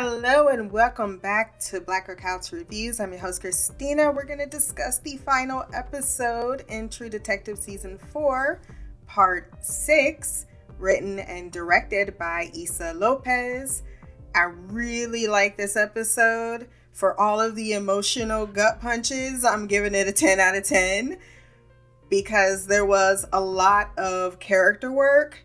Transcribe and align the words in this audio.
Hello 0.00 0.46
and 0.46 0.70
welcome 0.70 1.18
back 1.18 1.58
to 1.58 1.80
Black 1.80 2.06
Girl 2.06 2.14
Couch 2.14 2.52
Reviews. 2.52 3.00
I'm 3.00 3.10
your 3.10 3.20
host 3.20 3.40
Christina. 3.40 4.12
We're 4.12 4.26
going 4.26 4.38
to 4.38 4.46
discuss 4.46 5.00
the 5.00 5.16
final 5.16 5.64
episode 5.74 6.64
in 6.68 6.88
True 6.88 7.08
Detective 7.08 7.58
Season 7.58 7.98
4, 8.12 8.60
Part 9.08 9.52
6, 9.60 10.46
written 10.78 11.18
and 11.18 11.50
directed 11.50 12.16
by 12.16 12.48
Issa 12.56 12.94
Lopez. 12.94 13.82
I 14.36 14.42
really 14.68 15.26
like 15.26 15.56
this 15.56 15.76
episode. 15.76 16.68
For 16.92 17.20
all 17.20 17.40
of 17.40 17.56
the 17.56 17.72
emotional 17.72 18.46
gut 18.46 18.80
punches, 18.80 19.44
I'm 19.44 19.66
giving 19.66 19.96
it 19.96 20.06
a 20.06 20.12
10 20.12 20.38
out 20.38 20.54
of 20.54 20.62
10 20.62 21.18
because 22.08 22.68
there 22.68 22.86
was 22.86 23.26
a 23.32 23.40
lot 23.40 23.98
of 23.98 24.38
character 24.38 24.92
work 24.92 25.44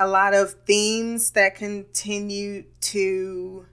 a 0.00 0.06
lot 0.06 0.34
of 0.34 0.52
themes 0.64 1.30
that 1.32 1.56
continue 1.56 2.64
to 2.80 3.66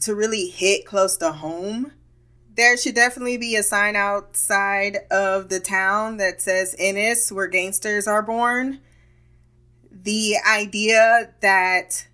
to 0.00 0.14
really 0.14 0.48
hit 0.48 0.86
close 0.86 1.16
to 1.16 1.32
home. 1.32 1.92
There 2.54 2.76
should 2.76 2.94
definitely 2.94 3.36
be 3.36 3.56
a 3.56 3.62
sign 3.62 3.96
outside 3.96 4.98
of 5.10 5.48
the 5.48 5.60
town 5.60 6.16
that 6.18 6.40
says 6.40 6.74
Ennis, 6.78 7.30
where 7.30 7.46
gangsters 7.46 8.06
are 8.06 8.22
born. 8.22 8.80
The 9.90 10.36
idea 10.48 11.34
that 11.40 12.06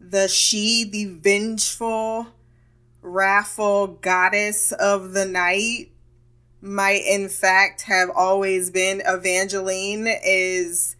the 0.00 0.28
she, 0.28 0.84
the 0.84 1.06
vengeful, 1.06 2.28
wrathful 3.02 3.88
goddess 3.88 4.72
of 4.72 5.12
the 5.12 5.26
night, 5.26 5.90
might 6.60 7.02
in 7.06 7.28
fact 7.28 7.82
have 7.82 8.10
always 8.14 8.70
been 8.70 9.02
Evangeline 9.06 10.08
is 10.08 10.96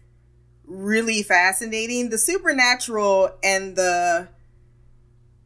really 0.69 1.23
fascinating. 1.23 2.09
The 2.09 2.17
supernatural 2.17 3.31
and 3.43 3.75
the 3.75 4.29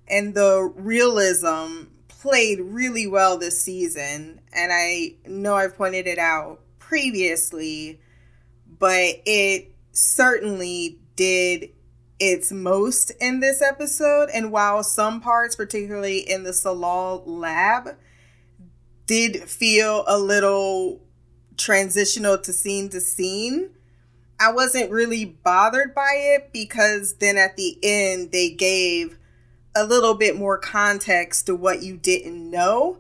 and 0.08 0.36
the 0.36 0.72
realism 0.76 1.86
played 2.08 2.60
really 2.60 3.08
well 3.08 3.38
this 3.38 3.62
season, 3.62 4.42
and 4.54 4.72
I 4.74 5.16
know 5.26 5.56
I've 5.56 5.76
pointed 5.76 6.08
it 6.08 6.20
out 6.20 6.60
previously, 6.78 8.00
but 8.80 9.22
it 9.26 9.74
certainly 9.92 11.00
did 11.16 11.70
its 12.20 12.52
most 12.52 13.12
in 13.20 13.40
this 13.40 13.62
episode. 13.62 14.30
And 14.34 14.52
while 14.52 14.84
some 14.84 15.22
parts, 15.22 15.56
particularly 15.56 16.20
in 16.20 16.44
the 16.44 16.52
Tsalal 16.52 17.24
lab, 17.26 17.98
did 19.06 19.50
feel 19.50 20.04
a 20.08 20.18
little 20.18 21.02
transitional 21.58 22.38
to 22.38 22.54
scene 22.54 22.90
to 22.90 23.02
scene, 23.02 23.72
I 24.40 24.52
wasn't 24.52 24.92
really 24.92 25.26
bothered 25.26 25.94
by 25.96 26.14
it 26.16 26.52
because 26.52 27.16
then 27.16 27.38
at 27.38 27.56
the 27.56 27.78
end 27.82 28.32
they 28.32 28.50
gave 28.50 29.18
a 29.76 29.86
little 29.86 30.14
bit 30.14 30.36
more 30.36 30.58
context 30.58 31.46
to 31.46 31.56
what 31.56 31.82
you 31.82 31.98
didn't 31.98 32.50
know. 32.50 33.00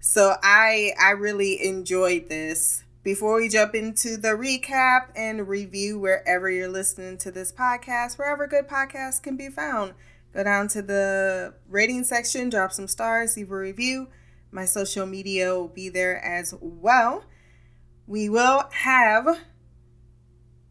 So 0.00 0.36
I 0.42 0.92
I 1.00 1.10
really 1.10 1.62
enjoyed 1.64 2.28
this. 2.28 2.84
Before 3.02 3.36
we 3.36 3.48
jump 3.48 3.74
into 3.74 4.18
the 4.18 4.30
recap 4.30 5.08
and 5.16 5.48
review 5.48 5.98
wherever 5.98 6.50
you're 6.50 6.68
listening 6.68 7.16
to 7.18 7.30
this 7.30 7.50
podcast, 7.50 8.18
wherever 8.18 8.46
good 8.46 8.68
podcasts 8.68 9.22
can 9.22 9.38
be 9.38 9.48
found, 9.48 9.94
go 10.34 10.44
down 10.44 10.68
to 10.68 10.82
the 10.82 11.54
rating 11.66 12.04
section, 12.04 12.50
drop 12.50 12.72
some 12.72 12.88
stars, 12.88 13.36
leave 13.36 13.50
a 13.50 13.56
review. 13.56 14.08
My 14.52 14.66
social 14.66 15.06
media 15.06 15.54
will 15.54 15.68
be 15.68 15.88
there 15.88 16.22
as 16.22 16.54
well. 16.60 17.24
We 18.06 18.28
will 18.28 18.64
have 18.70 19.38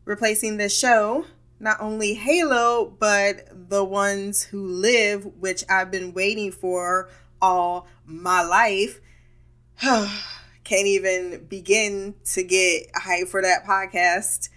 replacing 0.10 0.58
the 0.58 0.68
show 0.68 1.24
not 1.60 1.80
only 1.80 2.16
Halo, 2.16 2.92
but 3.00 3.48
the 3.70 3.84
ones 3.84 4.44
who 4.44 4.66
live, 4.66 5.26
which 5.40 5.64
I've 5.70 5.92
been 5.92 6.14
waiting 6.14 6.52
for 6.52 7.10
all 7.42 7.86
my 8.06 8.42
life. 8.42 9.00
Can't 9.82 10.88
even 10.88 11.46
begin 11.48 12.16
to 12.32 12.44
get 12.44 12.90
hype 12.96 13.28
for 13.28 13.42
that 13.42 13.66
podcast 13.66 14.50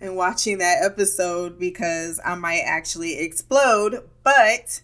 and 0.00 0.16
watching 0.16 0.58
that 0.58 0.82
episode 0.82 1.58
because 1.58 2.20
I 2.24 2.34
might 2.34 2.62
actually 2.66 3.18
explode. 3.20 4.02
But 4.22 4.82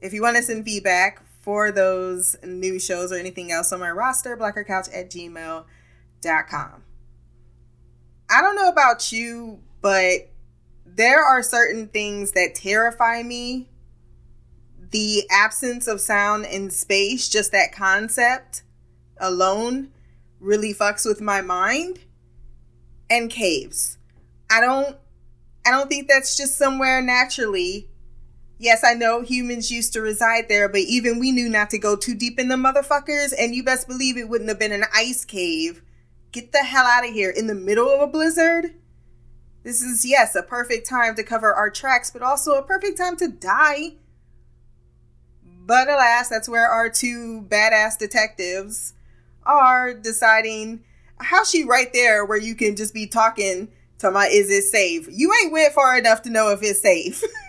if 0.00 0.14
you 0.14 0.22
want 0.22 0.36
to 0.36 0.42
send 0.42 0.64
feedback 0.64 1.20
for 1.42 1.70
those 1.72 2.36
new 2.42 2.78
shows 2.78 3.12
or 3.12 3.16
anything 3.16 3.52
else 3.52 3.70
on 3.72 3.80
my 3.80 3.90
roster, 3.90 4.36
blackgirlcouch 4.36 4.96
at 4.96 5.10
gmail.com. 5.10 6.83
I 8.30 8.40
don't 8.40 8.56
know 8.56 8.68
about 8.68 9.12
you, 9.12 9.60
but 9.80 10.30
there 10.86 11.22
are 11.22 11.42
certain 11.42 11.88
things 11.88 12.32
that 12.32 12.54
terrify 12.54 13.22
me. 13.22 13.68
The 14.90 15.24
absence 15.30 15.86
of 15.86 16.00
sound 16.00 16.46
in 16.46 16.70
space, 16.70 17.28
just 17.28 17.52
that 17.52 17.72
concept 17.72 18.62
alone, 19.18 19.88
really 20.40 20.72
fucks 20.72 21.04
with 21.04 21.20
my 21.20 21.40
mind. 21.40 22.00
And 23.10 23.30
caves. 23.30 23.98
I 24.50 24.60
don't 24.60 24.96
I 25.66 25.70
don't 25.70 25.88
think 25.88 26.08
that's 26.08 26.36
just 26.36 26.56
somewhere 26.56 27.00
naturally. 27.02 27.88
Yes, 28.58 28.84
I 28.84 28.94
know 28.94 29.22
humans 29.22 29.70
used 29.70 29.92
to 29.94 30.00
reside 30.00 30.48
there, 30.48 30.68
but 30.68 30.80
even 30.80 31.18
we 31.18 31.32
knew 31.32 31.48
not 31.48 31.70
to 31.70 31.78
go 31.78 31.96
too 31.96 32.14
deep 32.14 32.38
in 32.38 32.48
the 32.48 32.54
motherfuckers, 32.54 33.32
and 33.38 33.54
you 33.54 33.64
best 33.64 33.88
believe 33.88 34.16
it 34.16 34.28
wouldn't 34.28 34.48
have 34.48 34.58
been 34.58 34.72
an 34.72 34.84
ice 34.94 35.24
cave 35.24 35.82
Get 36.34 36.50
the 36.50 36.64
hell 36.64 36.84
out 36.84 37.06
of 37.06 37.12
here 37.12 37.30
in 37.30 37.46
the 37.46 37.54
middle 37.54 37.88
of 37.88 38.00
a 38.00 38.08
blizzard. 38.08 38.74
This 39.62 39.80
is, 39.80 40.04
yes, 40.04 40.34
a 40.34 40.42
perfect 40.42 40.84
time 40.84 41.14
to 41.14 41.22
cover 41.22 41.54
our 41.54 41.70
tracks, 41.70 42.10
but 42.10 42.22
also 42.22 42.54
a 42.54 42.62
perfect 42.62 42.98
time 42.98 43.16
to 43.18 43.28
die. 43.28 43.92
But 45.44 45.86
alas, 45.86 46.28
that's 46.28 46.48
where 46.48 46.66
our 46.66 46.90
two 46.90 47.46
badass 47.48 47.96
detectives 47.96 48.94
are 49.44 49.94
deciding 49.94 50.82
how 51.18 51.44
she 51.44 51.62
right 51.62 51.92
there 51.92 52.26
where 52.26 52.36
you 52.36 52.56
can 52.56 52.74
just 52.74 52.92
be 52.92 53.06
talking 53.06 53.68
to 53.98 54.10
my 54.10 54.26
is 54.26 54.50
it 54.50 54.64
safe? 54.64 55.06
You 55.08 55.32
ain't 55.40 55.52
went 55.52 55.72
far 55.72 55.96
enough 55.96 56.22
to 56.22 56.30
know 56.30 56.48
if 56.50 56.64
it's 56.64 56.82
safe. 56.82 57.22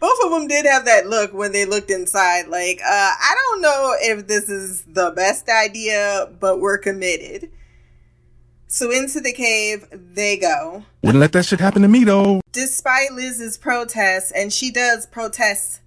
both 0.00 0.18
of 0.24 0.30
them 0.30 0.46
did 0.46 0.66
have 0.66 0.84
that 0.84 1.06
look 1.06 1.32
when 1.32 1.52
they 1.52 1.64
looked 1.64 1.90
inside 1.90 2.48
like 2.48 2.80
uh, 2.80 3.10
i 3.20 3.34
don't 3.34 3.62
know 3.62 3.94
if 4.00 4.26
this 4.26 4.48
is 4.48 4.82
the 4.84 5.12
best 5.14 5.48
idea 5.48 6.30
but 6.40 6.60
we're 6.60 6.78
committed. 6.78 7.50
So 8.66 8.90
into 8.90 9.20
the 9.20 9.34
cave 9.34 9.86
they 9.92 10.38
go. 10.38 10.84
Wouldn't 11.02 11.20
let 11.20 11.32
that 11.32 11.44
shit 11.44 11.60
happen 11.60 11.82
to 11.82 11.88
me 11.88 12.04
though. 12.04 12.40
Despite 12.52 13.12
liz's 13.12 13.58
protests 13.58 14.30
and 14.30 14.50
she 14.50 14.70
does 14.70 15.04
protest 15.06 15.80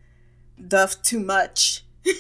duff 0.68 1.02
too 1.02 1.20
much. 1.20 1.84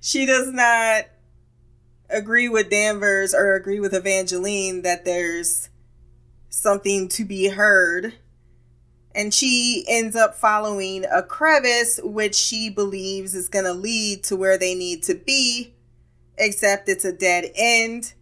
She 0.00 0.24
does 0.24 0.50
not 0.50 1.04
agree 2.08 2.48
with 2.48 2.70
danvers 2.70 3.34
or 3.34 3.54
agree 3.54 3.78
with 3.78 3.94
evangeline 3.94 4.82
that 4.82 5.04
there's 5.04 5.68
something 6.48 7.08
to 7.10 7.24
be 7.24 7.50
heard 7.50 8.14
and 9.14 9.34
she 9.34 9.84
ends 9.88 10.14
up 10.14 10.34
following 10.34 11.04
a 11.10 11.22
crevice 11.22 11.98
which 12.02 12.34
she 12.34 12.70
believes 12.70 13.34
is 13.34 13.48
going 13.48 13.64
to 13.64 13.72
lead 13.72 14.22
to 14.24 14.36
where 14.36 14.56
they 14.56 14.74
need 14.74 15.02
to 15.02 15.14
be 15.14 15.74
except 16.38 16.88
it's 16.88 17.04
a 17.04 17.12
dead 17.12 17.50
end. 17.54 18.14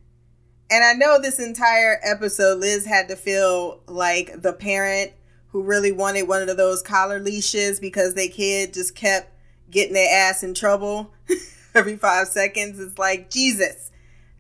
And 0.70 0.84
i 0.84 0.92
know 0.92 1.18
this 1.18 1.38
entire 1.38 1.98
episode 2.02 2.58
liz 2.58 2.84
had 2.84 3.08
to 3.08 3.16
feel 3.16 3.80
like 3.86 4.42
the 4.42 4.52
parent 4.52 5.12
who 5.48 5.62
really 5.62 5.92
wanted 5.92 6.28
one 6.28 6.46
of 6.46 6.56
those 6.58 6.82
collar 6.82 7.18
leashes 7.18 7.80
because 7.80 8.12
their 8.12 8.28
kid 8.28 8.74
just 8.74 8.94
kept 8.94 9.32
getting 9.70 9.94
their 9.94 10.28
ass 10.28 10.42
in 10.42 10.52
trouble 10.52 11.12
every 11.74 11.96
five 11.96 12.28
seconds. 12.28 12.78
It's 12.78 12.98
like 12.98 13.30
jesus 13.30 13.90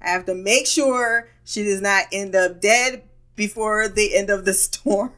i 0.02 0.10
have 0.10 0.26
to 0.26 0.34
make 0.34 0.66
sure 0.66 1.30
she 1.44 1.64
does 1.64 1.80
not 1.80 2.04
end 2.12 2.34
up 2.34 2.60
dead 2.60 3.02
before 3.34 3.88
the 3.88 4.14
end 4.14 4.28
of 4.28 4.44
the 4.44 4.52
storm 4.54 5.12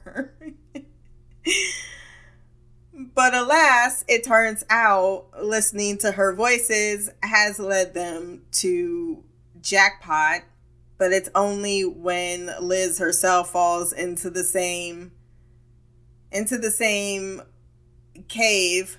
but 3.14 3.34
alas, 3.34 4.04
it 4.08 4.24
turns 4.24 4.64
out 4.70 5.26
listening 5.42 5.98
to 5.98 6.12
her 6.12 6.34
voices 6.34 7.10
has 7.22 7.58
led 7.58 7.94
them 7.94 8.42
to 8.52 9.22
jackpot, 9.60 10.42
but 10.98 11.12
it's 11.12 11.30
only 11.34 11.82
when 11.84 12.50
Liz 12.60 12.98
herself 12.98 13.50
falls 13.50 13.92
into 13.92 14.30
the 14.30 14.44
same 14.44 15.12
into 16.32 16.56
the 16.56 16.70
same 16.70 17.42
cave 18.28 18.98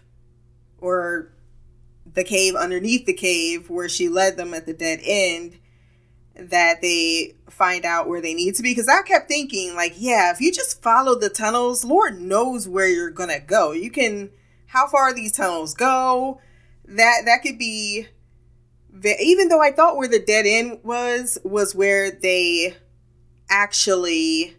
or 0.80 1.32
the 2.14 2.24
cave 2.24 2.56
underneath 2.56 3.06
the 3.06 3.14
cave 3.14 3.70
where 3.70 3.88
she 3.88 4.10
led 4.10 4.36
them 4.36 4.54
at 4.54 4.66
the 4.66 4.74
dead 4.74 5.00
end 5.04 5.58
that 6.50 6.82
they 6.82 7.36
find 7.50 7.86
out 7.86 8.08
where 8.08 8.22
they 8.22 8.34
need 8.34 8.56
to 8.56 8.64
be 8.64 8.72
because 8.72 8.88
I 8.88 9.02
kept 9.04 9.28
thinking 9.28 9.76
like 9.76 9.94
yeah 9.98 10.32
if 10.32 10.42
you 10.42 10.52
just 10.52 10.82
follow 10.82 11.16
the 11.16 11.30
tunnels 11.30 11.84
lord 11.84 12.20
knows 12.20 12.68
where 12.68 12.88
you're 12.88 13.12
gonna 13.12 13.40
go 13.40 13.72
you 13.72 13.92
can 13.92 14.32
how 14.68 14.88
far 14.88 15.14
these 15.14 15.34
tunnels 15.34 15.74
go 15.74 16.40
that 16.86 17.22
that 17.26 17.42
could 17.44 17.58
be 17.58 18.08
even 19.22 19.48
though 19.48 19.62
I 19.62 19.72
thought 19.72 19.98
where 19.98 20.08
the 20.08 20.20
dead 20.20 20.46
end 20.46 20.80
was 20.84 21.38
was 21.44 21.74
where 21.76 22.12
they 22.12 22.76
actually 23.50 24.56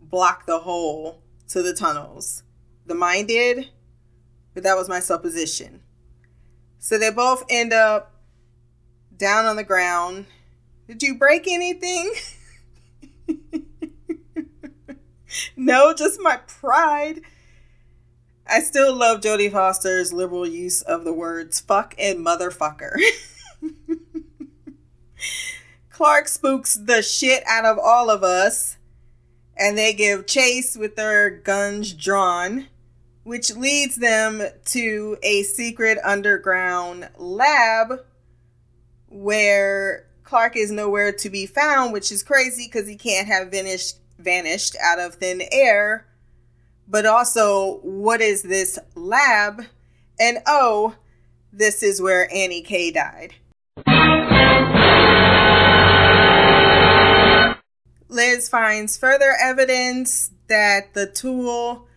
block 0.00 0.46
the 0.46 0.60
hole 0.60 1.22
to 1.48 1.62
the 1.62 1.74
tunnels. 1.74 2.42
The 2.86 2.94
mine 2.94 3.26
did, 3.26 3.70
but 4.54 4.62
that 4.64 4.76
was 4.76 4.88
my 4.88 5.00
supposition. 5.00 5.80
So 6.78 6.98
they 6.98 7.10
both 7.10 7.44
end 7.48 7.72
up 7.72 8.14
down 9.16 9.44
on 9.44 9.56
the 9.56 9.64
ground. 9.64 10.26
Did 10.90 11.04
you 11.04 11.14
break 11.14 11.46
anything? 11.46 12.12
no, 15.56 15.94
just 15.94 16.18
my 16.20 16.38
pride. 16.48 17.20
I 18.44 18.58
still 18.58 18.92
love 18.92 19.20
Jodie 19.20 19.52
Foster's 19.52 20.12
liberal 20.12 20.48
use 20.48 20.82
of 20.82 21.04
the 21.04 21.12
words 21.12 21.60
fuck 21.60 21.94
and 21.96 22.26
motherfucker. 22.26 22.96
Clark 25.90 26.26
spooks 26.26 26.74
the 26.74 27.02
shit 27.02 27.44
out 27.46 27.64
of 27.64 27.78
all 27.78 28.10
of 28.10 28.24
us, 28.24 28.76
and 29.56 29.78
they 29.78 29.92
give 29.92 30.26
chase 30.26 30.76
with 30.76 30.96
their 30.96 31.30
guns 31.30 31.92
drawn, 31.92 32.66
which 33.22 33.54
leads 33.54 33.94
them 33.94 34.42
to 34.64 35.16
a 35.22 35.44
secret 35.44 35.98
underground 36.02 37.10
lab 37.16 38.00
where 39.06 40.09
Clark 40.30 40.56
is 40.56 40.70
nowhere 40.70 41.10
to 41.10 41.28
be 41.28 41.44
found, 41.44 41.92
which 41.92 42.12
is 42.12 42.22
crazy 42.22 42.66
because 42.66 42.86
he 42.86 42.94
can't 42.94 43.26
have 43.26 43.50
vanished 43.50 43.96
vanished 44.16 44.76
out 44.80 45.00
of 45.00 45.14
thin 45.14 45.42
air. 45.50 46.06
But 46.86 47.04
also, 47.04 47.80
what 47.82 48.20
is 48.20 48.44
this 48.44 48.78
lab? 48.94 49.64
And 50.20 50.38
oh, 50.46 50.94
this 51.52 51.82
is 51.82 52.00
where 52.00 52.32
Annie 52.32 52.62
K 52.62 52.92
died. 52.92 53.34
Liz 58.08 58.48
finds 58.48 58.96
further 58.96 59.34
evidence 59.42 60.30
that 60.46 60.94
the 60.94 61.08
tool 61.08 61.88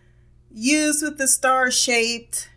used 0.50 1.04
with 1.04 1.18
the 1.18 1.28
star 1.28 1.70
shaped 1.70 2.48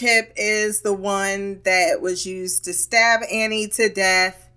tip 0.00 0.32
is 0.34 0.80
the 0.80 0.94
one 0.94 1.60
that 1.64 2.00
was 2.00 2.24
used 2.26 2.64
to 2.64 2.72
stab 2.72 3.20
Annie 3.30 3.68
to 3.68 3.88
death. 3.90 4.48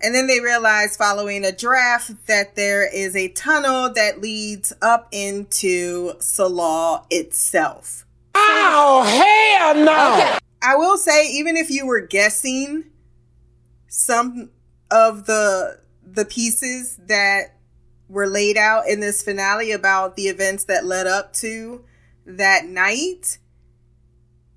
And 0.00 0.14
then 0.14 0.26
they 0.26 0.40
realize, 0.40 0.96
following 0.96 1.44
a 1.44 1.52
draft, 1.52 2.26
that 2.26 2.54
there 2.54 2.86
is 2.86 3.16
a 3.16 3.28
tunnel 3.28 3.92
that 3.94 4.20
leads 4.20 4.72
up 4.82 5.08
into 5.10 6.12
Tsalal 6.18 7.04
itself. 7.10 8.04
Oh, 8.34 9.02
hell 9.02 9.74
no! 9.74 10.14
Okay. 10.14 10.38
I 10.62 10.76
will 10.76 10.98
say, 10.98 11.26
even 11.32 11.56
if 11.56 11.70
you 11.70 11.86
were 11.86 12.00
guessing 12.00 12.84
some 13.88 14.50
of 14.90 15.26
the 15.26 15.80
the 16.04 16.24
pieces 16.24 16.98
that 17.06 17.56
were 18.08 18.28
laid 18.28 18.56
out 18.56 18.86
in 18.86 19.00
this 19.00 19.22
finale 19.22 19.72
about 19.72 20.16
the 20.16 20.28
events 20.28 20.64
that 20.64 20.84
led 20.84 21.06
up 21.06 21.32
to 21.34 21.84
that 22.24 22.66
night, 22.66 23.38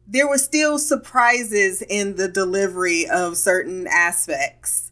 there 0.07 0.27
were 0.27 0.37
still 0.37 0.77
surprises 0.77 1.81
in 1.81 2.15
the 2.15 2.27
delivery 2.27 3.07
of 3.07 3.37
certain 3.37 3.87
aspects. 3.87 4.91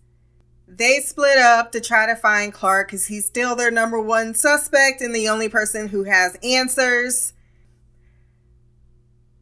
They 0.68 1.00
split 1.00 1.38
up 1.38 1.72
to 1.72 1.82
try 1.82 2.06
to 2.06 2.16
find 2.16 2.54
Clark 2.54 2.88
because 2.88 3.08
he's 3.08 3.26
still 3.26 3.56
their 3.56 3.72
number 3.72 4.00
one 4.00 4.34
suspect 4.36 5.02
and 5.02 5.14
the 5.14 5.28
only 5.28 5.50
person 5.50 5.90
who 5.90 6.04
has 6.04 6.38
answers. 6.44 7.34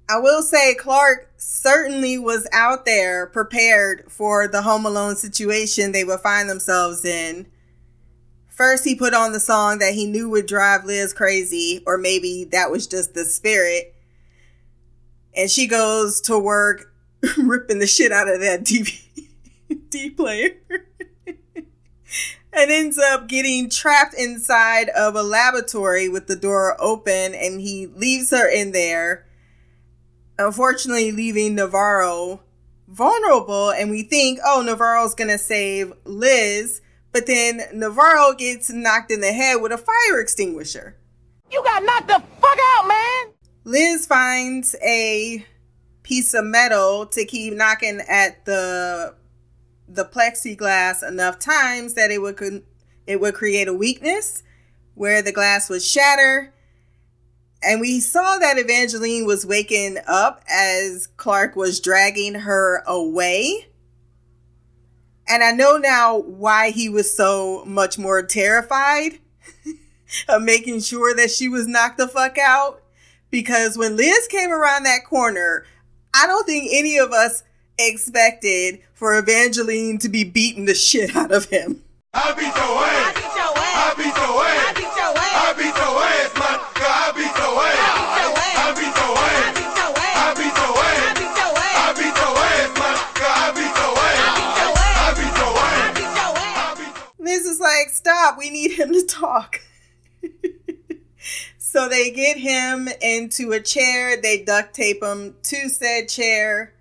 I 0.10 0.20
will 0.20 0.42
say 0.42 0.74
Clark 0.74 1.34
certainly 1.36 2.18
was 2.18 2.48
out 2.54 2.86
there 2.86 3.28
prepared 3.28 4.10
for 4.10 4.48
the 4.48 4.62
home 4.62 4.86
alone 4.86 5.18
situation 5.18 5.92
they 5.92 6.06
would 6.06 6.22
find 6.22 6.50
themselves 6.50 7.04
in. 7.04 7.48
First, 8.48 8.86
he 8.86 8.96
put 8.96 9.14
on 9.14 9.34
the 9.34 9.40
song 9.42 9.80
that 9.80 9.94
he 9.94 10.08
knew 10.08 10.30
would 10.30 10.48
drive 10.48 10.86
Liz 10.86 11.14
crazy, 11.14 11.84
or 11.86 11.98
maybe 11.98 12.46
that 12.46 12.72
was 12.72 12.88
just 12.88 13.14
the 13.14 13.26
spirit 13.26 13.97
and 15.38 15.50
she 15.50 15.68
goes 15.68 16.20
to 16.22 16.38
work 16.38 16.92
ripping 17.38 17.80
the 17.80 17.88
shit 17.88 18.12
out 18.12 18.28
of 18.28 18.42
that 18.42 18.64
DVD 18.64 20.16
player. 20.18 20.58
And 22.52 22.72
ends 22.72 22.98
up 22.98 23.28
getting 23.28 23.70
trapped 23.70 24.16
inside 24.16 24.90
of 24.90 25.16
a 25.16 25.22
laboratory 25.22 26.10
with 26.10 26.26
the 26.26 26.36
door 26.36 26.76
open 26.80 27.36
and 27.36 27.62
he 27.62 27.86
leaves 27.86 28.32
her 28.32 28.50
in 28.50 28.72
there 28.72 29.28
unfortunately 30.40 31.12
leaving 31.12 31.56
navarro 31.56 32.42
vulnerable. 32.88 33.72
And 33.72 33.92
we 33.92 34.04
think 34.04 34.40
oh 34.44 34.64
navarro's 34.66 35.14
gonna 35.14 35.38
save 35.38 35.94
liz. 36.04 36.82
But 37.12 37.28
then 37.28 37.62
navarro 37.74 38.34
gets 38.34 38.72
knocked 38.72 39.12
in 39.12 39.22
the 39.22 39.34
head 39.34 39.62
with 39.62 39.72
a 39.72 39.78
fire 39.78 40.20
extinguisher. 40.20 40.96
You 41.52 41.64
got 41.64 41.84
knocked 41.84 42.08
the 42.08 42.24
fuck 42.42 42.58
out 42.76 42.88
man 42.88 43.37
Liz 43.68 44.06
finds 44.06 44.78
a 44.82 45.46
piece 46.02 46.34
of 46.34 46.46
metal 46.46 47.06
to 47.08 47.26
keep 47.26 47.54
knocking 47.54 48.00
at 48.08 48.46
the 48.46 49.14
the 49.90 50.06
plexiglass 50.06 51.06
enough 51.06 51.38
times 51.38 51.94
that 51.96 52.10
it 52.10 52.22
would 52.22 52.64
it 53.06 53.20
would 53.20 53.34
create 53.34 53.68
a 53.68 53.74
weakness 53.74 54.42
where 54.96 55.22
the 55.22 55.34
glass 55.34 55.70
would 55.70 55.82
shatter. 55.82 56.54
And 57.62 57.82
we 57.82 58.00
saw 58.00 58.38
that 58.38 58.58
Evangeline 58.58 59.26
was 59.26 59.46
waking 59.46 59.98
up 60.08 60.46
as 60.50 61.08
Clark 61.18 61.58
was 61.58 61.82
dragging 61.82 62.36
her 62.36 62.84
away. 62.88 63.68
And 65.28 65.44
I 65.44 65.52
know 65.52 65.76
now 65.76 66.18
why 66.18 66.70
he 66.70 66.88
was 66.88 67.14
so 67.14 67.66
much 67.66 67.98
more 67.98 68.24
terrified 68.24 69.20
of 70.30 70.42
making 70.42 70.80
sure 70.80 71.14
that 71.14 71.32
she 71.32 71.50
was 71.50 71.68
knocked 71.68 71.98
the 71.98 72.08
fuck 72.08 72.38
out 72.38 72.82
because 73.30 73.78
when 73.78 73.96
Liz 73.98 74.28
came 74.28 74.52
around 74.52 74.84
that 74.84 75.06
corner, 75.06 75.66
I 76.14 76.28
don't 76.28 76.46
think 76.46 76.70
any 76.74 76.98
of 76.98 77.12
us 77.12 77.44
expected 77.78 78.80
for 78.94 79.18
Evangeline 79.18 79.98
to 80.00 80.10
be 80.10 80.24
beating 80.24 80.66
the 80.66 80.74
shit 80.76 81.16
out 81.16 81.32
of 81.32 81.46
him. 81.46 81.84
I 82.14 82.34
beat 82.34 82.46
your 82.46 82.54
ass. 82.54 83.14
I 83.14 83.94
beat 83.96 84.16
your 84.18 84.44
ass. 84.44 84.68
I 84.68 84.74
beat 84.74 84.86
your 84.98 85.14
ass. 85.18 85.38
I 85.38 85.54
beat 85.54 85.76
your 85.78 85.94
ass. 86.02 86.34
I 86.90 87.14
beat 87.14 87.36
your 87.38 87.54
ass, 87.58 87.78
man. 87.98 88.18
I 88.58 88.74
beat 88.74 88.96
your 88.98 89.14
ass. 89.18 89.54
I 89.78 89.78
beat 89.78 89.78
your 89.78 89.94
ass. 89.98 90.18
I 90.18 90.34
beat 90.38 90.58
your 90.58 90.74
ass. 90.82 91.14
Beat 91.18 91.38
your 91.38 91.54
man. 91.54 91.78
I 91.78 91.94
beat 91.94 92.18
your 92.18 92.34
ass. 92.48 92.82
I 93.28 93.54
beat 93.54 93.78
your 93.78 93.94
ass. 94.08 94.98
I 94.98 95.14
beat 95.14 95.36
your 95.38 96.34
ass. 96.34 97.14
Liz 97.20 97.46
is 97.46 97.60
like, 97.60 97.90
stop. 97.90 98.38
We 98.38 98.50
need 98.50 98.72
him 98.72 98.92
to 98.94 99.04
talk. 99.06 99.62
So 101.70 101.90
they 101.90 102.12
get 102.12 102.38
him 102.38 102.88
into 103.02 103.52
a 103.52 103.60
chair, 103.60 104.16
they 104.16 104.42
duct 104.42 104.74
tape 104.74 105.04
him 105.04 105.36
to 105.44 105.68
said 105.68 106.08
chair, 106.08 106.74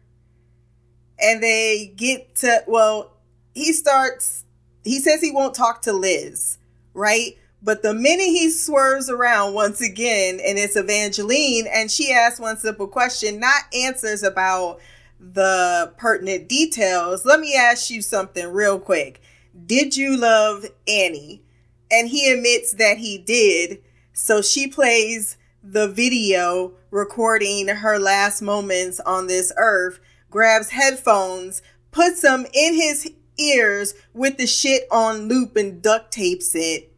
and 1.19 1.43
they 1.43 1.93
get 1.97 2.37
to, 2.37 2.63
well, 2.69 3.11
he 3.53 3.73
starts, 3.73 4.45
he 4.85 5.01
says 5.01 5.21
he 5.21 5.33
won't 5.33 5.57
talk 5.57 5.83
to 5.83 5.93
Liz, 5.93 6.59
right? 6.95 7.37
But 7.61 7.83
the 7.83 7.95
minute 7.95 8.27
he 8.27 8.49
swerves 8.49 9.11
around 9.11 9.55
once 9.55 9.81
again, 9.81 10.39
and 10.39 10.57
it's 10.57 10.77
Evangeline, 10.77 11.67
and 11.67 11.91
she 11.91 12.13
asks 12.13 12.39
one 12.39 12.57
simple 12.57 12.87
question, 12.87 13.41
not 13.41 13.65
answers 13.75 14.23
about 14.23 14.79
the 15.19 15.93
pertinent 15.97 16.49
details. 16.49 17.27
Let 17.27 17.41
me 17.41 17.57
ask 17.57 17.91
you 17.91 18.03
something 18.03 18.47
real 18.53 18.79
quick. 18.79 19.21
Did 19.67 19.97
you 19.97 20.17
love 20.17 20.65
Annie? 20.87 21.43
And 21.91 22.09
he 22.09 22.31
admits 22.31 22.75
that 22.75 22.99
he 22.99 23.19
did. 23.19 23.83
So 24.19 24.41
she 24.41 24.67
plays 24.67 25.37
the 25.63 25.89
video 25.89 26.73
recording 26.91 27.69
her 27.69 27.99
last 27.99 28.41
moments 28.41 28.99
on 29.01 29.27
this 29.27 29.53
earth, 29.59 30.01
grabs 30.31 30.71
headphones, 30.71 31.61
puts 31.91 32.23
them 32.23 32.47
in 32.55 32.73
his 32.73 33.11
ears 33.39 33.93
with 34.15 34.39
the 34.39 34.47
shit 34.47 34.85
on 34.91 35.29
loop 35.29 35.55
and 35.57 35.83
duct 35.83 36.13
tapes 36.13 36.55
it. 36.55 36.95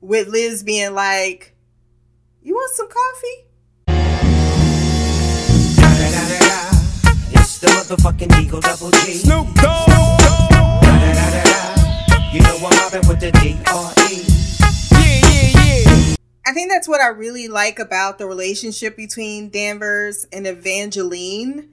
With 0.00 0.28
Liz 0.28 0.62
being 0.62 0.94
like, 0.94 1.56
You 2.40 2.54
want 2.54 2.76
some 2.76 2.86
coffee? 2.86 3.46
It's 7.32 7.58
the 7.58 7.66
motherfucking 7.66 8.40
Eagle 8.40 8.60
Double 8.60 8.92
G. 8.92 9.14
Snoop 9.14 9.52
Dogg. 9.56 9.90
You 12.32 12.40
know 12.40 12.56
I'm 12.56 12.76
mobbing 12.76 13.08
with 13.08 13.18
the 13.18 13.32
D-R-E. 13.32 14.49
I 16.46 16.52
think 16.52 16.70
that's 16.70 16.88
what 16.88 17.00
I 17.00 17.08
really 17.08 17.48
like 17.48 17.78
about 17.78 18.18
the 18.18 18.26
relationship 18.26 18.96
between 18.96 19.50
Danvers 19.50 20.26
and 20.32 20.46
Evangeline. 20.46 21.68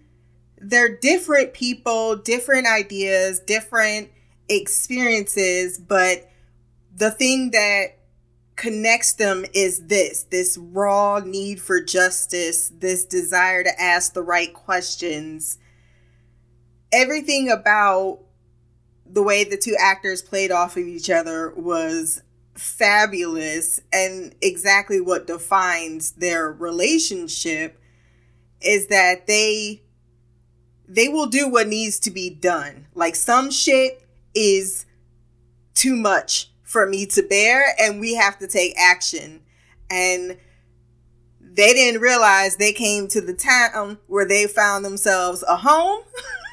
They're 0.57 0.97
different 0.97 1.53
people, 1.53 2.15
different 2.17 2.67
ideas, 2.67 3.39
different 3.39 4.09
experiences, 4.49 5.77
but 5.77 6.29
the 6.93 7.11
thing 7.11 7.51
that 7.51 7.97
connects 8.55 9.13
them 9.13 9.45
is 9.53 9.85
this 9.85 10.23
this 10.23 10.57
raw 10.57 11.19
need 11.19 11.61
for 11.61 11.81
justice, 11.81 12.71
this 12.75 13.05
desire 13.05 13.63
to 13.63 13.81
ask 13.81 14.13
the 14.13 14.23
right 14.23 14.53
questions. 14.53 15.59
Everything 16.91 17.49
about 17.49 18.19
the 19.05 19.23
way 19.23 19.43
the 19.43 19.57
two 19.57 19.75
actors 19.79 20.21
played 20.21 20.51
off 20.51 20.75
of 20.75 20.83
each 20.83 21.09
other 21.09 21.53
was 21.55 22.21
fabulous 22.57 23.79
and 23.93 24.35
exactly 24.41 24.99
what 24.99 25.27
defines 25.27 26.11
their 26.13 26.51
relationship 26.51 27.79
is 28.61 28.87
that 28.87 29.27
they 29.27 29.83
they 30.87 31.09
will 31.09 31.27
do 31.27 31.49
what 31.49 31.67
needs 31.67 31.99
to 31.99 32.11
be 32.11 32.29
done. 32.29 32.87
Like 32.95 33.15
some 33.15 33.51
shit 33.51 34.01
is 34.33 34.85
too 35.73 35.95
much 35.95 36.49
for 36.63 36.85
me 36.85 37.05
to 37.07 37.21
bear 37.21 37.75
and 37.79 37.99
we 37.99 38.15
have 38.15 38.39
to 38.39 38.47
take 38.47 38.73
action. 38.77 39.41
And 39.89 40.37
they 41.39 41.73
didn't 41.73 42.01
realize 42.01 42.55
they 42.55 42.73
came 42.73 43.07
to 43.09 43.21
the 43.21 43.33
town 43.33 43.97
where 44.07 44.25
they 44.25 44.47
found 44.47 44.85
themselves 44.85 45.43
a 45.47 45.57
home. 45.57 46.01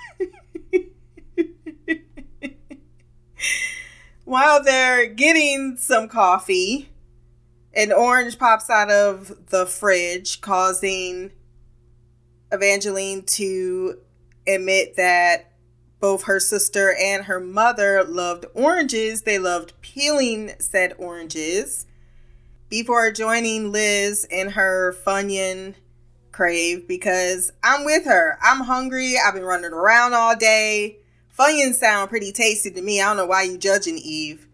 While 4.24 4.62
they're 4.62 5.06
getting 5.06 5.76
some 5.76 6.08
coffee, 6.08 6.88
an 7.74 7.92
orange 7.92 8.38
pops 8.38 8.70
out 8.70 8.90
of 8.90 9.48
the 9.50 9.66
fridge, 9.66 10.40
causing 10.40 11.30
Evangeline 12.50 13.22
to 13.22 13.98
admit 14.46 14.96
that 14.96 15.52
both 16.00 16.24
her 16.24 16.40
sister 16.40 16.94
and 16.94 17.24
her 17.24 17.40
mother 17.40 18.04
loved 18.04 18.46
oranges. 18.54 19.22
They 19.22 19.38
loved 19.38 19.72
peeling 19.80 20.52
said 20.58 20.94
oranges. 20.98 21.86
Before 22.68 23.10
joining 23.10 23.72
Liz 23.72 24.26
in 24.30 24.50
her 24.50 24.94
Funyun 25.04 25.74
crave 26.32 26.88
because 26.88 27.52
I'm 27.62 27.84
with 27.84 28.04
her. 28.04 28.38
I'm 28.42 28.60
hungry. 28.60 29.16
I've 29.18 29.34
been 29.34 29.44
running 29.44 29.72
around 29.72 30.14
all 30.14 30.36
day. 30.36 30.98
Funyuns 31.38 31.74
sound 31.74 32.10
pretty 32.10 32.32
tasty 32.32 32.70
to 32.70 32.82
me. 32.82 33.00
I 33.00 33.06
don't 33.06 33.16
know 33.16 33.26
why 33.26 33.42
you 33.42 33.58
judging 33.58 33.98
Eve. 33.98 34.46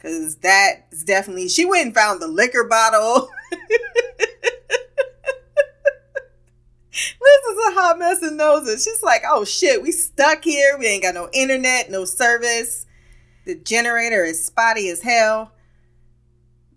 Cause 0.00 0.36
that 0.42 0.86
is 0.90 1.02
definitely 1.02 1.48
she 1.48 1.64
went 1.64 1.86
and 1.86 1.94
found 1.94 2.20
the 2.20 2.28
liquor 2.28 2.64
bottle. 2.64 3.30
Liz 6.92 7.44
is 7.50 7.66
a 7.68 7.74
hot 7.74 7.98
mess 7.98 8.22
and 8.22 8.36
knows 8.36 8.68
it. 8.68 8.80
She's 8.80 9.02
like, 9.02 9.22
oh 9.26 9.46
shit, 9.46 9.82
we 9.82 9.92
stuck 9.92 10.44
here. 10.44 10.76
We 10.78 10.86
ain't 10.86 11.02
got 11.02 11.14
no 11.14 11.30
internet, 11.32 11.90
no 11.90 12.04
service. 12.04 12.84
The 13.46 13.54
generator 13.54 14.24
is 14.24 14.44
spotty 14.44 14.90
as 14.90 15.00
hell. 15.02 15.52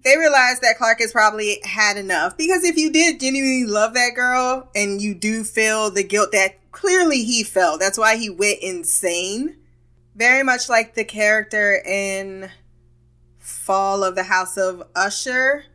They 0.06 0.18
realize 0.18 0.62
that 0.62 0.78
Clark 0.78 1.02
has 1.02 1.12
probably 1.12 1.60
had 1.66 1.98
enough 1.98 2.38
because 2.38 2.64
if 2.64 2.78
you 2.78 2.90
did 2.92 3.20
genuinely 3.20 3.66
love 3.66 3.94
that 3.96 4.16
girl 4.16 4.70
and 4.74 5.02
you 5.02 5.14
do 5.14 5.44
feel 5.44 5.92
the 5.92 6.04
guilt 6.04 6.32
that 6.32 6.67
clearly 6.78 7.24
he 7.24 7.44
fell. 7.44 7.76
that's 7.80 7.98
why 7.98 8.18
he 8.18 8.30
went 8.30 8.60
insane. 8.60 9.58
Very 10.16 10.44
much 10.44 10.70
like 10.70 10.94
the 10.94 11.04
character 11.04 11.82
in 11.84 12.52
Fall 13.40 14.04
of 14.04 14.14
the 14.14 14.26
House 14.26 14.58
of 14.58 14.84
Usher. 14.96 15.66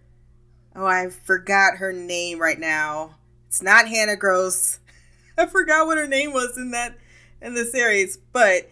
Oh, 0.76 0.86
I 0.86 1.10
forgot 1.10 1.78
her 1.78 1.92
name 1.92 2.38
right 2.38 2.58
now. 2.58 3.16
It's 3.48 3.60
not 3.60 3.88
Hannah 3.88 4.16
Gross. 4.16 4.78
I 5.38 5.46
forgot 5.46 5.86
what 5.86 5.98
her 5.98 6.06
name 6.06 6.32
was 6.32 6.56
in 6.56 6.70
that 6.70 6.96
in 7.40 7.54
the 7.54 7.64
series, 7.64 8.16
but 8.16 8.70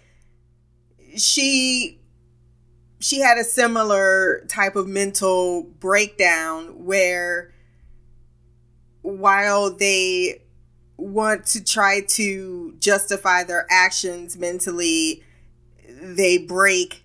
she 1.16 1.98
she 3.00 3.20
had 3.20 3.38
a 3.38 3.44
similar 3.44 4.44
type 4.46 4.76
of 4.76 4.86
mental 4.86 5.64
breakdown 5.64 6.84
where 6.84 7.52
while 9.02 9.74
they 9.74 10.42
want 11.00 11.46
to 11.46 11.64
try 11.64 12.02
to 12.08 12.74
justify 12.78 13.42
their 13.44 13.66
actions 13.70 14.36
mentally, 14.36 15.22
they 15.88 16.38
break 16.38 17.04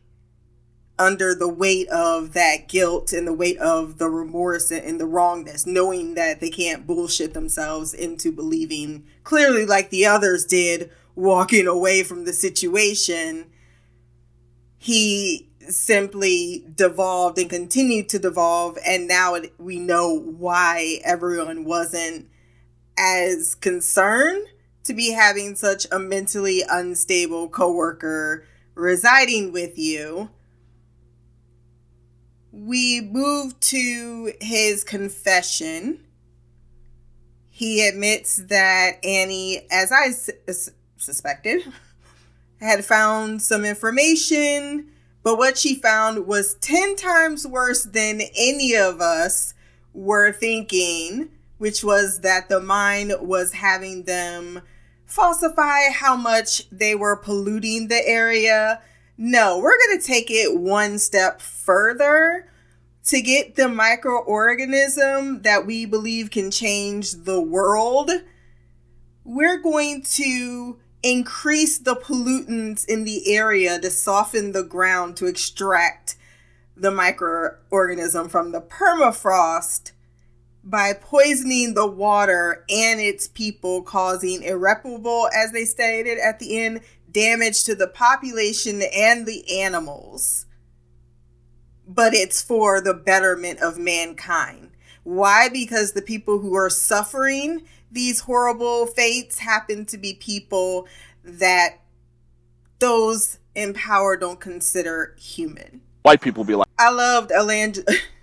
under 0.98 1.36
the 1.36 1.50
weight 1.50 1.90
of 1.90 2.34
that 2.34 2.68
guilt 2.68 3.12
and 3.12 3.28
the 3.28 3.34
weight 3.34 3.58
of 3.58 3.98
the 3.98 4.10
remorse 4.10 4.72
and 4.72 5.00
the 5.00 5.06
wrongness, 5.06 5.66
knowing 5.66 6.16
that 6.16 6.40
they 6.40 6.50
can't 6.50 6.88
bullshit 6.88 7.34
themselves 7.34 7.94
into 7.94 8.32
believing 8.32 9.06
clearly, 9.24 9.66
like 9.66 9.90
the 9.90 10.06
others 10.06 10.46
did, 10.46 10.90
walking 11.16 11.68
away 11.68 12.04
from 12.04 12.26
the 12.26 12.34
situation. 12.34 13.46
He 14.78 15.50
simply 15.68 16.66
devolved 16.76 17.38
and 17.40 17.50
continued 17.50 18.08
to 18.10 18.20
devolve, 18.20 18.78
and 18.86 19.08
now 19.08 19.34
it, 19.34 19.54
we 19.58 19.80
know 19.80 20.14
why 20.18 21.00
everyone 21.04 21.66
wasn't 21.66 22.28
as 22.98 23.56
concerned 23.56 24.48
to 24.84 24.94
be 24.94 25.12
having 25.12 25.56
such 25.56 25.88
a 25.92 26.00
mentally 26.00 26.64
unstable 26.70 27.50
coworker 27.50 28.46
residing 28.76 29.52
with 29.52 29.78
you 29.78 30.30
we 32.56 33.02
move 33.02 33.60
to 33.60 34.32
his 34.40 34.86
confession. 34.86 36.00
He 37.50 37.86
admits 37.86 38.38
that 38.38 39.04
Annie, 39.04 39.68
as 39.70 39.92
I 39.92 40.12
su- 40.12 40.72
suspected, 40.98 41.62
had 42.62 42.86
found 42.86 43.42
some 43.42 43.66
information, 43.66 44.88
but 45.22 45.38
what 45.38 45.58
she 45.58 45.76
found 45.76 46.28
was 46.28 46.56
10 46.62 46.96
times 46.96 47.46
worse 47.46 47.84
than 47.84 48.22
any 48.38 48.74
of 48.74 49.02
us 49.02 49.54
were 49.94 50.32
thinking, 50.32 51.30
which 51.58 51.84
was 51.84 52.22
that 52.22 52.50
the 52.50 52.60
mine 52.60 53.12
was 53.22 53.54
having 53.54 54.04
them 54.04 54.62
falsify 55.06 55.90
how 55.92 56.16
much 56.16 56.70
they 56.70 56.96
were 56.96 57.16
polluting 57.16 57.88
the 57.88 58.08
area 58.08 58.82
no, 59.18 59.60
we're 59.60 59.78
going 59.78 60.00
to 60.00 60.06
take 60.06 60.30
it 60.30 60.60
one 60.60 61.00
step 61.00 61.40
further 61.40 62.48
to 63.06 63.22
get 63.22 63.56
the 63.56 63.64
microorganism 63.64 65.44
that 65.44 65.66
we 65.66 65.86
believe 65.86 66.32
can 66.32 66.52
change 66.52 67.12
the 67.12 67.40
world. 67.40 68.12
We're 69.24 69.62
going 69.62 70.02
to 70.02 70.80
increase 71.02 71.78
the 71.78 71.96
pollutants 71.96 72.86
in 72.86 73.06
the 73.06 73.34
area 73.34 73.80
to 73.80 73.90
soften 73.90 74.52
the 74.52 74.64
ground 74.64 75.16
to 75.18 75.28
extract 75.28 76.18
the 76.76 76.92
microorganism 76.92 78.30
from 78.30 78.52
the 78.52 78.62
permafrost 78.62 79.92
by 80.66 80.94
poisoning 80.94 81.76
the 81.76 81.86
water 81.86 82.66
and 82.70 83.00
its 83.00 83.28
people, 83.28 83.84
causing 83.84 84.42
irreparable, 84.42 85.30
as 85.36 85.52
they 85.52 85.64
stated 85.64 86.18
at 86.18 86.40
the 86.40 86.58
end, 86.58 86.82
damage 87.12 87.64
to 87.64 87.76
the 87.76 87.88
population 87.88 88.82
and 88.94 89.28
the 89.28 89.62
animals, 89.62 90.48
but 91.88 92.16
it's 92.16 92.42
for 92.42 92.82
the 92.82 92.96
betterment 92.96 93.60
of 93.62 93.78
mankind. 93.78 94.72
Why? 95.04 95.50
Because 95.50 95.92
the 95.92 96.02
people 96.02 96.40
who 96.40 96.56
are 96.56 96.72
suffering 96.72 97.62
these 97.92 98.22
horrible 98.22 98.88
fates 98.88 99.40
happen 99.40 99.86
to 99.86 99.98
be 99.98 100.16
people 100.16 100.88
that 101.24 101.80
those 102.80 103.38
in 103.54 103.74
power 103.74 104.18
don't 104.18 104.40
consider 104.40 105.16
human. 105.18 105.82
White 106.02 106.22
people 106.22 106.44
be 106.44 106.56
like, 106.56 106.68
I 106.78 106.92
loved 106.92 107.32
Elang. 107.32 107.88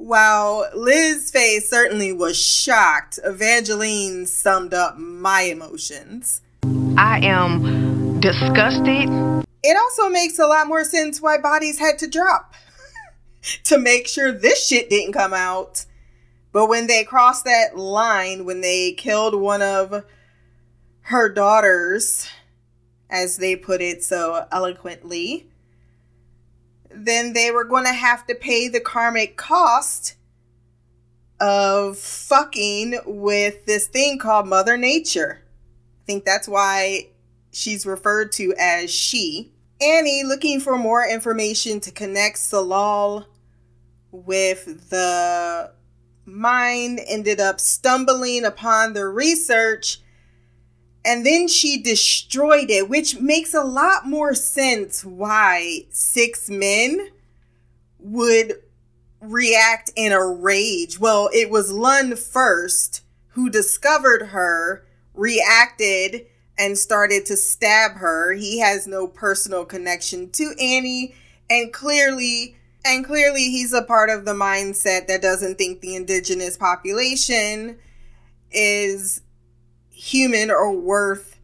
While 0.00 0.66
Liz's 0.74 1.30
face 1.30 1.68
certainly 1.68 2.10
was 2.10 2.34
shocked, 2.42 3.18
Evangeline 3.22 4.24
summed 4.24 4.72
up 4.72 4.96
my 4.96 5.42
emotions. 5.42 6.40
I 6.96 7.20
am 7.22 8.18
disgusted. 8.18 9.10
It 9.62 9.76
also 9.76 10.08
makes 10.08 10.38
a 10.38 10.46
lot 10.46 10.68
more 10.68 10.84
sense 10.84 11.20
why 11.20 11.36
bodies 11.36 11.78
had 11.78 11.98
to 11.98 12.06
drop 12.06 12.54
to 13.64 13.76
make 13.76 14.08
sure 14.08 14.32
this 14.32 14.66
shit 14.66 14.88
didn't 14.88 15.12
come 15.12 15.34
out. 15.34 15.84
But 16.50 16.70
when 16.70 16.86
they 16.86 17.04
crossed 17.04 17.44
that 17.44 17.76
line, 17.76 18.46
when 18.46 18.62
they 18.62 18.92
killed 18.92 19.34
one 19.34 19.60
of 19.60 20.06
her 21.02 21.28
daughters, 21.28 22.26
as 23.10 23.36
they 23.36 23.54
put 23.54 23.82
it 23.82 24.02
so 24.02 24.46
eloquently, 24.50 25.49
then 26.92 27.32
they 27.32 27.50
were 27.50 27.64
going 27.64 27.84
to 27.84 27.92
have 27.92 28.26
to 28.26 28.34
pay 28.34 28.68
the 28.68 28.80
karmic 28.80 29.36
cost 29.36 30.16
of 31.40 31.96
fucking 31.96 33.00
with 33.06 33.64
this 33.66 33.86
thing 33.88 34.18
called 34.18 34.46
Mother 34.46 34.76
Nature 34.76 35.42
I 36.00 36.06
think 36.06 36.24
that's 36.24 36.48
why 36.48 37.08
she's 37.52 37.86
referred 37.86 38.32
to 38.32 38.54
as 38.58 38.90
she. 38.90 39.52
Annie, 39.80 40.24
looking 40.24 40.60
for 40.60 40.76
more 40.76 41.06
information 41.06 41.80
to 41.80 41.90
connect 41.90 42.36
Tsalal 42.36 43.26
with 44.10 44.90
the 44.90 45.72
mind, 46.24 47.00
ended 47.06 47.40
up 47.40 47.60
stumbling 47.60 48.44
upon 48.44 48.92
the 48.92 49.06
research 49.06 50.00
and 51.04 51.24
then 51.24 51.48
she 51.48 51.82
destroyed 51.82 52.70
it, 52.70 52.88
which 52.88 53.20
makes 53.20 53.54
a 53.54 53.64
lot 53.64 54.06
more 54.06 54.34
sense 54.34 55.04
why 55.04 55.86
six 55.90 56.50
men 56.50 57.08
would 57.98 58.54
react 59.20 59.90
in 59.96 60.12
a 60.12 60.26
rage. 60.26 60.98
Well, 60.98 61.30
it 61.32 61.50
was 61.50 61.72
Lund 61.72 62.18
first 62.18 63.02
who 63.28 63.48
discovered 63.48 64.28
her 64.28 64.84
reacted 65.14 66.26
and 66.58 66.76
started 66.76 67.24
to 67.26 67.36
stab 67.36 67.92
her. 67.92 68.32
He 68.32 68.58
has 68.60 68.86
no 68.86 69.06
personal 69.06 69.64
connection 69.64 70.30
to 70.30 70.54
Annie 70.60 71.14
And 71.48 71.72
clearly, 71.72 72.56
and 72.84 73.04
clearly 73.04 73.50
he's 73.50 73.72
a 73.72 73.82
part 73.82 74.10
of 74.10 74.24
the 74.24 74.34
mindset 74.34 75.06
that 75.08 75.22
doesn't 75.22 75.56
think 75.58 75.80
the 75.80 75.96
indigenous 75.96 76.56
population 76.56 77.78
is 78.52 79.22
human 80.00 80.50
or 80.50 80.72
worth 80.72 81.38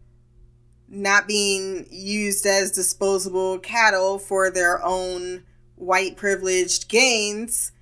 not 0.88 1.28
being 1.28 1.86
used 1.90 2.46
as 2.46 2.70
disposable 2.70 3.58
cattle 3.58 4.18
for 4.18 4.50
their 4.50 4.82
own 4.82 5.42
white 5.74 6.16
privileged 6.16 6.88
gains. 6.88 7.72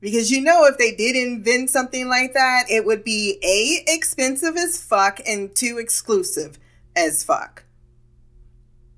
Because 0.00 0.30
you 0.30 0.40
know, 0.40 0.64
if 0.64 0.78
they 0.78 0.94
did 0.94 1.16
invent 1.16 1.70
something 1.70 2.08
like 2.08 2.34
that, 2.34 2.64
it 2.70 2.84
would 2.84 3.02
be 3.02 3.38
A, 3.42 3.84
expensive 3.92 4.56
as 4.56 4.80
fuck, 4.80 5.20
and 5.26 5.54
two, 5.54 5.78
exclusive 5.78 6.58
as 6.94 7.24
fuck. 7.24 7.64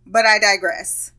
But 0.06 0.26
I 0.26 0.38
digress. 0.38 1.12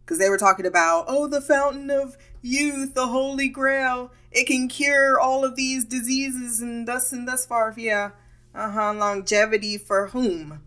Because 0.00 0.18
they 0.18 0.30
were 0.30 0.38
talking 0.38 0.66
about, 0.66 1.06
oh, 1.08 1.26
the 1.26 1.40
fountain 1.40 1.90
of 1.90 2.16
youth, 2.40 2.94
the 2.94 3.08
holy 3.08 3.48
grail. 3.48 4.12
It 4.30 4.46
can 4.46 4.68
cure 4.68 5.18
all 5.18 5.44
of 5.44 5.56
these 5.56 5.84
diseases 5.84 6.60
and 6.60 6.86
thus 6.86 7.12
and 7.12 7.26
thus 7.26 7.44
far. 7.44 7.74
Yeah. 7.76 8.12
Uh 8.56 8.70
huh. 8.70 8.94
Longevity 8.94 9.76
for 9.76 10.08
whom? 10.08 10.62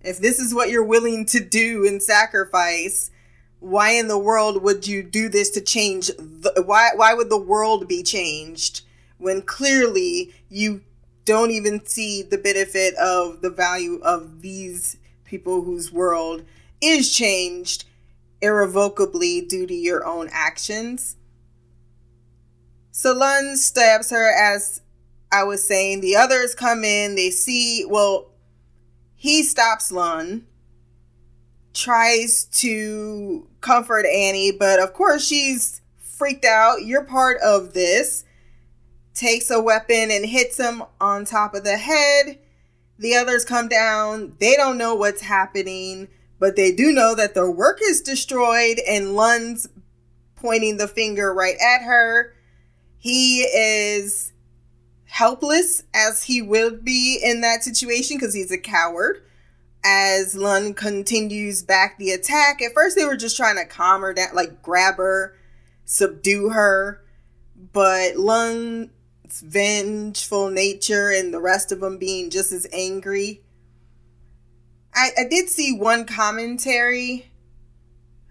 If 0.00 0.18
this 0.18 0.38
is 0.38 0.54
what 0.54 0.70
you're 0.70 0.84
willing 0.84 1.26
to 1.26 1.40
do 1.40 1.84
and 1.86 2.00
sacrifice, 2.00 3.10
why 3.58 3.90
in 3.90 4.06
the 4.06 4.18
world 4.18 4.62
would 4.62 4.86
you 4.86 5.02
do 5.02 5.28
this 5.28 5.50
to 5.50 5.60
change? 5.60 6.08
The, 6.08 6.62
why, 6.64 6.90
why 6.94 7.14
would 7.14 7.30
the 7.30 7.36
world 7.36 7.88
be 7.88 8.02
changed 8.02 8.82
when 9.18 9.42
clearly 9.42 10.32
you 10.48 10.82
don't 11.24 11.50
even 11.50 11.84
see 11.84 12.22
the 12.22 12.38
benefit 12.38 12.94
of 12.94 13.40
the 13.40 13.50
value 13.50 13.98
of 14.02 14.42
these 14.42 14.96
people 15.24 15.62
whose 15.62 15.90
world 15.90 16.44
is 16.80 17.12
changed 17.12 17.86
irrevocably 18.40 19.40
due 19.40 19.66
to 19.66 19.74
your 19.74 20.04
own 20.06 20.28
actions. 20.30 21.16
So 22.90 23.12
Lund 23.12 23.58
stabs 23.58 24.10
her 24.10 24.30
as 24.30 24.82
I 25.34 25.44
was 25.44 25.66
saying. 25.66 26.00
The 26.00 26.16
others 26.16 26.54
come 26.54 26.84
in, 26.84 27.14
they 27.14 27.30
see, 27.30 27.84
well, 27.88 28.30
he 29.16 29.42
stops 29.42 29.90
Lund, 29.90 30.46
tries 31.72 32.44
to 32.60 33.48
comfort 33.60 34.06
Annie, 34.06 34.52
but 34.52 34.78
of 34.78 34.92
course 34.92 35.26
she's 35.26 35.80
freaked 35.98 36.44
out. 36.44 36.84
You're 36.84 37.04
part 37.04 37.40
of 37.42 37.74
this. 37.74 38.24
Takes 39.14 39.50
a 39.50 39.60
weapon 39.62 40.10
and 40.10 40.26
hits 40.26 40.58
him 40.58 40.82
on 41.00 41.24
top 41.24 41.54
of 41.54 41.64
the 41.64 41.76
head. 41.76 42.38
The 42.98 43.14
others 43.14 43.44
come 43.44 43.68
down. 43.68 44.34
They 44.40 44.56
don't 44.56 44.78
know 44.78 44.94
what's 44.94 45.22
happening 45.22 46.08
but 46.44 46.56
they 46.56 46.72
do 46.72 46.92
know 46.92 47.14
that 47.14 47.32
their 47.32 47.50
work 47.50 47.78
is 47.82 48.02
destroyed 48.02 48.78
and 48.86 49.16
Lund's 49.16 49.66
pointing 50.36 50.76
the 50.76 50.86
finger 50.86 51.32
right 51.32 51.56
at 51.56 51.82
her. 51.86 52.34
He 52.98 53.40
is 53.40 54.33
helpless 55.14 55.82
as 55.94 56.24
he 56.24 56.42
would 56.42 56.84
be 56.84 57.20
in 57.22 57.40
that 57.40 57.62
situation 57.62 58.16
because 58.16 58.34
he's 58.34 58.50
a 58.52 58.58
coward. 58.58 59.22
As 59.84 60.34
Lund 60.34 60.76
continues 60.76 61.62
back 61.62 61.98
the 61.98 62.10
attack, 62.10 62.62
at 62.62 62.72
first 62.72 62.96
they 62.96 63.04
were 63.04 63.16
just 63.16 63.36
trying 63.36 63.56
to 63.56 63.66
calm 63.66 64.00
her 64.00 64.14
down, 64.14 64.34
like 64.34 64.62
grab 64.62 64.96
her, 64.96 65.36
subdue 65.84 66.50
her. 66.50 67.02
But 67.72 68.16
Lund's 68.16 68.90
vengeful 69.42 70.50
nature 70.50 71.10
and 71.10 71.34
the 71.34 71.40
rest 71.40 71.70
of 71.70 71.80
them 71.80 71.98
being 71.98 72.30
just 72.30 72.52
as 72.52 72.66
angry 72.72 73.44
I, 74.94 75.10
I 75.18 75.24
did 75.28 75.48
see 75.48 75.76
one 75.76 76.06
commentary, 76.06 77.30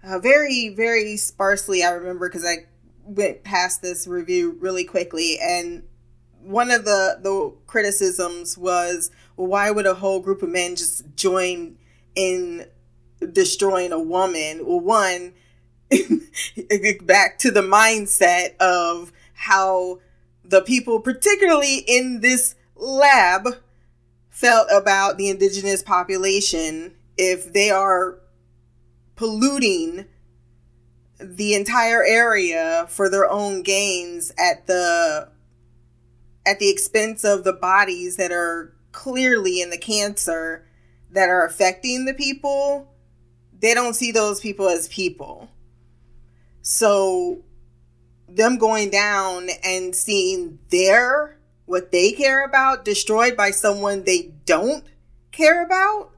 uh, 0.02 0.18
very, 0.18 0.70
very 0.70 1.16
sparsely, 1.16 1.84
I 1.84 1.90
remember, 1.90 2.28
because 2.28 2.44
I 2.44 2.66
went 3.04 3.44
past 3.44 3.82
this 3.82 4.06
review 4.06 4.56
really 4.60 4.84
quickly. 4.84 5.38
And 5.42 5.82
one 6.44 6.70
of 6.70 6.84
the, 6.84 7.18
the 7.22 7.52
criticisms 7.66 8.56
was, 8.58 9.10
well, 9.36 9.48
why 9.48 9.70
would 9.70 9.86
a 9.86 9.94
whole 9.94 10.20
group 10.20 10.42
of 10.42 10.48
men 10.48 10.76
just 10.76 11.04
join 11.16 11.76
in 12.14 12.66
destroying 13.32 13.92
a 13.92 14.00
woman? 14.00 14.66
Well, 14.66 14.80
one, 14.80 15.34
back 17.02 17.38
to 17.38 17.50
the 17.50 17.62
mindset 17.62 18.56
of 18.58 19.12
how 19.34 20.00
the 20.44 20.60
people, 20.60 21.00
particularly 21.00 21.78
in 21.86 22.20
this 22.20 22.54
lab, 22.76 23.48
felt 24.30 24.68
about 24.70 25.16
the 25.16 25.30
indigenous 25.30 25.82
population 25.82 26.94
if 27.16 27.52
they 27.52 27.70
are 27.70 28.18
polluting 29.16 30.06
the 31.20 31.54
entire 31.54 32.04
area 32.04 32.86
for 32.88 33.08
their 33.08 33.30
own 33.30 33.62
gains 33.62 34.32
at 34.36 34.66
the 34.66 35.28
at 36.46 36.58
the 36.58 36.70
expense 36.70 37.24
of 37.24 37.44
the 37.44 37.52
bodies 37.52 38.16
that 38.16 38.32
are 38.32 38.74
clearly 38.92 39.60
in 39.60 39.70
the 39.70 39.78
cancer 39.78 40.66
that 41.10 41.28
are 41.28 41.44
affecting 41.44 42.04
the 42.04 42.14
people 42.14 42.94
they 43.64 43.72
don't 43.72 43.94
see 43.94 44.12
those 44.12 44.40
people 44.40 44.68
as 44.68 44.88
people. 44.88 45.48
So 46.60 47.38
them 48.28 48.58
going 48.58 48.90
down 48.90 49.48
and 49.64 49.96
seeing 49.96 50.58
their 50.70 51.38
what 51.64 51.90
they 51.90 52.12
care 52.12 52.44
about 52.44 52.84
destroyed 52.84 53.38
by 53.38 53.52
someone 53.52 54.04
they 54.04 54.34
don't 54.44 54.84
care 55.32 55.64
about, 55.64 56.10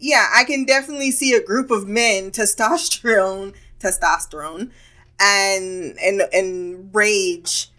yeah, 0.00 0.26
I 0.34 0.42
can 0.42 0.64
definitely 0.64 1.12
see 1.12 1.32
a 1.32 1.40
group 1.40 1.70
of 1.70 1.86
men, 1.86 2.32
testosterone, 2.32 3.54
testosterone, 3.78 4.72
and 5.20 5.96
and 6.00 6.22
and 6.32 6.90
rage, 6.92 7.70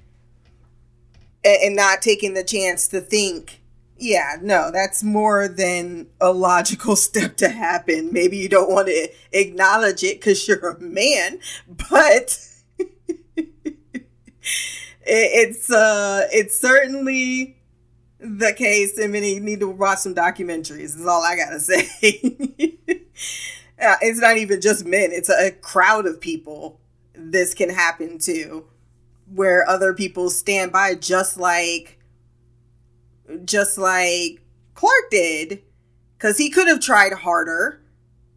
and, 1.48 1.76
not 1.76 2.02
taking 2.02 2.34
the 2.34 2.44
chance 2.44 2.88
to 2.90 3.02
think. 3.02 3.62
Yeah, 4.00 4.38
no, 4.42 4.70
that's 4.72 5.04
more 5.04 5.48
than 5.48 6.08
a 6.22 6.32
logical 6.32 6.96
step 7.08 7.38
to 7.38 7.50
happen. 7.50 8.12
Maybe 8.12 8.38
you 8.38 8.50
don't 8.50 8.70
want 8.70 8.88
to 8.88 9.10
acknowledge 9.32 10.04
it 10.04 10.20
because 10.20 10.48
you're 10.48 10.70
a 10.70 10.80
man, 10.80 11.40
but 11.90 12.40
it's 15.08 15.72
uh 15.72 16.28
it's 16.32 16.60
certainly 16.60 17.58
the 18.20 18.54
case 18.54 18.98
and 18.98 19.14
many 19.14 19.40
need 19.40 19.60
to 19.60 19.70
watch 19.70 20.00
some 20.00 20.16
documentaries 20.16 20.96
is 20.96 21.06
all 21.06 21.24
i 21.24 21.36
gotta 21.36 21.60
say 21.62 21.88
uh, 23.80 23.96
it's 24.02 24.20
not 24.20 24.38
even 24.38 24.60
just 24.60 24.86
men 24.86 25.12
it's 25.12 25.30
a 25.30 25.52
crowd 25.52 26.06
of 26.06 26.20
people 26.20 26.80
this 27.14 27.54
can 27.54 27.70
happen 27.70 28.18
to 28.18 28.66
where 29.34 29.68
other 29.70 29.94
people 29.94 30.30
stand 30.30 30.72
by 30.72 30.96
just 30.96 31.38
like 31.38 32.00
just 33.44 33.78
like 33.78 34.42
clark 34.74 35.10
did 35.12 35.62
because 36.18 36.38
he 36.38 36.50
could 36.50 36.68
have 36.68 36.80
tried 36.80 37.12
harder 37.12 37.82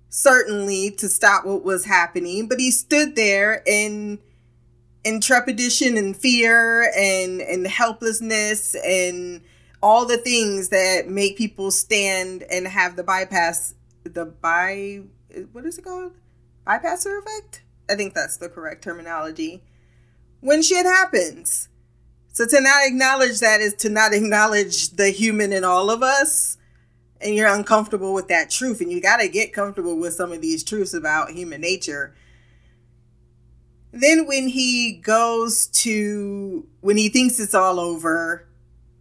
certainly 0.08 0.90
to 0.90 1.08
stop 1.08 1.44
what 1.44 1.62
was 1.64 1.84
happening 1.84 2.48
but 2.48 2.58
he 2.58 2.70
stood 2.70 3.14
there 3.14 3.62
and 3.68 4.18
in 5.04 5.20
trepidation 5.20 5.96
and 5.96 6.16
fear 6.16 6.90
and 6.96 7.40
and 7.40 7.66
helplessness 7.66 8.74
and 8.84 9.40
all 9.82 10.04
the 10.04 10.18
things 10.18 10.68
that 10.68 11.08
make 11.08 11.38
people 11.38 11.70
stand 11.70 12.42
and 12.50 12.66
have 12.66 12.96
the 12.96 13.04
bypass 13.04 13.74
the 14.04 14.26
by 14.26 15.02
what 15.52 15.64
is 15.64 15.78
it 15.78 15.84
called? 15.84 16.12
Bypasser 16.66 17.20
effect? 17.20 17.62
I 17.88 17.94
think 17.94 18.14
that's 18.14 18.36
the 18.36 18.48
correct 18.48 18.82
terminology 18.82 19.62
when 20.40 20.62
shit 20.62 20.86
happens. 20.86 21.68
So 22.32 22.46
to 22.46 22.60
not 22.60 22.86
acknowledge 22.86 23.40
that 23.40 23.60
is 23.60 23.74
to 23.74 23.88
not 23.88 24.12
acknowledge 24.12 24.90
the 24.90 25.10
human 25.10 25.52
in 25.52 25.64
all 25.64 25.90
of 25.90 26.02
us 26.02 26.56
and 27.20 27.34
you're 27.34 27.52
uncomfortable 27.52 28.14
with 28.14 28.28
that 28.28 28.50
truth 28.50 28.80
and 28.80 28.90
you 28.90 29.00
got 29.00 29.18
to 29.18 29.28
get 29.28 29.52
comfortable 29.52 29.98
with 29.98 30.14
some 30.14 30.32
of 30.32 30.40
these 30.40 30.64
truths 30.64 30.94
about 30.94 31.30
human 31.30 31.60
nature. 31.60 32.14
Then 33.92 34.26
when 34.26 34.48
he 34.48 35.00
goes 35.02 35.66
to 35.66 36.66
when 36.80 36.96
he 36.96 37.08
thinks 37.08 37.40
it's 37.40 37.54
all 37.54 37.80
over, 37.80 38.46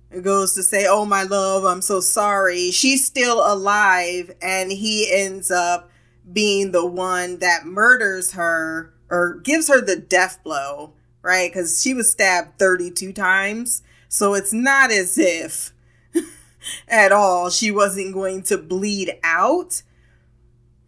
it 0.10 0.24
goes 0.24 0.56
to 0.56 0.64
say, 0.64 0.88
"Oh 0.88 1.06
my 1.06 1.24
love, 1.24 1.64
I'm 1.64 1.84
so 1.84 2.00
sorry." 2.00 2.72
She's 2.72 3.06
still 3.06 3.40
alive 3.40 4.32
and 4.42 4.72
he 4.72 5.10
ends 5.12 5.52
up 5.52 5.92
being 6.32 6.72
the 6.72 6.86
one 6.86 7.38
that 7.40 7.66
murders 7.66 8.32
her 8.32 8.94
or 9.12 9.36
gives 9.36 9.68
her 9.68 9.80
the 9.80 9.96
death 9.96 10.40
blow, 10.44 10.94
right? 11.22 11.52
Cuz 11.52 11.82
she 11.82 11.94
was 11.94 12.12
stabbed 12.12 12.60
32 12.60 13.14
times. 13.14 13.82
So 14.08 14.34
it's 14.34 14.54
not 14.54 14.92
as 14.92 15.18
if 15.18 15.74
at 16.88 17.12
all 17.12 17.50
she 17.50 17.72
wasn't 17.72 18.14
going 18.14 18.44
to 18.44 18.58
bleed 18.58 19.18
out 19.24 19.82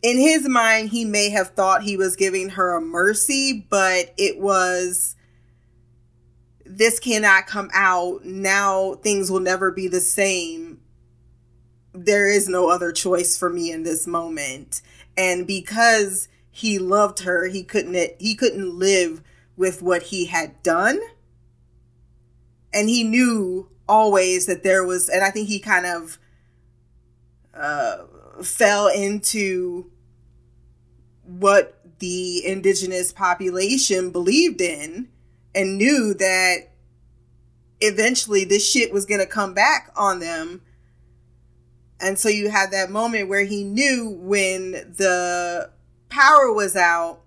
in 0.01 0.17
his 0.17 0.47
mind, 0.47 0.89
he 0.89 1.05
may 1.05 1.29
have 1.29 1.49
thought 1.49 1.83
he 1.83 1.95
was 1.95 2.15
giving 2.15 2.49
her 2.49 2.75
a 2.75 2.81
mercy, 2.81 3.65
but 3.69 4.13
it 4.17 4.39
was 4.39 5.15
this 6.65 6.99
cannot 6.99 7.47
come 7.47 7.69
out. 7.73 8.25
Now 8.25 8.95
things 8.95 9.29
will 9.29 9.39
never 9.39 9.71
be 9.71 9.87
the 9.87 10.01
same. 10.01 10.79
There 11.93 12.27
is 12.27 12.47
no 12.47 12.69
other 12.69 12.91
choice 12.91 13.37
for 13.37 13.49
me 13.49 13.71
in 13.71 13.83
this 13.83 14.07
moment. 14.07 14.81
And 15.17 15.45
because 15.45 16.29
he 16.49 16.79
loved 16.79 17.19
her, 17.19 17.47
he 17.47 17.63
couldn't 17.63 18.15
he 18.19 18.33
couldn't 18.33 18.73
live 18.73 19.21
with 19.61 19.83
what 19.83 20.01
he 20.01 20.25
had 20.25 20.61
done. 20.63 20.99
And 22.73 22.89
he 22.89 23.03
knew 23.03 23.69
always 23.87 24.47
that 24.47 24.63
there 24.63 24.83
was 24.83 25.07
and 25.07 25.23
I 25.23 25.29
think 25.29 25.47
he 25.47 25.59
kind 25.59 25.85
of 25.85 26.17
uh 27.53 27.97
fell 28.41 28.87
into 28.87 29.91
what 31.23 31.79
the 31.99 32.43
indigenous 32.43 33.13
population 33.13 34.09
believed 34.09 34.61
in 34.61 35.07
and 35.53 35.77
knew 35.77 36.15
that 36.15 36.71
eventually 37.81 38.43
this 38.43 38.67
shit 38.67 38.91
was 38.91 39.05
going 39.05 39.19
to 39.19 39.27
come 39.27 39.53
back 39.53 39.91
on 39.95 40.19
them. 40.19 40.61
And 41.99 42.17
so 42.17 42.29
you 42.29 42.49
had 42.49 42.71
that 42.71 42.89
moment 42.89 43.29
where 43.29 43.45
he 43.45 43.63
knew 43.63 44.09
when 44.09 44.71
the 44.71 45.69
power 46.09 46.51
was 46.51 46.75
out. 46.75 47.19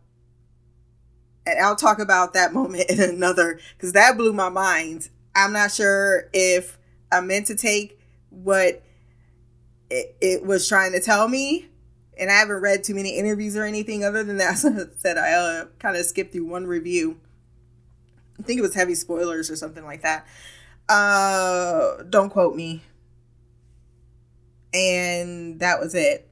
And 1.47 1.59
I'll 1.59 1.77
talk 1.77 1.99
about 1.99 2.35
that 2.35 2.53
moment 2.55 2.91
in 2.91 3.01
another 3.01 3.61
because 3.77 3.93
that 3.93 4.17
blew 4.17 4.33
my 4.33 4.49
mind. 4.49 5.09
I'm 5.35 5.53
not 5.53 5.73
sure 5.73 6.29
if 6.33 6.79
I 7.11 7.21
meant 7.21 7.47
to 7.49 7.55
take 7.55 7.99
what 8.31 8.83
it, 9.91 10.17
it 10.21 10.45
was 10.45 10.69
trying 10.69 10.93
to 10.93 11.01
tell 11.01 11.29
me 11.29 11.69
and 12.19 12.31
I 12.31 12.35
haven't 12.35 12.63
read 12.63 12.85
too 12.85 12.95
many 12.95 13.17
interviews 13.17 13.57
or 13.57 13.65
anything 13.65 14.05
other 14.05 14.23
than 14.23 14.39
that. 14.39 14.59
So 14.65 14.89
said 14.97 15.19
I 15.19 15.33
uh, 15.33 15.65
kind 15.79 15.97
of 15.97 16.05
skipped 16.07 16.33
through 16.33 16.47
one 16.47 16.67
review. 16.67 17.19
I 18.39 18.43
think 18.43 18.59
it 18.59 18.63
was 18.63 18.75
heavy 18.75 18.95
spoilers 18.95 19.51
or 19.51 19.57
something 19.57 19.85
like 19.85 20.03
that. 20.03 20.27
Uh, 20.89 22.03
don't 22.09 22.31
quote 22.31 22.55
me. 22.55 22.83
And 24.73 25.61
that 25.61 25.81
was 25.81 25.95
it. 25.95 26.29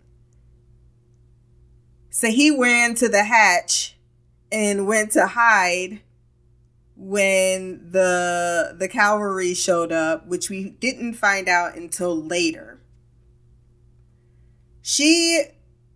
So 2.11 2.29
he 2.29 2.57
ran 2.57 2.94
to 2.96 3.09
the 3.09 3.25
hatch 3.25 3.96
and 4.53 4.87
went 4.87 5.11
to 5.12 5.27
hide 5.29 6.03
when 6.95 7.91
the 7.91 8.77
the 8.79 8.87
cavalry 8.87 9.55
showed 9.55 9.91
up, 9.91 10.27
which 10.27 10.51
we 10.51 10.71
didn't 10.71 11.15
find 11.15 11.49
out 11.49 11.75
until 11.75 12.15
later. 12.15 12.81
She 14.83 15.43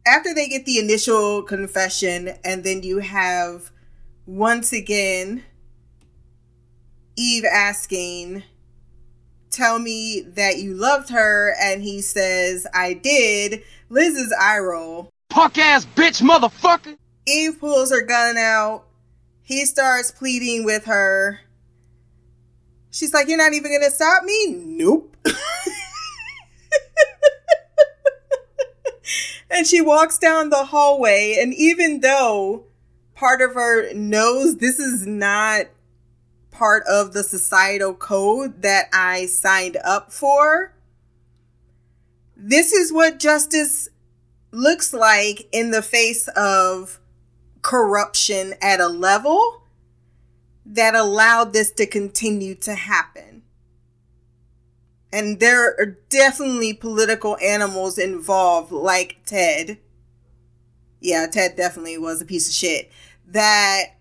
after 0.07 0.33
they 0.33 0.49
get 0.49 0.65
the 0.65 0.79
initial 0.79 1.43
confession 1.43 2.31
and 2.45 2.65
then 2.65 2.83
you 2.83 3.01
have 3.01 3.71
once 4.25 4.73
again 4.73 5.45
Eve 7.17 7.45
asking 7.45 8.43
tell 9.51 9.79
me 9.79 10.21
that 10.21 10.59
you 10.59 10.75
loved 10.75 11.11
her 11.11 11.55
and 11.61 11.83
he 11.83 12.01
says 12.01 12.67
I 12.73 12.93
did 12.95 13.63
Liz's 13.89 14.33
eye 14.41 14.59
roll 14.59 15.11
Punk 15.29 15.59
ass 15.59 15.85
bitch 15.85 16.23
motherfucker. 16.23 16.97
Eve 17.27 17.59
pulls 17.59 17.91
her 17.91 18.03
gun 18.03 18.37
out. 18.37 18.85
He 19.43 19.65
starts 19.65 20.11
pleading 20.11 20.65
with 20.65 20.85
her. 20.87 21.41
She's 22.91 23.13
like 23.13 23.29
you're 23.29 23.37
not 23.39 23.53
even 23.53 23.73
gonna 23.73 23.91
stop 23.91 24.25
me? 24.25 24.53
Nope. 24.55 25.17
And 29.57 29.67
she 29.67 29.81
walks 29.81 30.19
down 30.19 30.51
the 30.51 30.65
hallway 30.65 31.39
and 31.41 31.55
even 31.55 32.01
though 32.01 32.65
part 33.15 33.41
of 33.41 33.55
her 33.55 33.93
knows 33.95 34.57
this 34.57 34.79
is 34.79 35.07
not 35.07 35.67
part 36.51 36.83
of 36.87 37.15
the 37.15 37.23
societal 37.23 37.95
code 37.95 38.61
that 38.61 38.89
I 38.93 39.27
signed 39.27 39.79
up 39.83 40.13
for 40.13 40.75
this 42.37 42.73
is 42.73 42.93
what 42.93 43.19
justice 43.19 43.89
looks 44.51 44.93
like 44.93 45.49
in 45.53 45.71
the 45.71 45.83
face 45.83 46.29
of 46.29 47.01
corruption 47.67 48.55
at 48.63 48.81
a 48.81 48.89
level 48.89 49.63
that 50.65 50.95
allowed 50.95 51.53
this 51.53 51.71
to 51.71 51.87
continue 51.87 52.55
to 52.55 52.75
happen 52.75 53.37
and 55.17 55.41
there 55.41 55.75
are 55.79 55.97
definitely 56.11 56.75
political 56.75 57.39
animals 57.39 57.97
involved, 57.97 58.71
like 58.71 59.19
Ted. 59.25 59.79
Yeah, 61.01 61.27
Ted 61.27 61.57
definitely 61.57 61.97
was 61.97 62.21
a 62.21 62.27
piece 62.27 62.49
of 62.49 62.55
shit. 62.55 62.91
That 63.27 63.97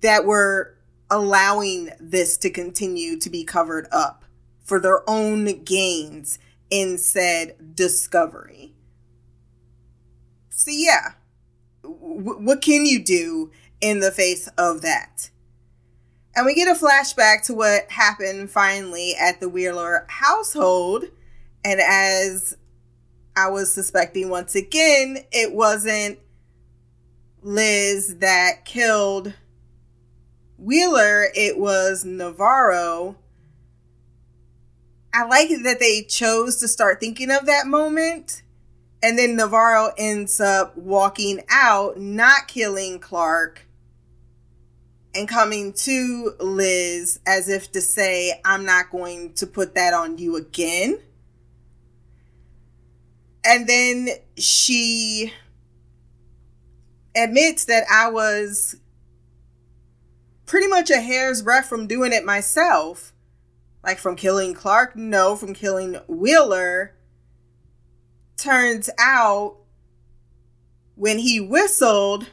that 0.00 0.24
were 0.24 0.76
allowing 1.10 1.90
this 2.00 2.36
to 2.38 2.50
continue 2.50 3.18
to 3.20 3.30
be 3.30 3.44
covered 3.44 3.86
up 3.92 4.24
for 4.64 4.80
their 4.80 5.08
own 5.08 5.62
gains 5.62 6.40
in 6.68 6.98
said 6.98 7.76
discovery. 7.76 8.74
So 10.50 10.72
yeah, 10.74 11.12
what 11.86 12.62
can 12.62 12.84
you 12.86 13.02
do 13.02 13.50
in 13.80 14.00
the 14.00 14.10
face 14.10 14.48
of 14.58 14.82
that? 14.82 15.30
And 16.34 16.44
we 16.44 16.54
get 16.54 16.68
a 16.68 16.78
flashback 16.78 17.44
to 17.46 17.54
what 17.54 17.90
happened 17.90 18.50
finally 18.50 19.14
at 19.18 19.40
the 19.40 19.48
Wheeler 19.48 20.06
household. 20.08 21.04
And 21.64 21.80
as 21.80 22.56
I 23.36 23.48
was 23.48 23.72
suspecting 23.72 24.28
once 24.28 24.54
again, 24.54 25.24
it 25.32 25.54
wasn't 25.54 26.18
Liz 27.42 28.16
that 28.18 28.64
killed 28.64 29.34
Wheeler, 30.58 31.28
it 31.34 31.58
was 31.58 32.04
Navarro. 32.04 33.16
I 35.12 35.24
like 35.24 35.50
that 35.62 35.80
they 35.80 36.02
chose 36.02 36.56
to 36.56 36.68
start 36.68 37.00
thinking 37.00 37.30
of 37.30 37.46
that 37.46 37.66
moment. 37.66 38.42
And 39.02 39.18
then 39.18 39.36
Navarro 39.36 39.92
ends 39.98 40.40
up 40.40 40.76
walking 40.76 41.42
out, 41.50 41.98
not 41.98 42.48
killing 42.48 42.98
Clark 42.98 43.66
and 45.14 45.28
coming 45.28 45.72
to 45.72 46.34
Liz 46.40 47.20
as 47.26 47.48
if 47.48 47.72
to 47.72 47.80
say, 47.80 48.40
I'm 48.44 48.64
not 48.64 48.90
going 48.90 49.32
to 49.34 49.46
put 49.46 49.74
that 49.74 49.94
on 49.94 50.18
you 50.18 50.36
again. 50.36 50.98
And 53.44 53.68
then 53.68 54.08
she 54.36 55.32
admits 57.14 57.64
that 57.66 57.84
I 57.90 58.10
was 58.10 58.76
pretty 60.46 60.66
much 60.66 60.90
a 60.90 61.00
hair's 61.00 61.42
breadth 61.42 61.68
from 61.68 61.86
doing 61.86 62.12
it 62.12 62.24
myself. 62.24 63.12
Like 63.84 63.98
from 63.98 64.16
killing 64.16 64.52
Clark, 64.52 64.96
no, 64.96 65.36
from 65.36 65.54
killing 65.54 65.94
Wheeler. 66.08 66.95
Turns 68.36 68.90
out 68.98 69.56
when 70.94 71.18
he 71.18 71.40
whistled, 71.40 72.26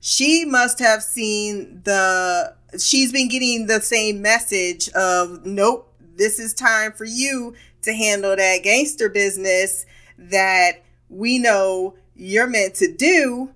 she 0.00 0.44
must 0.44 0.78
have 0.78 1.02
seen 1.02 1.82
the 1.84 2.54
she's 2.78 3.12
been 3.12 3.28
getting 3.28 3.66
the 3.66 3.80
same 3.80 4.20
message 4.20 4.88
of 4.90 5.46
nope 5.46 5.94
this 6.16 6.38
is 6.38 6.54
time 6.54 6.92
for 6.92 7.04
you 7.04 7.54
to 7.82 7.92
handle 7.92 8.36
that 8.36 8.62
gangster 8.62 9.08
business 9.08 9.86
that 10.18 10.82
we 11.08 11.38
know 11.38 11.94
you're 12.14 12.46
meant 12.46 12.74
to 12.76 12.92
do. 12.92 13.50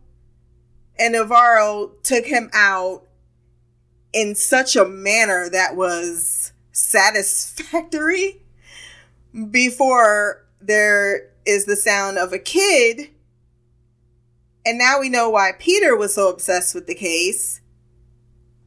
And 0.99 1.13
navarro 1.13 1.93
took 2.03 2.27
him 2.27 2.51
out 2.53 3.05
in 4.13 4.35
such 4.35 4.75
a 4.75 4.85
manner 4.85 5.49
that 5.51 5.77
was 5.77 6.53
satisfactory 6.73 8.43
before 9.51 10.45
there 10.61 11.31
is 11.47 11.65
the 11.65 11.77
sound 11.77 12.19
of 12.19 12.33
a 12.33 12.39
kid 12.39 13.11
and 14.69 14.77
now 14.77 15.01
we 15.01 15.09
know 15.09 15.31
why 15.31 15.53
Peter 15.59 15.97
was 15.97 16.15
so 16.15 16.29
obsessed 16.29 16.75
with 16.75 16.87
the 16.87 16.95
case. 16.95 17.63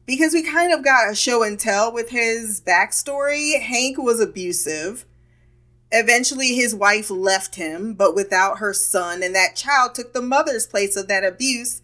Because 0.04 0.34
we 0.34 0.42
kind 0.42 0.72
of 0.72 0.82
got 0.82 1.08
a 1.08 1.14
show 1.14 1.44
and 1.44 1.56
tell 1.56 1.92
with 1.92 2.10
his 2.10 2.60
backstory. 2.60 3.60
Hank 3.60 3.98
was 3.98 4.18
abusive. 4.18 5.06
Eventually, 5.92 6.56
his 6.56 6.74
wife 6.74 7.08
left 7.08 7.54
him, 7.54 7.94
but 7.94 8.16
without 8.16 8.58
her 8.58 8.74
son, 8.74 9.22
and 9.22 9.32
that 9.36 9.54
child 9.54 9.94
took 9.94 10.12
the 10.12 10.20
mother's 10.20 10.66
place 10.66 10.96
of 10.96 11.06
that 11.06 11.22
abuse. 11.22 11.82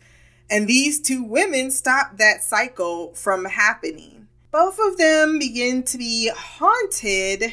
And 0.51 0.67
these 0.67 1.01
two 1.01 1.23
women 1.23 1.71
stopped 1.71 2.19
that 2.19 2.43
cycle 2.43 3.15
from 3.15 3.45
happening. 3.45 4.27
Both 4.51 4.81
of 4.81 4.97
them 4.97 5.39
begin 5.39 5.85
to 5.85 5.97
be 5.97 6.33
haunted 6.35 7.53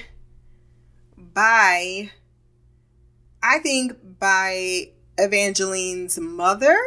by, 1.15 2.09
I 3.47 3.59
think, 3.59 3.93
by 4.19 4.89
Evangeline's 5.21 6.19
mother 6.19 6.77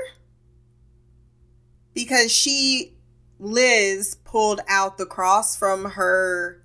because 1.95 2.33
she, 2.33 2.97
Liz, 3.39 4.17
pulled 4.25 4.61
out 4.67 4.99
the 4.99 5.07
cross 5.07 5.57
from 5.57 5.85
her 5.93 6.65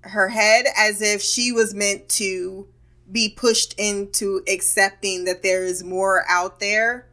her 0.00 0.28
head 0.28 0.64
as 0.76 1.02
if 1.02 1.20
she 1.20 1.52
was 1.52 1.74
meant 1.74 2.08
to 2.08 2.66
be 3.12 3.28
pushed 3.28 3.74
into 3.76 4.42
accepting 4.48 5.26
that 5.26 5.42
there 5.42 5.64
is 5.64 5.84
more 5.84 6.24
out 6.26 6.58
there 6.58 7.10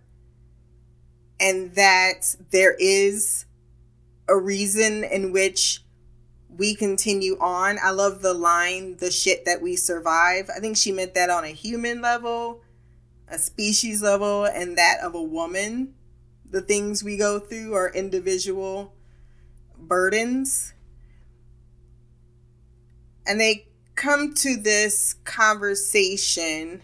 and 1.38 1.76
that 1.76 2.36
there 2.52 2.76
is 2.80 3.46
a 4.30 4.38
reason 4.38 5.04
in 5.04 5.34
which 5.34 5.85
we 6.58 6.76
continue 6.76 7.38
on. 7.40 7.78
I 7.82 7.92
love 7.92 8.22
the 8.22 8.34
line, 8.34 8.98
the 8.98 9.12
shit 9.12 9.46
that 9.46 9.62
we 9.62 9.76
survive. 9.76 10.50
I 10.56 10.60
think 10.60 10.78
she 10.78 10.92
meant 10.92 11.14
that 11.16 11.30
on 11.30 11.44
a 11.44 11.50
human 11.50 12.02
level 12.02 12.62
a 13.28 13.40
species 13.40 14.02
level 14.02 14.46
and 14.46 14.78
that 14.78 15.00
of 15.02 15.16
a 15.16 15.22
woman. 15.22 15.94
The 16.50 16.62
things 16.62 17.04
we 17.04 17.18
go 17.18 17.40
through 17.40 17.74
are 17.74 17.92
individual 17.92 18.94
burdens. 19.78 20.74
And 23.28 23.40
they 23.40 23.68
come 23.96 24.34
to 24.36 24.56
this 24.56 25.16
conversation. 25.24 26.84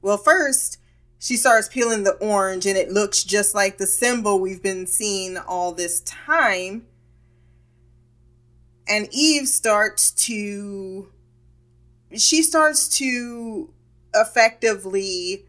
Well, 0.00 0.16
first, 0.16 0.78
she 1.18 1.36
starts 1.36 1.68
peeling 1.68 2.04
the 2.04 2.14
orange 2.14 2.66
and 2.66 2.76
it 2.76 2.90
looks 2.90 3.22
just 3.22 3.54
like 3.54 3.78
the 3.78 3.86
symbol 3.86 4.40
we've 4.40 4.62
been 4.62 4.86
seeing 4.86 5.36
all 5.36 5.72
this 5.72 6.00
time. 6.00 6.86
And 8.88 9.08
Eve 9.12 9.48
starts 9.48 10.10
to 10.26 11.08
she 12.16 12.42
starts 12.42 12.88
to 12.98 13.72
effectively 14.14 15.44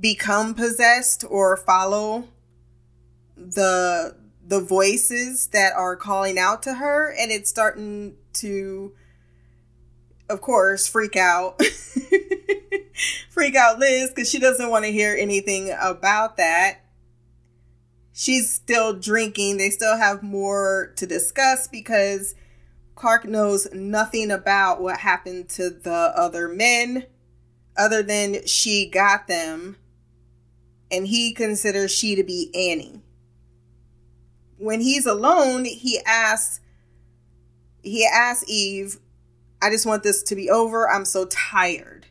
become 0.00 0.54
possessed 0.54 1.24
or 1.28 1.56
follow 1.56 2.28
the 3.36 4.16
the 4.44 4.60
voices 4.60 5.48
that 5.48 5.74
are 5.74 5.94
calling 5.94 6.38
out 6.38 6.62
to 6.62 6.74
her. 6.74 7.12
And 7.12 7.30
it's 7.30 7.50
starting 7.50 8.16
to 8.34 8.92
of 10.30 10.40
course 10.40 10.86
freak 10.88 11.16
out 11.16 11.60
freak 13.30 13.54
out 13.54 13.78
Liz 13.78 14.10
cuz 14.14 14.28
she 14.28 14.38
doesn't 14.38 14.70
want 14.70 14.84
to 14.84 14.92
hear 14.92 15.14
anything 15.14 15.70
about 15.78 16.36
that. 16.38 16.80
She's 18.12 18.52
still 18.52 18.94
drinking. 18.94 19.58
They 19.58 19.70
still 19.70 19.96
have 19.96 20.22
more 20.24 20.92
to 20.96 21.06
discuss 21.06 21.68
because 21.68 22.34
Clark 22.98 23.26
knows 23.26 23.68
nothing 23.72 24.32
about 24.32 24.80
what 24.80 24.98
happened 24.98 25.48
to 25.50 25.70
the 25.70 26.12
other 26.16 26.48
men 26.48 27.06
other 27.76 28.02
than 28.02 28.44
she 28.44 28.90
got 28.90 29.28
them 29.28 29.76
and 30.90 31.06
he 31.06 31.32
considers 31.32 31.92
she 31.92 32.16
to 32.16 32.24
be 32.24 32.50
Annie. 32.52 33.00
When 34.56 34.80
he's 34.80 35.06
alone, 35.06 35.64
he 35.64 36.00
asks 36.04 36.58
he 37.84 38.04
asks 38.04 38.44
Eve, 38.48 38.98
I 39.62 39.70
just 39.70 39.86
want 39.86 40.02
this 40.02 40.20
to 40.24 40.34
be 40.34 40.50
over. 40.50 40.90
I'm 40.90 41.04
so 41.04 41.26
tired. 41.26 42.06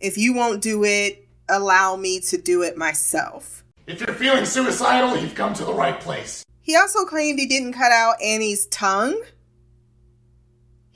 If 0.00 0.18
you 0.18 0.34
won't 0.34 0.60
do 0.60 0.84
it, 0.84 1.26
allow 1.48 1.96
me 1.96 2.20
to 2.28 2.36
do 2.36 2.60
it 2.60 2.76
myself. 2.76 3.64
If 3.86 4.00
you're 4.00 4.14
feeling 4.14 4.44
suicidal, 4.44 5.16
you've 5.16 5.34
come 5.34 5.54
to 5.54 5.64
the 5.64 5.72
right 5.72 5.98
place. 5.98 6.44
He 6.60 6.76
also 6.76 7.06
claimed 7.06 7.38
he 7.38 7.46
didn't 7.46 7.72
cut 7.72 7.90
out 7.90 8.20
Annie's 8.22 8.66
tongue. 8.66 9.18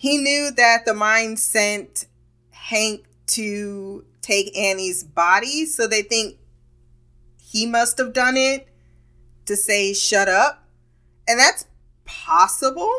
He 0.02 0.18
knew 0.18 0.50
that 0.50 0.84
the 0.84 0.94
mind 0.94 1.38
sent 1.38 2.06
Hank 2.50 3.04
to 3.28 4.04
take 4.20 4.58
Annie's 4.58 5.04
body, 5.04 5.64
so 5.64 5.86
they 5.86 6.02
think 6.02 6.38
he 7.40 7.66
must 7.66 7.98
have 7.98 8.12
done 8.12 8.36
it 8.36 8.66
to 9.46 9.54
say 9.54 9.94
shut 9.94 10.28
up. 10.28 10.64
And 11.28 11.38
that's 11.38 11.66
possible. 12.04 12.92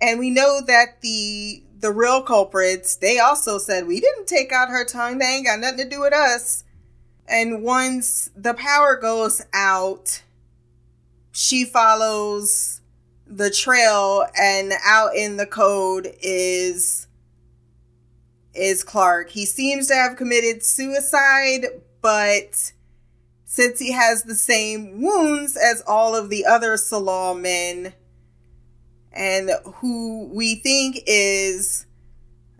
And 0.00 0.18
we 0.18 0.28
know 0.28 0.60
that 0.66 1.00
the 1.02 1.62
the 1.78 1.92
real 1.92 2.20
culprits, 2.20 2.96
they 2.96 3.20
also 3.20 3.58
said 3.58 3.86
we 3.86 4.00
didn't 4.00 4.26
take 4.26 4.50
out 4.50 4.70
her 4.70 4.84
tongue. 4.84 5.18
They 5.18 5.36
ain't 5.36 5.46
got 5.46 5.60
nothing 5.60 5.84
to 5.84 5.88
do 5.88 6.00
with 6.00 6.14
us. 6.14 6.64
And 7.28 7.62
once 7.62 8.28
the 8.34 8.54
power 8.54 8.96
goes 8.96 9.40
out, 9.52 10.24
she 11.30 11.64
follows 11.64 12.75
the 13.26 13.50
trail 13.50 14.26
and 14.40 14.72
out 14.84 15.14
in 15.16 15.36
the 15.36 15.46
code 15.46 16.14
is 16.20 17.06
is 18.54 18.82
Clark. 18.82 19.30
He 19.30 19.44
seems 19.44 19.88
to 19.88 19.94
have 19.94 20.16
committed 20.16 20.64
suicide, 20.64 21.66
but 22.00 22.72
since 23.44 23.78
he 23.78 23.92
has 23.92 24.22
the 24.22 24.34
same 24.34 25.02
wounds 25.02 25.56
as 25.56 25.82
all 25.86 26.16
of 26.16 26.30
the 26.30 26.46
other 26.46 26.76
Tsalal 26.76 27.38
men, 27.38 27.92
and 29.12 29.50
who 29.76 30.30
we 30.32 30.54
think 30.56 31.00
is 31.06 31.86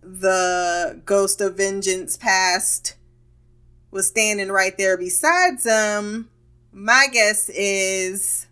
the 0.03 1.01
ghost 1.05 1.41
of 1.41 1.57
vengeance 1.57 2.17
past 2.17 2.97
was 3.91 4.07
standing 4.07 4.49
right 4.49 4.77
there 4.77 4.97
besides 4.97 5.65
him, 5.65 6.29
my 6.73 7.09
guess 7.11 7.49
is 7.49 8.46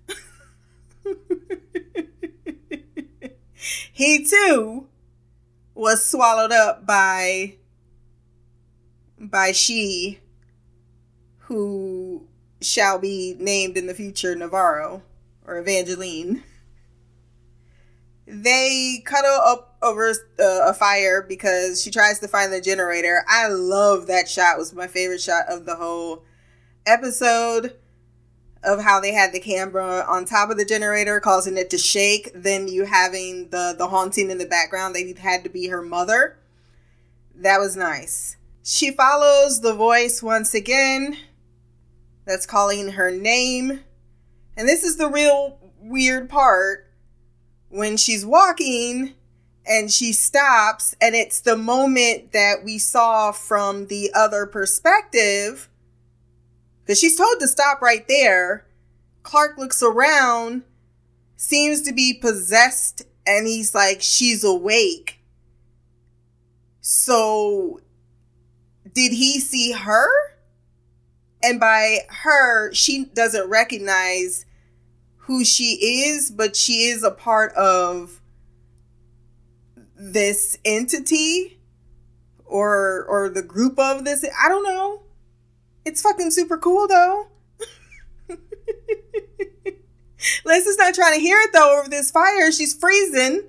he 3.94 4.24
too 4.24 4.88
was 5.74 6.04
swallowed 6.04 6.50
up 6.50 6.84
by 6.84 7.54
by 9.18 9.52
she 9.52 10.18
who 11.38 12.26
shall 12.60 12.98
be 12.98 13.36
named 13.38 13.76
in 13.76 13.86
the 13.86 13.94
future 13.94 14.34
Navarro 14.34 15.02
or 15.46 15.58
Evangeline. 15.58 16.42
They 18.26 19.00
cuddle 19.04 19.40
up 19.44 19.76
over 19.80 20.10
uh, 20.10 20.14
a 20.40 20.74
fire 20.74 21.22
because 21.22 21.80
she 21.80 21.90
tries 21.90 22.18
to 22.18 22.28
find 22.28 22.52
the 22.52 22.60
generator. 22.60 23.24
I 23.28 23.46
love 23.48 24.08
that 24.08 24.28
shot. 24.28 24.56
It 24.56 24.58
was 24.58 24.72
my 24.72 24.88
favorite 24.88 25.20
shot 25.20 25.44
of 25.48 25.66
the 25.66 25.76
whole 25.76 26.24
episode 26.84 27.76
of 28.64 28.82
how 28.82 29.00
they 29.00 29.12
had 29.12 29.32
the 29.32 29.40
camera 29.40 30.04
on 30.08 30.24
top 30.24 30.50
of 30.50 30.56
the 30.56 30.64
generator 30.64 31.20
causing 31.20 31.56
it 31.56 31.70
to 31.70 31.78
shake 31.78 32.30
then 32.34 32.66
you 32.68 32.84
having 32.84 33.48
the 33.50 33.74
the 33.76 33.88
haunting 33.88 34.30
in 34.30 34.38
the 34.38 34.46
background 34.46 34.94
they 34.94 35.12
had 35.18 35.44
to 35.44 35.50
be 35.50 35.68
her 35.68 35.82
mother. 35.82 36.38
That 37.36 37.58
was 37.58 37.76
nice. 37.76 38.36
She 38.62 38.90
follows 38.90 39.60
the 39.60 39.74
voice 39.74 40.22
once 40.22 40.54
again. 40.54 41.18
That's 42.24 42.46
calling 42.46 42.92
her 42.92 43.10
name. 43.10 43.80
And 44.56 44.68
this 44.68 44.84
is 44.84 44.96
the 44.96 45.10
real 45.10 45.58
weird 45.80 46.30
part. 46.30 46.90
When 47.68 47.96
she's 47.96 48.24
walking 48.24 49.14
and 49.66 49.90
she 49.90 50.12
stops 50.12 50.94
and 51.00 51.14
it's 51.14 51.40
the 51.40 51.56
moment 51.56 52.32
that 52.32 52.64
we 52.64 52.78
saw 52.78 53.32
from 53.32 53.88
the 53.88 54.10
other 54.14 54.46
perspective 54.46 55.68
because 56.84 56.98
she's 56.98 57.16
told 57.16 57.40
to 57.40 57.48
stop 57.48 57.80
right 57.80 58.06
there. 58.08 58.66
Clark 59.22 59.56
looks 59.56 59.82
around, 59.82 60.64
seems 61.36 61.82
to 61.82 61.92
be 61.92 62.12
possessed, 62.12 63.02
and 63.26 63.46
he's 63.46 63.74
like, 63.74 64.02
she's 64.02 64.44
awake. 64.44 65.20
So, 66.80 67.80
did 68.92 69.12
he 69.12 69.40
see 69.40 69.72
her? 69.72 70.08
And 71.42 71.58
by 71.58 72.00
her, 72.08 72.72
she 72.74 73.06
doesn't 73.06 73.48
recognize 73.48 74.44
who 75.16 75.44
she 75.44 76.04
is, 76.06 76.30
but 76.30 76.54
she 76.54 76.88
is 76.88 77.02
a 77.02 77.10
part 77.10 77.52
of 77.54 78.20
this 79.96 80.58
entity 80.64 81.58
or 82.44 83.06
or 83.08 83.30
the 83.30 83.42
group 83.42 83.78
of 83.78 84.04
this 84.04 84.24
I 84.38 84.48
don't 84.48 84.64
know. 84.64 85.03
It's 85.84 86.02
fucking 86.02 86.30
super 86.30 86.58
cool 86.58 86.88
though. 86.88 87.28
Is 90.46 90.78
not 90.78 90.94
trying 90.94 91.14
to 91.14 91.20
hear 91.20 91.38
it 91.40 91.52
though 91.52 91.78
over 91.78 91.88
this 91.88 92.10
fire. 92.10 92.50
She's 92.50 92.74
freezing. 92.74 93.42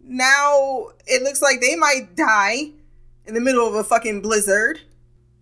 Now 0.00 0.88
it 1.06 1.22
looks 1.22 1.42
like 1.42 1.60
they 1.60 1.76
might 1.76 2.14
die 2.16 2.70
in 3.26 3.34
the 3.34 3.40
middle 3.40 3.66
of 3.66 3.74
a 3.74 3.84
fucking 3.84 4.22
blizzard. 4.22 4.80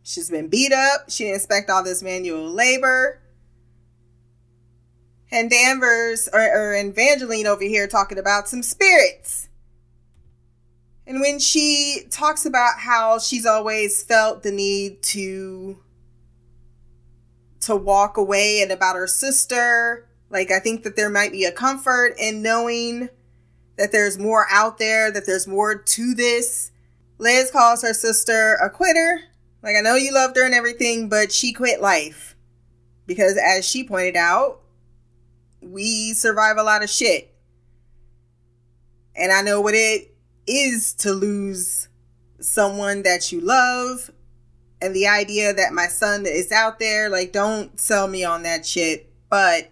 She's 0.02 0.30
been 0.30 0.48
beat 0.48 0.72
up. 0.72 1.10
She 1.10 1.24
didn't 1.24 1.36
expect 1.36 1.68
all 1.68 1.82
this 1.82 2.02
manual 2.02 2.50
labor. 2.50 3.20
And 5.30 5.50
Danvers 5.50 6.28
or, 6.32 6.40
or 6.40 6.74
Evangeline 6.74 7.46
over 7.46 7.64
here 7.64 7.86
talking 7.86 8.18
about 8.18 8.48
some 8.48 8.62
spirits. 8.62 9.48
And 11.06 11.20
when 11.20 11.38
she 11.38 12.02
talks 12.10 12.44
about 12.44 12.78
how 12.78 13.18
she's 13.18 13.46
always 13.46 14.02
felt 14.02 14.42
the 14.42 14.50
need 14.50 15.02
to 15.04 15.78
to 17.60 17.76
walk 17.76 18.16
away 18.16 18.60
and 18.60 18.70
about 18.70 18.96
her 18.96 19.06
sister, 19.06 20.08
like 20.30 20.50
I 20.50 20.58
think 20.58 20.82
that 20.82 20.96
there 20.96 21.10
might 21.10 21.32
be 21.32 21.44
a 21.44 21.52
comfort 21.52 22.14
in 22.18 22.42
knowing 22.42 23.08
that 23.76 23.92
there's 23.92 24.18
more 24.18 24.46
out 24.50 24.78
there, 24.78 25.10
that 25.10 25.26
there's 25.26 25.46
more 25.46 25.76
to 25.76 26.14
this. 26.14 26.70
Liz 27.18 27.50
calls 27.50 27.82
her 27.82 27.94
sister 27.94 28.54
a 28.54 28.68
quitter. 28.68 29.20
Like 29.62 29.76
I 29.76 29.80
know 29.80 29.94
you 29.94 30.12
loved 30.12 30.36
her 30.36 30.44
and 30.44 30.54
everything, 30.54 31.08
but 31.08 31.32
she 31.32 31.52
quit 31.52 31.80
life. 31.80 32.36
Because 33.06 33.36
as 33.36 33.64
she 33.64 33.84
pointed 33.84 34.16
out, 34.16 34.60
we 35.60 36.12
survive 36.12 36.56
a 36.56 36.62
lot 36.62 36.82
of 36.82 36.90
shit. 36.90 37.32
And 39.14 39.32
I 39.32 39.42
know 39.42 39.60
what 39.60 39.74
it 39.74 40.15
is 40.46 40.92
to 40.94 41.12
lose 41.12 41.88
someone 42.40 43.02
that 43.02 43.32
you 43.32 43.40
love 43.40 44.10
and 44.80 44.94
the 44.94 45.06
idea 45.06 45.52
that 45.54 45.72
my 45.72 45.86
son 45.86 46.26
is 46.26 46.52
out 46.52 46.78
there 46.78 47.08
like 47.08 47.32
don't 47.32 47.80
sell 47.80 48.06
me 48.06 48.24
on 48.24 48.42
that 48.42 48.64
shit 48.66 49.10
but 49.30 49.70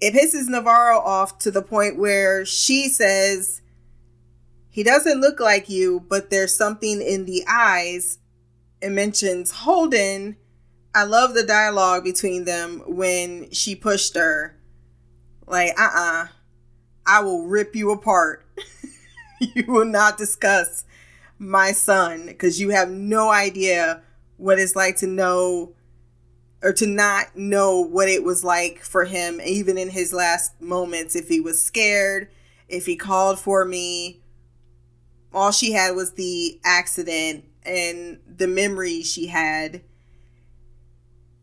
it 0.00 0.14
pisses 0.14 0.48
navarro 0.48 0.98
off 0.98 1.38
to 1.38 1.50
the 1.50 1.62
point 1.62 1.98
where 1.98 2.44
she 2.44 2.88
says 2.88 3.60
He 4.74 4.82
doesn't 4.82 5.20
look 5.20 5.38
like 5.38 5.68
you, 5.68 6.04
but 6.08 6.30
there's 6.30 6.52
something 6.52 7.00
in 7.00 7.26
the 7.26 7.44
eyes. 7.48 8.18
It 8.82 8.90
mentions 8.90 9.52
Holden. 9.52 10.36
I 10.92 11.04
love 11.04 11.34
the 11.34 11.44
dialogue 11.44 12.02
between 12.02 12.44
them 12.44 12.82
when 12.84 13.52
she 13.52 13.76
pushed 13.76 14.16
her. 14.16 14.56
Like, 15.46 15.78
uh 15.78 15.82
uh-uh. 15.82 16.24
uh 16.24 16.26
I 17.06 17.20
will 17.22 17.46
rip 17.46 17.76
you 17.76 17.92
apart. 17.92 18.44
you 19.54 19.64
will 19.66 19.84
not 19.84 20.18
discuss 20.18 20.84
my 21.38 21.72
son 21.72 22.26
because 22.26 22.60
you 22.60 22.70
have 22.70 22.90
no 22.90 23.30
idea 23.30 24.02
what 24.36 24.58
it's 24.58 24.76
like 24.76 24.96
to 24.96 25.06
know 25.06 25.74
or 26.62 26.72
to 26.72 26.86
not 26.86 27.36
know 27.36 27.80
what 27.80 28.08
it 28.08 28.24
was 28.24 28.42
like 28.42 28.82
for 28.82 29.04
him, 29.04 29.40
even 29.44 29.76
in 29.76 29.90
his 29.90 30.14
last 30.14 30.60
moments. 30.60 31.14
If 31.14 31.28
he 31.28 31.38
was 31.38 31.62
scared, 31.62 32.28
if 32.68 32.86
he 32.86 32.96
called 32.96 33.38
for 33.38 33.66
me, 33.66 34.22
all 35.32 35.52
she 35.52 35.72
had 35.72 35.94
was 35.94 36.12
the 36.12 36.58
accident 36.64 37.44
and 37.64 38.18
the 38.26 38.46
memory 38.46 39.02
she 39.02 39.26
had. 39.26 39.82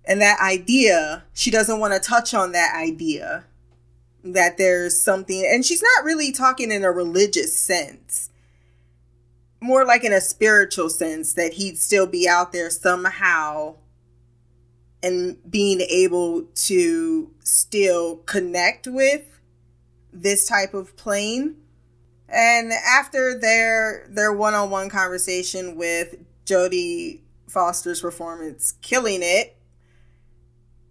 And 0.06 0.20
that 0.22 0.40
idea, 0.40 1.26
she 1.34 1.52
doesn't 1.52 1.80
want 1.80 1.94
to 1.94 2.00
touch 2.00 2.34
on 2.34 2.54
that 2.54 2.76
idea 2.76 3.46
that 4.24 4.58
there's 4.58 5.02
something, 5.02 5.46
and 5.46 5.66
she's 5.66 5.82
not 5.82 6.06
really 6.06 6.32
talking 6.32 6.72
in 6.72 6.84
a 6.84 6.92
religious 6.92 7.58
sense, 7.58 8.30
more 9.60 9.86
like 9.86 10.04
in 10.04 10.14
a 10.14 10.22
spiritual 10.22 10.90
sense 10.90 11.34
that 11.34 11.54
he'd 11.54 11.78
still 11.78 12.08
be 12.08 12.28
out 12.28 12.52
there 12.52 12.70
somehow 12.70 13.76
and 15.04 15.38
being 15.50 15.82
able 15.82 16.44
to 16.54 17.32
still 17.44 18.18
connect 18.18 18.88
with 18.88 19.40
this 20.14 20.48
type 20.48 20.74
of 20.74 20.96
plane. 20.96 21.56
And 22.30 22.72
after 22.72 23.38
their 23.38 24.08
their 24.10 24.32
one-on-one 24.32 24.90
conversation 24.90 25.76
with 25.76 26.16
Jodie 26.46 27.22
Foster's 27.48 28.02
performance 28.02 28.76
killing 28.82 29.22
it, 29.24 29.58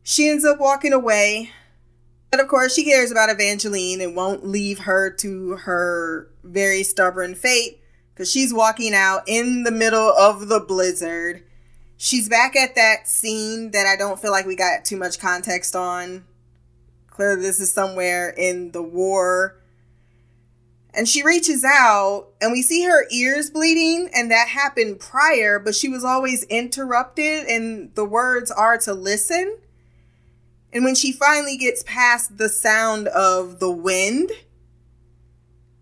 she 0.03 0.29
ends 0.29 0.45
up 0.45 0.59
walking 0.59 0.93
away 0.93 1.51
but 2.31 2.41
of 2.41 2.49
course, 2.49 2.75
she 2.75 2.85
cares 2.85 3.11
about 3.11 3.31
Evangeline 3.31 4.01
and 4.01 4.15
won't 4.15 4.47
leave 4.47 4.81
her 4.81 5.11
to 5.11 5.57
her 5.57 6.29
very 6.45 6.83
stubborn 6.83 7.35
fate 7.35 7.81
because 8.15 8.31
she's 8.31 8.55
walking 8.55 8.95
out 8.95 9.23
in 9.27 9.65
the 9.65 9.71
middle 9.71 10.13
of 10.19 10.49
the 10.49 10.61
blizzard. 10.61 11.43
She's 11.97 12.29
back 12.29 12.55
at 12.57 12.77
that 12.77 13.09
scene 13.09 13.73
that 13.73 13.87
I 13.87 13.97
don't 13.97 14.21
feel 14.21 14.31
like 14.31 14.47
we 14.47 14.57
got 14.57 14.85
too 14.85 14.97
much 14.97 15.19
context 15.19 15.75
on. 15.75 16.25
Clearly, 17.09 17.43
this 17.43 17.61
is 17.61 17.73
somewhere 17.73 18.31
in 18.31 18.71
the 18.73 18.83
war. 18.83 19.57
And 20.95 21.09
she 21.09 21.23
reaches 21.23 21.65
out, 21.65 22.29
and 22.41 22.53
we 22.53 22.63
see 22.63 22.85
her 22.85 23.07
ears 23.11 23.51
bleeding, 23.51 24.09
and 24.15 24.31
that 24.31 24.49
happened 24.49 24.99
prior, 24.99 25.59
but 25.59 25.75
she 25.75 25.89
was 25.89 26.05
always 26.05 26.45
interrupted, 26.45 27.47
and 27.47 27.95
the 27.95 28.05
words 28.05 28.51
are 28.51 28.79
to 28.79 28.95
listen. 28.95 29.59
And 30.73 30.85
when 30.85 30.95
she 30.95 31.13
finally 31.13 31.57
gets 31.57 31.83
past 31.85 32.39
the 32.39 32.49
sound 32.49 33.09
of 33.09 33.59
the 33.59 33.71
wind, 33.71 34.31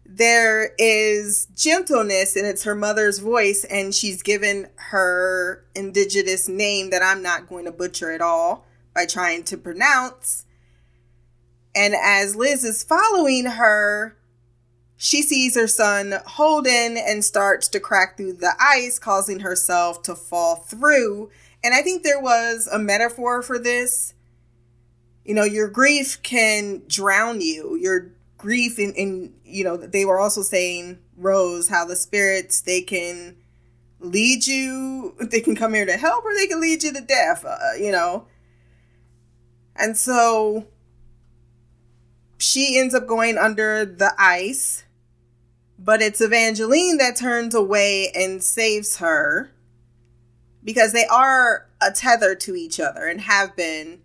there 0.05 0.73
is 0.79 1.47
gentleness 1.55 2.35
and 2.35 2.47
it's 2.47 2.65
her 2.65 2.75
mother's 2.75 3.19
voice 3.19 3.65
and 3.65 3.95
she's 3.95 4.23
given 4.23 4.69
her 4.77 5.65
indigenous 5.75 6.49
name 6.49 6.91
that 6.91 7.03
I'm 7.03 7.23
not 7.23 7.47
going 7.47 7.67
to 7.67 7.73
butcher 7.73 8.11
at 8.11 8.21
all 8.21 8.67
by 8.95 9.05
trying 9.07 9.45
to 9.45 9.57
pronounce. 9.57 10.47
And 11.77 11.95
as 11.95 12.35
Liz 12.35 12.65
is 12.65 12.83
following 12.83 13.45
her, 13.45 14.17
she 14.97 15.23
sees 15.23 15.55
her 15.55 15.69
son 15.69 16.15
Holden 16.27 16.97
and 16.97 17.25
starts 17.25 17.69
to 17.69 17.79
crack 17.79 18.17
through 18.17 18.33
the 18.33 18.55
ice, 18.59 18.99
causing 18.99 19.41
herself 19.41 20.03
to 20.03 20.17
fall 20.17 20.57
through. 20.57 21.31
And 21.63 21.75
I 21.75 21.83
think 21.83 22.03
there 22.03 22.21
was 22.21 22.67
a 22.67 22.79
metaphor 22.79 23.43
for 23.43 23.59
this 23.61 24.15
you 25.29 25.35
know, 25.35 25.45
your 25.45 25.69
grief 25.69 26.23
can 26.23 26.81
drown 26.89 27.43
you. 27.43 27.77
Your 27.77 28.11
grief 28.39 28.79
in, 28.79 28.95
in 28.95 29.35
you 29.45 29.63
know, 29.63 29.77
they 29.77 30.07
were 30.07 30.19
also 30.19 30.41
saying, 30.41 31.01
Rose, 31.19 31.69
how 31.69 31.85
the 31.85 31.97
spirits, 31.97 32.63
they 32.63 32.81
can 32.81 33.37
lead 34.01 34.47
you, 34.47 35.15
they 35.21 35.41
can 35.41 35.55
come 35.55 35.75
here 35.75 35.85
to 35.85 35.99
help 35.99 36.25
or 36.25 36.35
they 36.35 36.47
can 36.47 36.63
lead 36.63 36.83
you 36.83 36.95
to 36.95 37.03
death, 37.03 37.45
uh, 37.45 37.75
you 37.79 37.93
know. 37.93 38.27
And 39.77 39.99
so 39.99 40.67
she 42.39 42.79
ends 42.79 42.95
up 42.95 43.07
going 43.07 43.37
under 43.37 43.85
the 43.85 44.15
ice, 44.19 44.85
but 45.79 46.01
it's 46.01 46.23
Evangeline 46.23 46.97
that 46.97 47.17
turns 47.17 47.55
away 47.55 48.11
and 48.15 48.43
saves 48.43 48.97
her 48.97 49.51
because 50.65 50.95
they 50.95 51.05
are 51.05 51.69
a 51.83 51.91
tether 51.91 52.35
to 52.35 52.57
each 52.57 52.81
other 52.81 53.07
and 53.07 53.21
have 53.21 53.55
been 53.55 54.01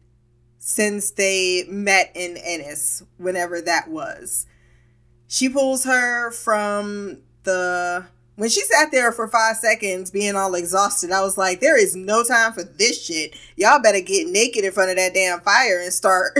since 0.65 1.11
they 1.11 1.65
met 1.67 2.09
in 2.15 2.37
Ennis, 2.37 3.03
whenever 3.17 3.59
that 3.59 3.89
was. 3.89 4.45
She 5.27 5.49
pulls 5.49 5.83
her 5.83 6.31
from 6.31 7.17
the. 7.43 8.05
When 8.37 8.49
she 8.49 8.61
sat 8.61 8.89
there 8.89 9.11
for 9.11 9.27
five 9.27 9.57
seconds 9.57 10.09
being 10.09 10.37
all 10.37 10.55
exhausted, 10.55 11.11
I 11.11 11.21
was 11.21 11.37
like, 11.37 11.59
there 11.59 11.77
is 11.77 11.97
no 11.97 12.23
time 12.23 12.53
for 12.53 12.63
this 12.63 13.05
shit. 13.05 13.35
Y'all 13.57 13.81
better 13.81 13.99
get 13.99 14.29
naked 14.29 14.63
in 14.63 14.71
front 14.71 14.89
of 14.89 14.95
that 14.95 15.13
damn 15.13 15.41
fire 15.41 15.81
and 15.81 15.91
start. 15.91 16.39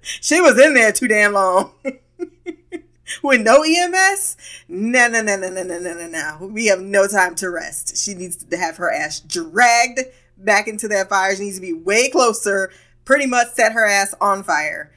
she 0.00 0.40
was 0.40 0.58
in 0.58 0.72
there 0.72 0.90
too 0.90 1.06
damn 1.06 1.34
long. 1.34 1.72
With 3.22 3.42
no 3.42 3.62
EMS? 3.62 4.36
No, 4.68 5.06
no, 5.06 5.20
no, 5.20 5.36
no, 5.36 5.50
no, 5.50 5.62
no, 5.62 5.78
no, 5.78 6.08
no. 6.08 6.46
We 6.46 6.66
have 6.66 6.80
no 6.80 7.06
time 7.06 7.34
to 7.36 7.50
rest. 7.50 7.96
She 7.96 8.14
needs 8.14 8.36
to 8.36 8.56
have 8.56 8.78
her 8.78 8.90
ass 8.90 9.20
dragged 9.20 10.00
back 10.44 10.68
into 10.68 10.88
that 10.88 11.08
fire. 11.08 11.34
She 11.36 11.44
needs 11.44 11.56
to 11.56 11.62
be 11.62 11.72
way 11.72 12.08
closer, 12.08 12.70
pretty 13.04 13.26
much 13.26 13.48
set 13.54 13.72
her 13.72 13.86
ass 13.86 14.14
on 14.20 14.42
fire. 14.42 14.92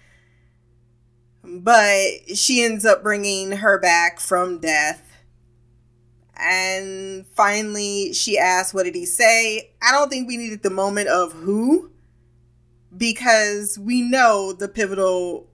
But 1.44 2.36
she 2.36 2.64
ends 2.64 2.86
up 2.86 3.04
bringing 3.04 3.52
her 3.52 3.78
back 3.80 4.20
from 4.20 4.60
death. 4.60 5.02
And 6.36 7.28
finally, 7.28 8.14
she 8.14 8.38
asks, 8.38 8.74
What 8.74 8.84
did 8.84 8.96
he 8.96 9.06
say? 9.06 9.72
I 9.82 9.92
don't 9.92 10.10
think 10.10 10.28
we 10.28 10.38
needed 10.38 10.64
the 10.64 10.70
moment 10.70 11.10
of 11.10 11.34
who, 11.34 11.92
because 12.96 13.78
we 13.78 14.02
know 14.02 14.54
the 14.54 14.68
pivotal 14.68 15.48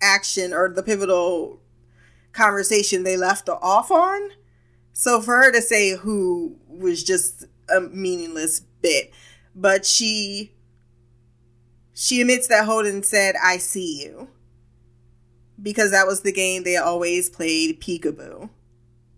action 0.00 0.52
or 0.52 0.68
the 0.68 0.82
pivotal 0.82 1.60
conversation 2.32 3.02
they 3.02 3.16
left 3.16 3.48
off 3.48 3.90
on. 3.90 4.30
So 4.92 5.20
for 5.20 5.36
her 5.36 5.52
to 5.52 5.62
say 5.62 5.96
who 5.96 6.56
was 6.68 7.02
just 7.02 7.44
a 7.74 7.80
meaningless 7.80 8.60
bit. 8.82 9.12
But 9.54 9.84
she 9.84 10.52
she 11.94 12.20
admits 12.22 12.46
that 12.48 12.64
Holden 12.64 13.02
said, 13.02 13.34
I 13.42 13.58
see 13.58 14.02
you. 14.02 14.28
Because 15.60 15.90
that 15.90 16.06
was 16.06 16.22
the 16.22 16.32
game 16.32 16.62
they 16.62 16.78
always 16.78 17.28
played 17.28 17.80
peekaboo. 17.80 18.48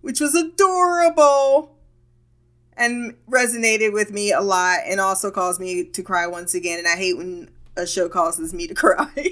Which 0.00 0.20
was 0.20 0.34
adorable 0.34 1.76
and 2.76 3.14
resonated 3.30 3.92
with 3.92 4.10
me 4.10 4.32
a 4.32 4.40
lot 4.40 4.80
and 4.84 5.00
also 5.00 5.30
caused 5.30 5.60
me 5.60 5.84
to 5.84 6.02
cry 6.02 6.26
once 6.26 6.54
again. 6.54 6.80
And 6.80 6.88
I 6.88 6.96
hate 6.96 7.16
when 7.16 7.50
a 7.76 7.86
show 7.86 8.08
causes 8.08 8.52
me 8.52 8.66
to 8.66 8.74
cry. 8.74 9.28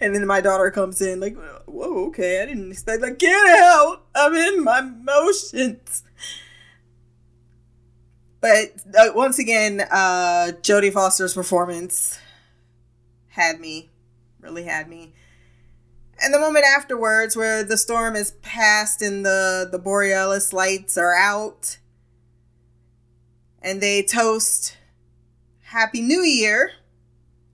and 0.00 0.14
then 0.14 0.26
my 0.26 0.42
daughter 0.42 0.70
comes 0.70 1.00
in 1.00 1.18
like, 1.18 1.36
whoa, 1.66 2.08
okay, 2.08 2.42
I 2.42 2.46
didn't 2.46 2.70
expect 2.70 3.02
like 3.02 3.18
get 3.18 3.34
out. 3.58 4.02
I'm 4.14 4.34
in 4.34 4.64
my 4.64 4.80
emotions. 4.80 6.02
But 8.46 8.74
uh, 8.96 9.12
once 9.12 9.40
again, 9.40 9.80
uh, 9.90 10.52
Jodie 10.62 10.92
Foster's 10.92 11.34
performance 11.34 12.16
had 13.30 13.58
me, 13.58 13.90
really 14.40 14.62
had 14.62 14.88
me. 14.88 15.14
And 16.22 16.32
the 16.32 16.38
moment 16.38 16.64
afterwards, 16.64 17.36
where 17.36 17.64
the 17.64 17.76
storm 17.76 18.14
is 18.14 18.34
past 18.42 19.02
and 19.02 19.26
the 19.26 19.68
the 19.70 19.80
borealis 19.80 20.52
lights 20.52 20.96
are 20.96 21.12
out, 21.12 21.78
and 23.60 23.80
they 23.80 24.04
toast 24.04 24.76
Happy 25.62 26.00
New 26.00 26.22
Year. 26.22 26.70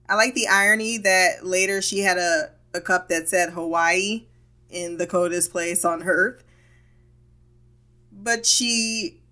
I 0.07 0.13
like 0.13 0.35
the 0.35 0.47
irony 0.47 0.99
that 0.99 1.43
later 1.43 1.81
she 1.81 2.01
had 2.01 2.19
a, 2.19 2.51
a 2.71 2.81
cup 2.81 3.09
that 3.09 3.27
said 3.27 3.49
Hawaii 3.53 4.25
in 4.69 4.97
the 4.97 5.07
coldest 5.07 5.51
place 5.51 5.83
on 5.83 6.03
earth. 6.03 6.43
But 8.11 8.45
she 8.45 9.22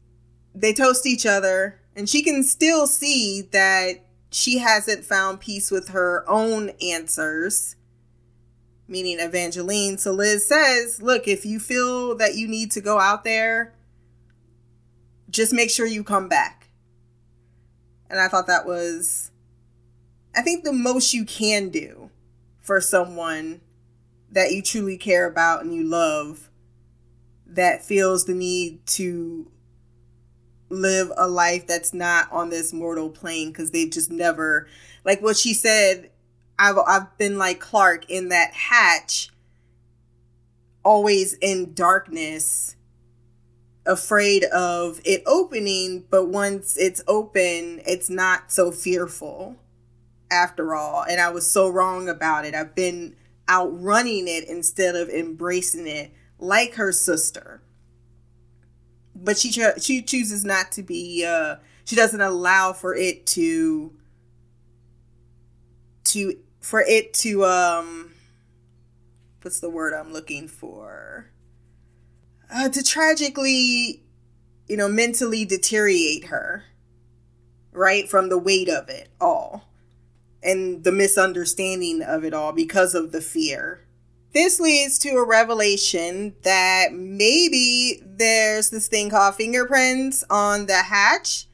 they 0.53 0.73
toast 0.73 1.05
each 1.05 1.25
other 1.25 1.79
and 1.95 2.09
she 2.09 2.21
can 2.21 2.43
still 2.43 2.87
see 2.87 3.41
that 3.51 4.05
she 4.31 4.59
hasn't 4.59 5.05
found 5.05 5.39
peace 5.39 5.71
with 5.71 5.89
her 5.89 6.23
own 6.29 6.71
answers 6.81 7.75
meaning 8.87 9.19
evangeline. 9.19 9.97
So 9.97 10.11
liz 10.11 10.47
says 10.47 11.01
look 11.01 11.27
if 11.27 11.45
you 11.45 11.59
feel 11.59 12.15
that 12.17 12.35
you 12.35 12.47
need 12.47 12.71
to 12.71 12.81
go 12.81 12.99
out 12.99 13.23
there 13.23 13.73
just 15.29 15.53
make 15.53 15.69
sure 15.69 15.85
you 15.85 16.03
come 16.03 16.27
back. 16.27 16.69
And 18.09 18.19
i 18.19 18.27
thought 18.27 18.47
that 18.47 18.65
was 18.65 19.31
i 20.35 20.41
think 20.41 20.63
the 20.63 20.73
most 20.73 21.13
you 21.13 21.25
can 21.25 21.69
do 21.69 22.09
for 22.59 22.79
someone 22.79 23.61
that 24.31 24.51
you 24.51 24.61
truly 24.61 24.97
care 24.97 25.25
about 25.25 25.63
and 25.63 25.73
you 25.73 25.83
love 25.83 26.49
that 27.45 27.83
feels 27.83 28.25
the 28.25 28.33
need 28.33 28.85
to 28.85 29.50
live 30.71 31.11
a 31.17 31.27
life 31.27 31.67
that's 31.67 31.93
not 31.93 32.31
on 32.31 32.49
this 32.49 32.73
mortal 32.73 33.09
plane 33.09 33.49
because 33.49 33.71
they've 33.71 33.91
just 33.91 34.11
never 34.11 34.67
like 35.03 35.21
what 35.21 35.37
she 35.37 35.53
said 35.53 36.09
I've 36.57 36.77
I've 36.77 37.17
been 37.17 37.37
like 37.37 37.59
Clark 37.59 38.09
in 38.09 38.29
that 38.29 38.53
hatch 38.53 39.29
always 40.83 41.33
in 41.35 41.73
darkness 41.73 42.75
afraid 43.85 44.43
of 44.45 45.01
it 45.03 45.23
opening 45.25 46.05
but 46.09 46.27
once 46.27 46.77
it's 46.77 47.03
open 47.07 47.81
it's 47.85 48.09
not 48.09 48.51
so 48.51 48.71
fearful 48.71 49.57
after 50.31 50.73
all. 50.73 51.03
And 51.03 51.19
I 51.19 51.29
was 51.29 51.51
so 51.51 51.67
wrong 51.67 52.09
about 52.09 52.45
it. 52.45 52.55
I've 52.55 52.73
been 52.73 53.15
outrunning 53.49 54.27
it 54.27 54.47
instead 54.47 54.95
of 54.95 55.09
embracing 55.09 55.85
it 55.85 56.11
like 56.39 56.75
her 56.75 56.91
sister 56.91 57.61
but 59.23 59.37
she 59.37 59.51
cho- 59.51 59.77
she 59.79 60.01
chooses 60.01 60.43
not 60.43 60.71
to 60.73 60.83
be 60.83 61.25
uh 61.25 61.55
she 61.85 61.95
doesn't 61.95 62.21
allow 62.21 62.73
for 62.73 62.95
it 62.95 63.25
to 63.27 63.93
to 66.03 66.37
for 66.59 66.81
it 66.81 67.13
to 67.13 67.45
um 67.45 68.11
what's 69.41 69.59
the 69.59 69.69
word 69.69 69.93
I'm 69.93 70.13
looking 70.13 70.47
for? 70.47 71.31
Uh, 72.53 72.69
to 72.69 72.83
tragically 72.83 74.03
you 74.67 74.77
know 74.77 74.87
mentally 74.87 75.45
deteriorate 75.45 76.25
her 76.25 76.65
right 77.71 78.09
from 78.09 78.29
the 78.29 78.37
weight 78.37 78.67
of 78.67 78.89
it 78.89 79.09
all 79.21 79.69
and 80.43 80.83
the 80.83 80.91
misunderstanding 80.91 82.01
of 82.01 82.25
it 82.25 82.33
all 82.33 82.51
because 82.51 82.93
of 82.93 83.11
the 83.11 83.21
fear 83.21 83.85
this 84.33 84.59
leads 84.59 84.97
to 84.99 85.09
a 85.09 85.25
revelation 85.25 86.35
that 86.43 86.93
maybe 86.93 88.01
there's 88.05 88.69
this 88.69 88.87
thing 88.87 89.09
called 89.09 89.35
fingerprints 89.35 90.23
on 90.29 90.67
the 90.67 90.83
hatch 90.83 91.47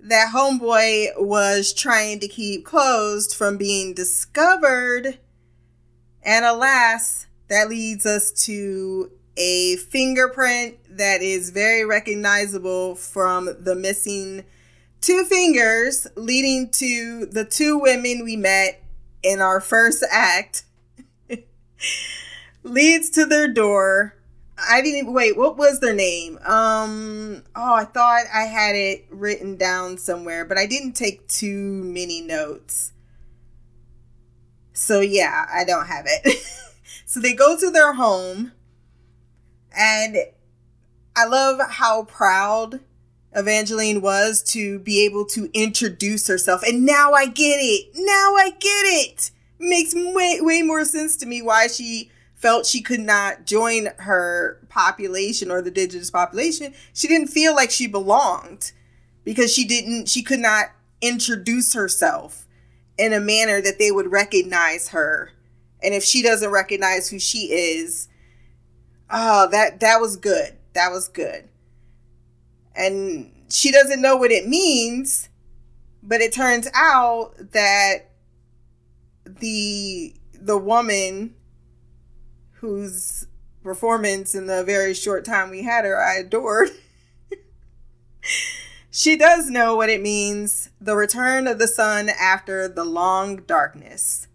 that 0.00 0.32
Homeboy 0.34 1.20
was 1.20 1.72
trying 1.72 2.18
to 2.20 2.28
keep 2.28 2.64
closed 2.64 3.34
from 3.34 3.56
being 3.56 3.94
discovered. 3.94 5.18
And 6.24 6.44
alas, 6.44 7.26
that 7.48 7.68
leads 7.68 8.04
us 8.04 8.32
to 8.46 9.12
a 9.36 9.76
fingerprint 9.76 10.76
that 10.90 11.22
is 11.22 11.50
very 11.50 11.84
recognizable 11.84 12.96
from 12.96 13.48
the 13.60 13.74
missing 13.76 14.44
two 15.00 15.24
fingers, 15.24 16.06
leading 16.16 16.70
to 16.70 17.26
the 17.26 17.44
two 17.44 17.78
women 17.78 18.24
we 18.24 18.36
met 18.36 18.82
in 19.22 19.40
our 19.40 19.60
first 19.60 20.04
act 20.10 20.64
leads 22.62 23.10
to 23.10 23.26
their 23.26 23.48
door. 23.48 24.16
I 24.58 24.80
didn't 24.80 24.98
even 25.00 25.12
wait. 25.12 25.36
What 25.36 25.56
was 25.56 25.80
their 25.80 25.94
name? 25.94 26.38
Um. 26.44 27.42
Oh, 27.56 27.74
I 27.74 27.84
thought 27.84 28.24
I 28.32 28.42
had 28.42 28.76
it 28.76 29.06
written 29.10 29.56
down 29.56 29.98
somewhere, 29.98 30.44
but 30.44 30.58
I 30.58 30.66
didn't 30.66 30.92
take 30.92 31.26
too 31.26 31.82
many 31.84 32.20
notes. 32.20 32.92
So 34.72 35.00
yeah, 35.00 35.46
I 35.52 35.64
don't 35.64 35.86
have 35.86 36.04
it. 36.06 36.44
so 37.06 37.20
they 37.20 37.34
go 37.34 37.58
to 37.58 37.70
their 37.70 37.94
home, 37.94 38.52
and 39.76 40.16
I 41.16 41.26
love 41.26 41.60
how 41.68 42.04
proud 42.04 42.80
Evangeline 43.34 44.00
was 44.00 44.42
to 44.52 44.78
be 44.78 45.04
able 45.04 45.24
to 45.26 45.50
introduce 45.54 46.28
herself. 46.28 46.62
And 46.62 46.84
now 46.84 47.12
I 47.12 47.26
get 47.26 47.56
it. 47.56 47.90
Now 47.94 48.34
I 48.36 48.50
get 48.50 48.84
it 48.84 49.30
makes 49.62 49.94
way, 49.94 50.38
way 50.40 50.62
more 50.62 50.84
sense 50.84 51.16
to 51.16 51.26
me 51.26 51.40
why 51.40 51.66
she 51.66 52.10
felt 52.34 52.66
she 52.66 52.82
could 52.82 53.00
not 53.00 53.46
join 53.46 53.88
her 53.98 54.58
population 54.68 55.50
or 55.50 55.62
the 55.62 55.68
indigenous 55.68 56.10
population. 56.10 56.74
She 56.92 57.06
didn't 57.06 57.28
feel 57.28 57.54
like 57.54 57.70
she 57.70 57.86
belonged 57.86 58.72
because 59.24 59.52
she 59.52 59.64
didn't, 59.64 60.08
she 60.08 60.22
could 60.22 60.40
not 60.40 60.66
introduce 61.00 61.72
herself 61.74 62.46
in 62.98 63.12
a 63.12 63.20
manner 63.20 63.60
that 63.60 63.78
they 63.78 63.90
would 63.90 64.10
recognize 64.10 64.88
her. 64.88 65.30
And 65.82 65.94
if 65.94 66.02
she 66.02 66.22
doesn't 66.22 66.50
recognize 66.50 67.08
who 67.08 67.18
she 67.18 67.52
is, 67.52 68.08
oh, 69.10 69.48
that 69.50 69.80
that 69.80 70.00
was 70.00 70.16
good. 70.16 70.56
That 70.74 70.90
was 70.90 71.08
good. 71.08 71.48
And 72.74 73.30
she 73.50 73.70
doesn't 73.70 74.00
know 74.00 74.16
what 74.16 74.32
it 74.32 74.48
means, 74.48 75.28
but 76.02 76.20
it 76.20 76.32
turns 76.32 76.68
out 76.74 77.34
that 77.52 78.11
the 79.24 80.14
the 80.34 80.58
woman 80.58 81.34
whose 82.54 83.26
performance 83.62 84.34
in 84.34 84.46
the 84.46 84.64
very 84.64 84.94
short 84.94 85.24
time 85.24 85.50
we 85.50 85.62
had 85.62 85.84
her 85.84 86.00
I 86.00 86.16
adored. 86.16 86.70
she 88.90 89.16
does 89.16 89.48
know 89.48 89.76
what 89.76 89.88
it 89.88 90.02
means 90.02 90.70
the 90.80 90.96
return 90.96 91.46
of 91.46 91.58
the 91.58 91.68
sun 91.68 92.10
after 92.20 92.66
the 92.68 92.84
long 92.84 93.36
darkness. 93.36 94.26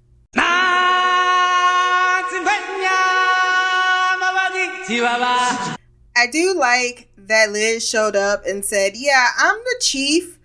I 6.16 6.28
do 6.32 6.56
like 6.58 7.10
that 7.18 7.52
Liz 7.52 7.88
showed 7.88 8.16
up 8.16 8.46
and 8.46 8.64
said, 8.64 8.94
Yeah, 8.96 9.28
I'm 9.38 9.58
the 9.58 9.76
chief, 9.82 10.40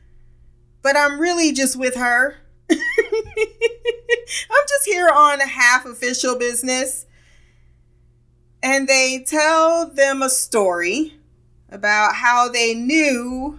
but 0.82 0.96
I'm 0.96 1.18
really 1.20 1.52
just 1.52 1.76
with 1.76 1.94
her. 1.94 2.36
I'm 4.50 4.66
just 4.68 4.86
here 4.86 5.08
on 5.08 5.40
half 5.40 5.86
official 5.86 6.38
business. 6.38 7.06
And 8.62 8.88
they 8.88 9.24
tell 9.26 9.88
them 9.88 10.22
a 10.22 10.30
story 10.30 11.14
about 11.68 12.14
how 12.14 12.48
they 12.48 12.74
knew 12.74 13.58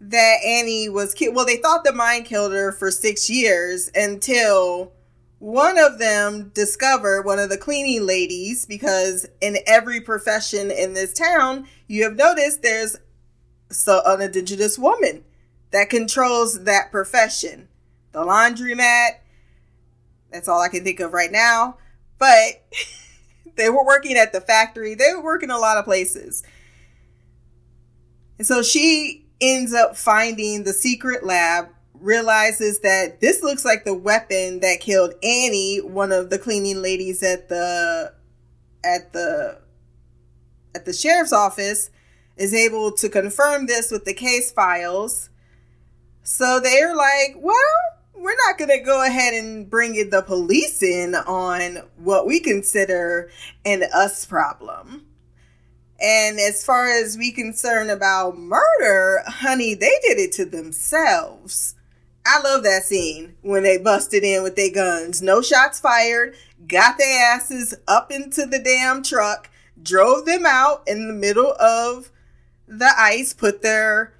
that 0.00 0.36
Annie 0.44 0.88
was 0.88 1.14
killed. 1.14 1.34
Well, 1.34 1.46
they 1.46 1.56
thought 1.56 1.84
the 1.84 1.92
mine 1.92 2.24
killed 2.24 2.52
her 2.52 2.72
for 2.72 2.90
six 2.90 3.28
years 3.28 3.90
until 3.94 4.92
one 5.38 5.78
of 5.78 5.98
them 5.98 6.50
discovered 6.54 7.24
one 7.24 7.38
of 7.38 7.50
the 7.50 7.58
cleaning 7.58 8.06
ladies, 8.06 8.64
because 8.64 9.26
in 9.40 9.58
every 9.66 10.00
profession 10.00 10.70
in 10.70 10.94
this 10.94 11.12
town, 11.12 11.66
you 11.86 12.04
have 12.04 12.16
noticed 12.16 12.62
there's 12.62 12.96
so 13.70 14.00
an 14.06 14.22
indigenous 14.22 14.78
woman 14.78 15.24
that 15.70 15.90
controls 15.90 16.64
that 16.64 16.90
profession. 16.90 17.68
The 18.14 18.20
laundromat, 18.20 19.18
that's 20.30 20.46
all 20.46 20.62
I 20.62 20.68
can 20.68 20.84
think 20.84 21.00
of 21.00 21.12
right 21.12 21.32
now. 21.32 21.78
But 22.18 22.64
they 23.56 23.68
were 23.68 23.84
working 23.84 24.16
at 24.16 24.32
the 24.32 24.40
factory, 24.40 24.94
they 24.94 25.12
were 25.14 25.22
working 25.22 25.50
a 25.50 25.58
lot 25.58 25.78
of 25.78 25.84
places. 25.84 26.44
And 28.38 28.46
so 28.46 28.62
she 28.62 29.26
ends 29.40 29.74
up 29.74 29.96
finding 29.96 30.62
the 30.62 30.72
secret 30.72 31.26
lab, 31.26 31.66
realizes 31.94 32.80
that 32.80 33.20
this 33.20 33.42
looks 33.42 33.64
like 33.64 33.84
the 33.84 33.94
weapon 33.94 34.60
that 34.60 34.78
killed 34.80 35.14
Annie, 35.24 35.78
one 35.78 36.12
of 36.12 36.30
the 36.30 36.38
cleaning 36.38 36.82
ladies 36.82 37.20
at 37.22 37.48
the 37.48 38.14
at 38.84 39.12
the 39.12 39.58
at 40.72 40.84
the 40.84 40.92
sheriff's 40.92 41.32
office, 41.32 41.90
is 42.36 42.54
able 42.54 42.92
to 42.92 43.08
confirm 43.08 43.66
this 43.66 43.90
with 43.90 44.04
the 44.04 44.14
case 44.14 44.52
files. 44.52 45.30
So 46.22 46.60
they're 46.60 46.94
like, 46.94 47.34
well, 47.36 47.54
we're 48.24 48.34
not 48.46 48.56
going 48.56 48.70
to 48.70 48.82
go 48.82 49.04
ahead 49.04 49.34
and 49.34 49.68
bring 49.68 50.08
the 50.08 50.22
police 50.22 50.82
in 50.82 51.14
on 51.14 51.82
what 51.96 52.26
we 52.26 52.40
consider 52.40 53.30
an 53.66 53.84
us 53.94 54.24
problem. 54.24 55.04
And 56.00 56.40
as 56.40 56.64
far 56.64 56.88
as 56.88 57.18
we 57.18 57.30
concern 57.30 57.90
about 57.90 58.38
murder, 58.38 59.22
honey, 59.26 59.74
they 59.74 59.92
did 60.02 60.18
it 60.18 60.32
to 60.32 60.46
themselves. 60.46 61.74
I 62.26 62.40
love 62.40 62.62
that 62.62 62.84
scene 62.84 63.34
when 63.42 63.62
they 63.62 63.76
busted 63.76 64.24
in 64.24 64.42
with 64.42 64.56
their 64.56 64.72
guns. 64.72 65.20
No 65.20 65.42
shots 65.42 65.78
fired, 65.78 66.34
got 66.66 66.96
their 66.96 67.34
asses 67.34 67.74
up 67.86 68.10
into 68.10 68.46
the 68.46 68.58
damn 68.58 69.02
truck, 69.02 69.50
drove 69.82 70.24
them 70.24 70.46
out 70.46 70.82
in 70.86 71.08
the 71.08 71.14
middle 71.14 71.52
of 71.60 72.10
the 72.66 72.90
ice, 72.96 73.34
put 73.34 73.60
their 73.60 74.14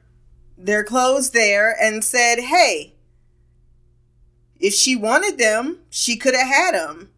their 0.59 0.85
clothes 0.85 1.31
there 1.31 1.75
and 1.81 2.05
said, 2.05 2.39
"Hey, 2.39 2.93
if 4.61 4.75
she 4.75 4.97
wanted 4.97 5.39
them, 5.39 5.81
she 5.91 6.17
could 6.17 6.35
have 6.35 6.47
had 6.47 6.75
them. 6.75 7.11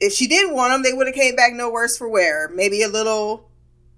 If 0.00 0.12
she 0.12 0.26
didn't 0.26 0.54
want 0.54 0.72
them, 0.72 0.82
they 0.82 0.92
would 0.92 1.06
have 1.06 1.14
came 1.14 1.36
back 1.36 1.52
no 1.52 1.70
worse 1.70 1.96
for 1.96 2.08
wear. 2.08 2.48
Maybe 2.48 2.82
a 2.82 2.88
little, 2.88 3.50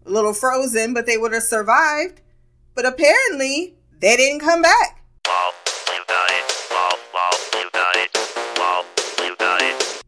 a 0.05 0.11
little 0.11 0.35
frozen, 0.35 0.93
but 0.93 1.07
they 1.07 1.17
would 1.17 1.33
have 1.33 1.45
survived. 1.45 2.21
But 2.75 2.87
apparently, 2.87 3.77
they 4.01 4.17
didn't 4.17 4.41
come 4.41 4.63
back. 4.63 5.05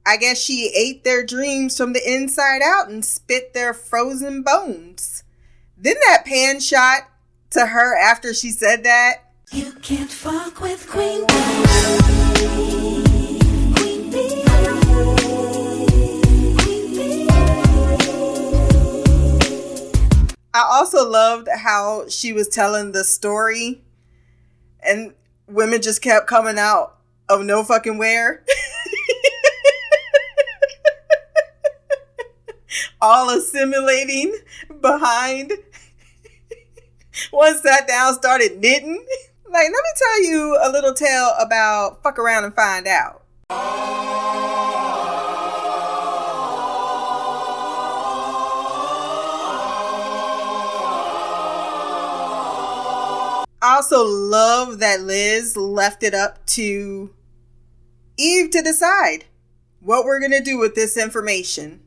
I 0.06 0.16
guess 0.18 0.38
she 0.38 0.70
ate 0.76 1.04
their 1.04 1.24
dreams 1.24 1.76
from 1.76 1.92
the 1.92 2.02
inside 2.06 2.60
out 2.62 2.88
and 2.88 3.04
spit 3.04 3.54
their 3.54 3.72
frozen 3.72 4.42
bones. 4.42 5.24
Then 5.76 5.96
that 6.06 6.24
pan 6.26 6.60
shot 6.60 7.08
to 7.50 7.66
her 7.66 7.96
after 7.96 8.34
she 8.34 8.50
said 8.50 8.84
that. 8.84 9.23
You 9.54 9.72
can't 9.82 10.10
fuck 10.10 10.60
with 10.60 10.90
Queen 10.90 11.24
I 20.52 20.66
also 20.68 21.08
loved 21.08 21.46
how 21.54 22.08
she 22.08 22.32
was 22.32 22.48
telling 22.48 22.90
the 22.90 23.04
story 23.04 23.84
and 24.82 25.14
women 25.46 25.80
just 25.80 26.02
kept 26.02 26.26
coming 26.26 26.58
out 26.58 26.96
of 27.28 27.44
no 27.44 27.62
fucking 27.62 27.96
where. 27.96 28.44
All 33.00 33.30
assimilating 33.30 34.36
behind. 34.80 35.52
One 37.30 37.56
sat 37.56 37.86
down, 37.86 38.14
started 38.14 38.58
knitting. 38.58 39.06
Like, 39.54 39.70
let 39.70 39.70
me 39.70 39.90
tell 39.94 40.22
you 40.24 40.58
a 40.64 40.68
little 40.68 40.92
tale 40.92 41.32
about 41.38 42.02
fuck 42.02 42.18
around 42.18 42.42
and 42.42 42.52
find 42.52 42.88
out. 42.88 43.22
I 53.62 53.76
also 53.76 54.04
love 54.04 54.80
that 54.80 55.02
Liz 55.02 55.56
left 55.56 56.02
it 56.02 56.14
up 56.14 56.44
to 56.46 57.14
Eve 58.16 58.50
to 58.50 58.60
decide 58.60 59.26
what 59.78 60.04
we're 60.04 60.18
going 60.18 60.32
to 60.32 60.42
do 60.42 60.58
with 60.58 60.74
this 60.74 60.96
information. 60.96 61.80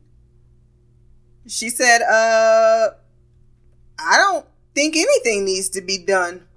She 1.46 1.68
said, 1.68 2.00
uh, 2.00 2.92
I 3.98 4.16
don't 4.16 4.46
think 4.74 4.96
anything 4.96 5.44
needs 5.44 5.68
to 5.68 5.82
be 5.82 5.98
done. 5.98 6.47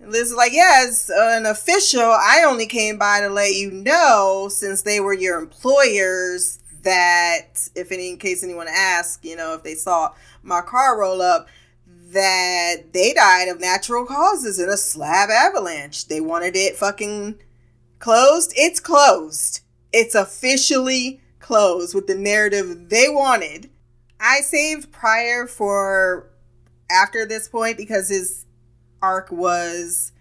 Liz 0.00 0.30
is 0.30 0.36
like, 0.36 0.52
yeah, 0.52 0.84
as 0.86 1.10
an 1.12 1.46
official, 1.46 2.00
I 2.00 2.44
only 2.46 2.66
came 2.66 2.98
by 2.98 3.20
to 3.20 3.28
let 3.28 3.54
you 3.54 3.70
know, 3.70 4.48
since 4.50 4.82
they 4.82 5.00
were 5.00 5.12
your 5.12 5.38
employers, 5.38 6.60
that 6.82 7.68
if 7.74 7.90
any, 7.90 8.10
in 8.10 8.16
case 8.16 8.44
anyone 8.44 8.68
asked, 8.68 9.24
you 9.24 9.36
know, 9.36 9.54
if 9.54 9.62
they 9.62 9.74
saw 9.74 10.12
my 10.42 10.60
car 10.60 10.98
roll 10.98 11.20
up, 11.20 11.48
that 11.86 12.92
they 12.92 13.12
died 13.12 13.48
of 13.48 13.60
natural 13.60 14.06
causes 14.06 14.58
in 14.58 14.68
a 14.68 14.76
slab 14.76 15.28
avalanche. 15.30 16.06
They 16.08 16.20
wanted 16.20 16.56
it 16.56 16.76
fucking 16.76 17.38
closed. 17.98 18.52
It's 18.56 18.80
closed. 18.80 19.60
It's 19.92 20.14
officially 20.14 21.20
closed 21.40 21.94
with 21.94 22.06
the 22.06 22.14
narrative 22.14 22.88
they 22.88 23.08
wanted. 23.08 23.68
I 24.20 24.40
saved 24.40 24.90
Prior 24.92 25.46
for 25.46 26.30
after 26.90 27.26
this 27.26 27.48
point 27.48 27.76
because 27.76 28.08
his 28.08 28.46
arc 29.02 29.30
was 29.30 30.12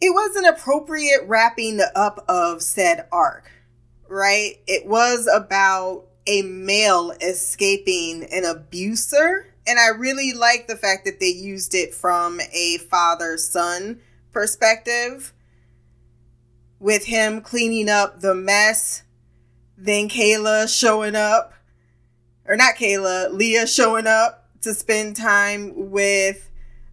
it 0.00 0.10
was 0.10 0.36
an 0.36 0.44
appropriate 0.44 1.22
wrapping 1.26 1.80
up 1.94 2.24
of 2.28 2.62
said 2.62 3.06
arc, 3.10 3.50
right? 4.08 4.56
It 4.66 4.86
was 4.86 5.28
about 5.32 6.06
a 6.26 6.42
male 6.42 7.12
escaping 7.20 8.24
an 8.24 8.44
abuser 8.44 9.54
and 9.66 9.78
I 9.80 9.88
really 9.88 10.32
like 10.32 10.68
the 10.68 10.76
fact 10.76 11.04
that 11.06 11.18
they 11.18 11.28
used 11.28 11.74
it 11.74 11.92
from 11.92 12.40
a 12.52 12.78
father 12.78 13.36
son 13.36 14.00
perspective 14.32 15.32
with 16.78 17.06
him 17.06 17.40
cleaning 17.40 17.88
up 17.88 18.20
the 18.20 18.34
mess, 18.34 19.02
then 19.76 20.08
Kayla 20.08 20.68
showing 20.72 21.16
up, 21.16 21.52
or 22.46 22.54
not 22.54 22.76
Kayla, 22.76 23.32
Leah 23.32 23.66
showing 23.66 24.06
up 24.06 24.48
to 24.60 24.72
spend 24.72 25.16
time 25.16 25.90
with 25.90 26.48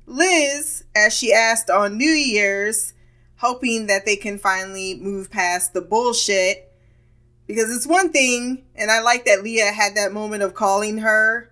Liz 0.05 0.83
as 0.95 1.17
she 1.17 1.33
asked 1.33 1.69
on 1.69 1.97
New 1.97 2.11
Year's, 2.11 2.93
hoping 3.37 3.87
that 3.87 4.05
they 4.05 4.15
can 4.15 4.37
finally 4.37 4.95
move 4.95 5.29
past 5.31 5.73
the 5.73 5.81
bullshit. 5.81 6.71
Because 7.47 7.75
it's 7.75 7.87
one 7.87 8.11
thing, 8.11 8.63
and 8.75 8.89
I 8.89 9.01
like 9.01 9.25
that 9.25 9.43
Leah 9.43 9.71
had 9.71 9.95
that 9.95 10.13
moment 10.13 10.43
of 10.43 10.53
calling 10.53 10.99
her 10.99 11.51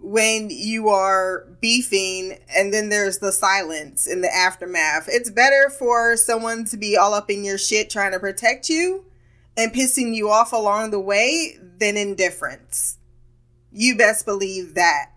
when 0.00 0.48
you 0.50 0.88
are 0.88 1.46
beefing 1.60 2.38
and 2.56 2.72
then 2.72 2.88
there's 2.88 3.18
the 3.18 3.32
silence 3.32 4.06
in 4.06 4.22
the 4.22 4.34
aftermath. 4.34 5.06
It's 5.08 5.30
better 5.30 5.68
for 5.68 6.16
someone 6.16 6.64
to 6.66 6.76
be 6.76 6.96
all 6.96 7.12
up 7.12 7.30
in 7.30 7.44
your 7.44 7.58
shit 7.58 7.90
trying 7.90 8.12
to 8.12 8.18
protect 8.18 8.70
you 8.70 9.04
and 9.56 9.72
pissing 9.72 10.14
you 10.14 10.30
off 10.30 10.52
along 10.52 10.90
the 10.90 11.00
way 11.00 11.58
than 11.78 11.96
indifference. 11.96 12.98
You 13.70 13.96
best 13.96 14.24
believe 14.24 14.74
that. 14.74 15.10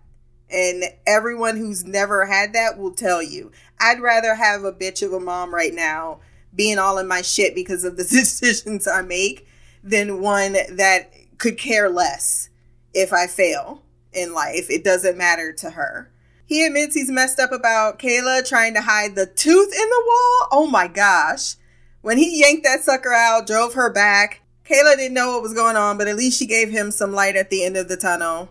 And 0.54 0.84
everyone 1.04 1.56
who's 1.56 1.84
never 1.84 2.26
had 2.26 2.52
that 2.52 2.78
will 2.78 2.92
tell 2.92 3.20
you. 3.20 3.50
I'd 3.80 4.00
rather 4.00 4.36
have 4.36 4.62
a 4.62 4.72
bitch 4.72 5.04
of 5.04 5.12
a 5.12 5.18
mom 5.18 5.52
right 5.52 5.74
now 5.74 6.20
being 6.54 6.78
all 6.78 6.98
in 6.98 7.08
my 7.08 7.22
shit 7.22 7.56
because 7.56 7.82
of 7.82 7.96
the 7.96 8.04
decisions 8.10 8.86
I 8.86 9.02
make 9.02 9.48
than 9.82 10.20
one 10.20 10.52
that 10.52 11.10
could 11.38 11.58
care 11.58 11.90
less 11.90 12.48
if 12.94 13.12
I 13.12 13.26
fail 13.26 13.82
in 14.12 14.32
life. 14.32 14.70
It 14.70 14.84
doesn't 14.84 15.18
matter 15.18 15.52
to 15.54 15.70
her. 15.70 16.12
He 16.46 16.64
admits 16.64 16.94
he's 16.94 17.10
messed 17.10 17.40
up 17.40 17.50
about 17.50 17.98
Kayla 17.98 18.46
trying 18.46 18.74
to 18.74 18.82
hide 18.82 19.16
the 19.16 19.26
tooth 19.26 19.72
in 19.74 19.88
the 19.88 20.02
wall. 20.06 20.48
Oh 20.52 20.68
my 20.70 20.86
gosh. 20.86 21.56
When 22.02 22.18
he 22.18 22.40
yanked 22.40 22.64
that 22.64 22.84
sucker 22.84 23.12
out, 23.12 23.46
drove 23.46 23.74
her 23.74 23.90
back, 23.90 24.42
Kayla 24.64 24.96
didn't 24.96 25.14
know 25.14 25.32
what 25.32 25.42
was 25.42 25.54
going 25.54 25.76
on, 25.76 25.98
but 25.98 26.06
at 26.06 26.16
least 26.16 26.38
she 26.38 26.46
gave 26.46 26.70
him 26.70 26.90
some 26.90 27.12
light 27.12 27.36
at 27.36 27.50
the 27.50 27.64
end 27.64 27.76
of 27.76 27.88
the 27.88 27.96
tunnel. 27.96 28.50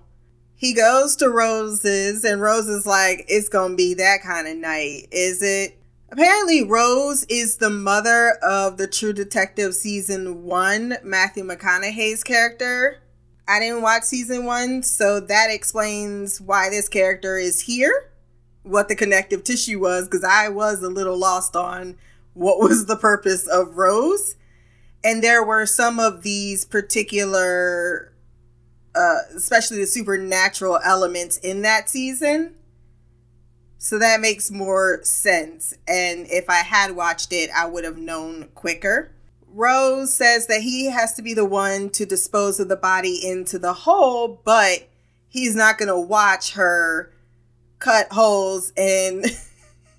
He 0.55 0.73
goes 0.73 1.15
to 1.17 1.29
Rose's, 1.29 2.23
and 2.23 2.41
Rose 2.41 2.67
is 2.67 2.85
like, 2.85 3.25
It's 3.27 3.49
gonna 3.49 3.75
be 3.75 3.93
that 3.95 4.21
kind 4.23 4.47
of 4.47 4.57
night, 4.57 5.07
is 5.11 5.41
it? 5.41 5.77
Apparently, 6.09 6.63
Rose 6.63 7.23
is 7.23 7.57
the 7.57 7.71
mother 7.71 8.37
of 8.43 8.77
the 8.77 8.87
True 8.87 9.13
Detective 9.13 9.73
season 9.73 10.43
one, 10.43 10.97
Matthew 11.03 11.43
McConaughey's 11.43 12.23
character. 12.23 13.01
I 13.47 13.59
didn't 13.59 13.81
watch 13.81 14.03
season 14.03 14.45
one, 14.45 14.83
so 14.83 15.19
that 15.19 15.47
explains 15.49 16.39
why 16.39 16.69
this 16.69 16.87
character 16.87 17.37
is 17.37 17.61
here, 17.61 18.11
what 18.61 18.89
the 18.89 18.95
connective 18.95 19.43
tissue 19.43 19.79
was, 19.79 20.05
because 20.05 20.23
I 20.23 20.49
was 20.49 20.83
a 20.83 20.87
little 20.87 21.17
lost 21.17 21.55
on 21.55 21.97
what 22.35 22.59
was 22.59 22.85
the 22.85 22.95
purpose 22.95 23.47
of 23.47 23.75
Rose. 23.75 24.35
And 25.03 25.23
there 25.23 25.43
were 25.43 25.65
some 25.65 25.99
of 25.99 26.21
these 26.23 26.63
particular, 26.63 28.12
uh, 28.95 29.19
especially 29.35 29.77
the 29.77 29.87
supernatural 29.87 30.79
elements 30.83 31.37
in 31.37 31.61
that 31.63 31.89
season. 31.89 32.55
So 33.77 33.99
that 33.99 34.21
makes 34.21 34.49
more 34.49 35.01
sense. 35.03 35.73
And 35.87 36.25
if 36.29 36.49
I 36.49 36.63
had 36.63 36.95
watched 36.95 37.33
it, 37.33 37.49
I 37.55 37.65
would 37.65 37.83
have 37.83 37.97
known 37.97 38.49
quicker. 38.55 39.11
Rose 39.47 40.13
says 40.13 40.47
that 40.47 40.61
he 40.61 40.85
has 40.85 41.13
to 41.13 41.21
be 41.21 41.33
the 41.33 41.45
one 41.45 41.89
to 41.91 42.05
dispose 42.05 42.59
of 42.59 42.69
the 42.69 42.75
body 42.75 43.19
into 43.23 43.59
the 43.59 43.73
hole, 43.73 44.41
but 44.43 44.87
he's 45.27 45.55
not 45.55 45.77
going 45.77 45.89
to 45.89 45.99
watch 45.99 46.53
her 46.53 47.11
cut 47.79 48.07
holes 48.11 48.71
in 48.77 49.25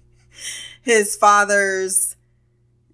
his 0.83 1.15
father's 1.15 2.17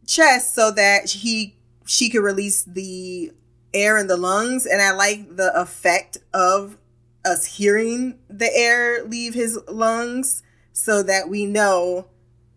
chest 0.07 0.55
so 0.55 0.71
that 0.73 1.09
he 1.11 1.57
she 1.87 2.11
could 2.11 2.23
release 2.23 2.65
the 2.65 3.33
air 3.73 3.99
in 3.99 4.07
the 4.07 4.17
lungs 4.17 4.67
and 4.67 4.83
I 4.83 4.93
like 4.93 5.37
the 5.37 5.53
effect 5.59 6.19
of 6.33 6.77
us 7.25 7.45
hearing 7.45 8.19
the 8.29 8.51
air 8.55 9.05
leave 9.05 9.35
his 9.35 9.59
lungs 9.69 10.43
so 10.73 11.03
that 11.03 11.29
we 11.29 11.47
know 11.47 12.07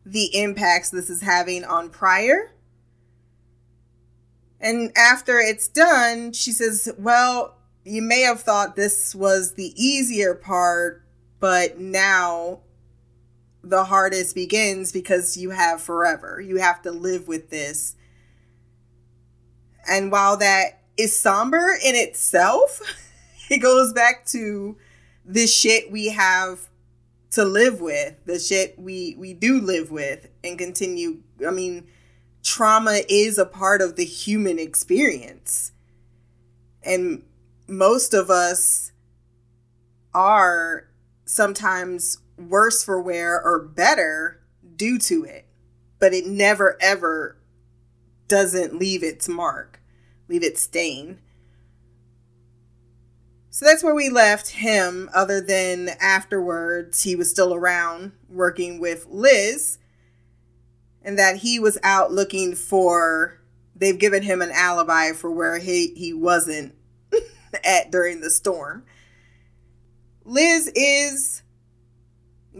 the 0.06 0.36
impacts 0.36 0.90
this 0.90 1.10
is 1.10 1.22
having 1.22 1.64
on 1.64 1.90
Prior 1.90 2.54
and 4.64 4.94
after 4.98 5.40
it's 5.40 5.68
done, 5.68 6.32
she 6.32 6.54
says, 6.54 6.90
Well, 6.98 7.58
you 7.84 8.02
may 8.02 8.22
have 8.22 8.40
thought 8.40 8.78
this 8.78 9.14
was 9.14 9.54
the 9.54 9.74
easier 9.76 10.34
part, 10.34 11.04
but 11.42 11.80
now 11.80 12.62
the 13.62 13.84
hardest 13.84 14.34
begins 14.34 14.94
because 14.94 15.36
you 15.36 15.50
have 15.50 15.82
forever. 15.82 16.40
You 16.40 16.58
have 16.58 16.82
to 16.84 16.92
live 16.92 17.28
with 17.28 17.50
this. 17.50 17.96
And 19.88 20.14
while 20.14 20.38
that 20.38 20.83
is 20.98 21.18
somber 21.18 21.78
in 21.84 21.96
itself, 21.96 22.82
it 23.50 23.60
goes 23.60 23.94
back 23.94 24.26
to 24.28 24.78
the 25.26 25.48
shit 25.48 25.92
we 25.92 26.10
have 26.10 26.68
to 27.32 27.44
live 27.44 27.82
with, 27.82 28.24
the 28.26 28.40
shit 28.40 28.78
we 28.78 29.16
we 29.18 29.34
do 29.34 29.60
live 29.60 29.92
with 29.92 30.30
and 30.44 30.58
continue. 30.58 31.20
I 31.46 31.52
mean, 31.52 31.88
trauma 32.44 33.02
is 33.10 33.38
a 33.38 33.46
part 33.46 33.82
of 33.82 33.96
the 33.96 34.06
human 34.06 34.60
experience. 34.60 35.72
And 36.84 37.24
most 37.68 38.14
of 38.14 38.30
us 38.30 38.92
are 40.14 40.88
sometimes 41.26 42.20
worse 42.38 42.84
for 42.84 43.02
wear 43.02 43.42
or 43.42 43.60
better 43.60 44.42
due 44.76 45.00
to 45.00 45.24
it. 45.24 45.48
But 46.00 46.14
it 46.14 46.28
never 46.28 46.78
ever 46.82 47.38
doesn't 48.28 48.78
leave 48.78 49.04
its 49.04 49.30
mark, 49.30 49.80
leave 50.28 50.44
its 50.44 50.62
stain. 50.62 51.20
So 53.50 53.66
that's 53.66 53.84
where 53.84 53.94
we 53.94 54.10
left 54.10 54.50
him, 54.50 55.10
other 55.14 55.40
than 55.40 55.90
afterwards, 56.02 57.04
he 57.04 57.16
was 57.16 57.30
still 57.30 57.54
around 57.54 58.14
working 58.28 58.80
with 58.80 59.06
Liz 59.10 59.78
and 61.04 61.20
that 61.20 61.38
he 61.38 61.60
was 61.60 61.78
out 61.84 62.12
looking 62.12 62.56
for 62.56 63.40
they've 63.76 64.00
given 64.00 64.24
him 64.24 64.42
an 64.42 64.52
alibi 64.52 65.12
for 65.12 65.30
where 65.32 65.60
he 65.60 65.94
he 65.96 66.14
wasn't 66.14 66.74
at 67.64 67.92
during 67.92 68.22
the 68.22 68.30
storm 68.30 68.84
Liz 70.26 70.72
is 70.74 71.44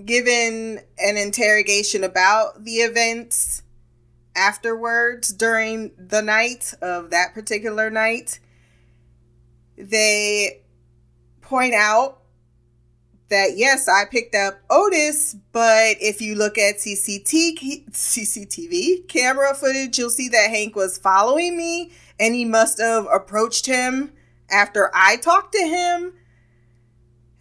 given 0.06 0.80
an 0.98 1.18
interrogation 1.18 2.04
about 2.04 2.66
the 2.66 2.78
events 2.78 3.62
afterwards 4.36 5.30
during 5.30 5.92
the 5.98 6.22
night 6.22 6.74
of 6.82 7.12
that 7.12 7.34
particular 7.34 7.90
night. 7.90 8.40
They 9.78 10.62
point 11.42 11.74
out 11.74 12.24
that 13.30 13.58
yes, 13.58 13.88
I 13.88 14.06
picked 14.06 14.36
up 14.36 14.62
Otis, 14.70 15.36
but 15.52 15.98
if 16.00 16.22
you 16.22 16.36
look 16.36 16.58
at 16.58 16.78
CCT, 16.78 17.92
CCTV 17.92 19.08
camera 19.08 19.54
footage, 19.56 19.98
you'll 19.98 20.10
see 20.10 20.30
that 20.30 20.50
Hank 20.50 20.76
was 20.76 20.98
following 20.98 21.58
me 21.58 21.92
and 22.20 22.36
he 22.36 22.46
must 22.46 22.80
have 22.80 23.08
approached 23.12 23.66
him 23.66 24.12
after 24.50 24.92
I 24.94 25.18
talked 25.18 25.54
to 25.54 25.68
him. 25.68 26.14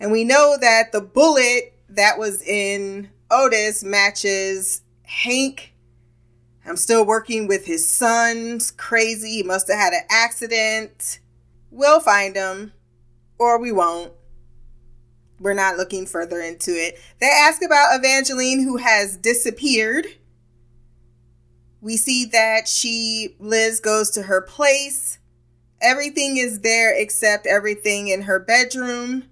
And 0.01 0.11
we 0.11 0.25
know 0.25 0.57
that 0.61 0.93
the 0.93 1.01
bullet 1.01 1.75
that 1.91 2.19
was 2.19 2.43
in 2.43 3.11
Otis 3.31 3.85
matches 3.85 4.83
Hank. 5.03 5.72
I'm 6.65 6.77
still 6.77 7.05
working 7.05 7.49
with 7.49 7.67
his 7.67 7.89
sons. 7.89 8.71
Crazy. 8.71 9.31
He 9.31 9.43
must 9.43 9.69
have 9.69 9.79
had 9.79 9.93
an 9.93 10.05
accident. 10.11 11.19
We'll 11.71 12.01
find 12.01 12.37
him, 12.37 12.73
or 13.39 13.59
we 13.59 13.73
won't. 13.73 14.13
We're 15.41 15.55
not 15.55 15.77
looking 15.77 16.07
further 16.07 16.41
into 16.41 16.71
it. 16.71 16.99
They 17.19 17.27
ask 17.27 17.63
about 17.63 17.99
Evangeline, 17.99 18.63
who 18.63 18.77
has 18.77 19.17
disappeared. 19.17 20.07
We 21.81 21.97
see 21.97 22.25
that 22.27 22.69
she, 22.69 23.35
Liz, 23.41 23.81
goes 23.81 24.11
to 24.11 24.23
her 24.23 24.41
place. 24.41 25.19
Everything 25.81 26.37
is 26.37 26.61
there 26.61 26.97
except 26.97 27.45
everything 27.45 28.07
in 28.07 28.23
her 28.23 28.39
bedroom. 28.39 29.25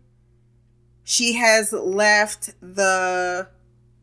She 1.05 1.35
has 1.35 1.73
left 1.73 2.55
the 2.61 3.49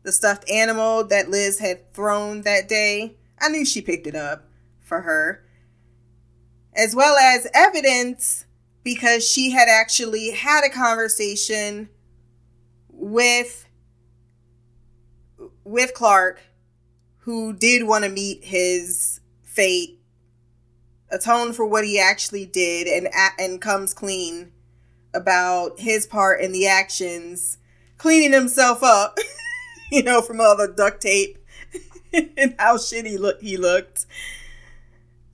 the 0.02 0.12
stuffed 0.12 0.50
animal 0.50 1.04
that 1.04 1.28
Liz 1.28 1.58
had 1.58 1.92
thrown 1.92 2.40
that 2.42 2.66
day. 2.66 3.17
I 3.40 3.48
knew 3.48 3.64
she 3.64 3.80
picked 3.80 4.06
it 4.06 4.14
up 4.14 4.48
for 4.80 5.02
her. 5.02 5.44
As 6.74 6.94
well 6.94 7.16
as 7.16 7.46
evidence 7.54 8.46
because 8.84 9.28
she 9.28 9.50
had 9.50 9.68
actually 9.68 10.30
had 10.30 10.64
a 10.64 10.70
conversation 10.70 11.88
with 12.90 13.66
with 15.64 15.92
Clark 15.92 16.40
who 17.18 17.52
did 17.52 17.84
want 17.86 18.04
to 18.04 18.10
meet 18.10 18.44
his 18.44 19.20
fate, 19.42 20.00
atone 21.10 21.52
for 21.52 21.66
what 21.66 21.84
he 21.84 21.98
actually 21.98 22.46
did 22.46 22.86
and 22.86 23.08
and 23.38 23.60
comes 23.60 23.92
clean 23.92 24.52
about 25.14 25.80
his 25.80 26.06
part 26.06 26.40
in 26.40 26.52
the 26.52 26.66
actions, 26.66 27.58
cleaning 27.96 28.32
himself 28.32 28.82
up, 28.82 29.18
you 29.92 30.02
know, 30.02 30.22
from 30.22 30.40
all 30.40 30.56
the 30.56 30.68
duct 30.68 31.02
tape 31.02 31.37
and 32.36 32.54
how 32.58 32.76
shitty 32.76 33.18
look 33.18 33.40
he 33.40 33.56
looked. 33.56 34.06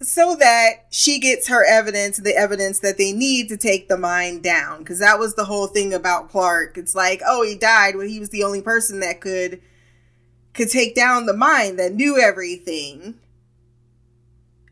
So 0.02 0.36
that 0.36 0.86
she 0.90 1.18
gets 1.18 1.48
her 1.48 1.64
evidence, 1.64 2.18
the 2.18 2.36
evidence 2.36 2.80
that 2.80 2.98
they 2.98 3.12
need 3.12 3.48
to 3.48 3.56
take 3.56 3.88
the 3.88 3.96
mind 3.96 4.42
down. 4.42 4.80
Because 4.80 4.98
that 4.98 5.18
was 5.18 5.34
the 5.34 5.46
whole 5.46 5.66
thing 5.66 5.94
about 5.94 6.30
Clark. 6.30 6.76
It's 6.76 6.94
like, 6.94 7.22
oh, 7.26 7.42
he 7.42 7.54
died 7.54 7.96
when 7.96 8.08
he 8.08 8.20
was 8.20 8.30
the 8.30 8.44
only 8.44 8.60
person 8.60 9.00
that 9.00 9.20
could 9.20 9.60
could 10.52 10.70
take 10.70 10.94
down 10.94 11.26
the 11.26 11.36
mind 11.36 11.78
that 11.78 11.92
knew 11.92 12.18
everything 12.18 13.18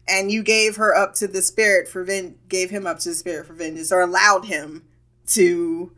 and 0.09 0.30
you 0.30 0.42
gave 0.42 0.76
her 0.76 0.94
up 0.94 1.14
to 1.14 1.26
the 1.26 1.42
spirit 1.42 1.88
for 1.88 2.05
ven- 2.05 2.36
gave 2.48 2.70
him 2.70 2.86
up 2.86 2.98
to 3.00 3.11
the 3.11 3.14
spirit 3.14 3.46
for 3.46 3.53
vengeance 3.53 3.92
or 3.92 4.00
allowed 4.00 4.46
him 4.46 4.84
to 5.26 5.92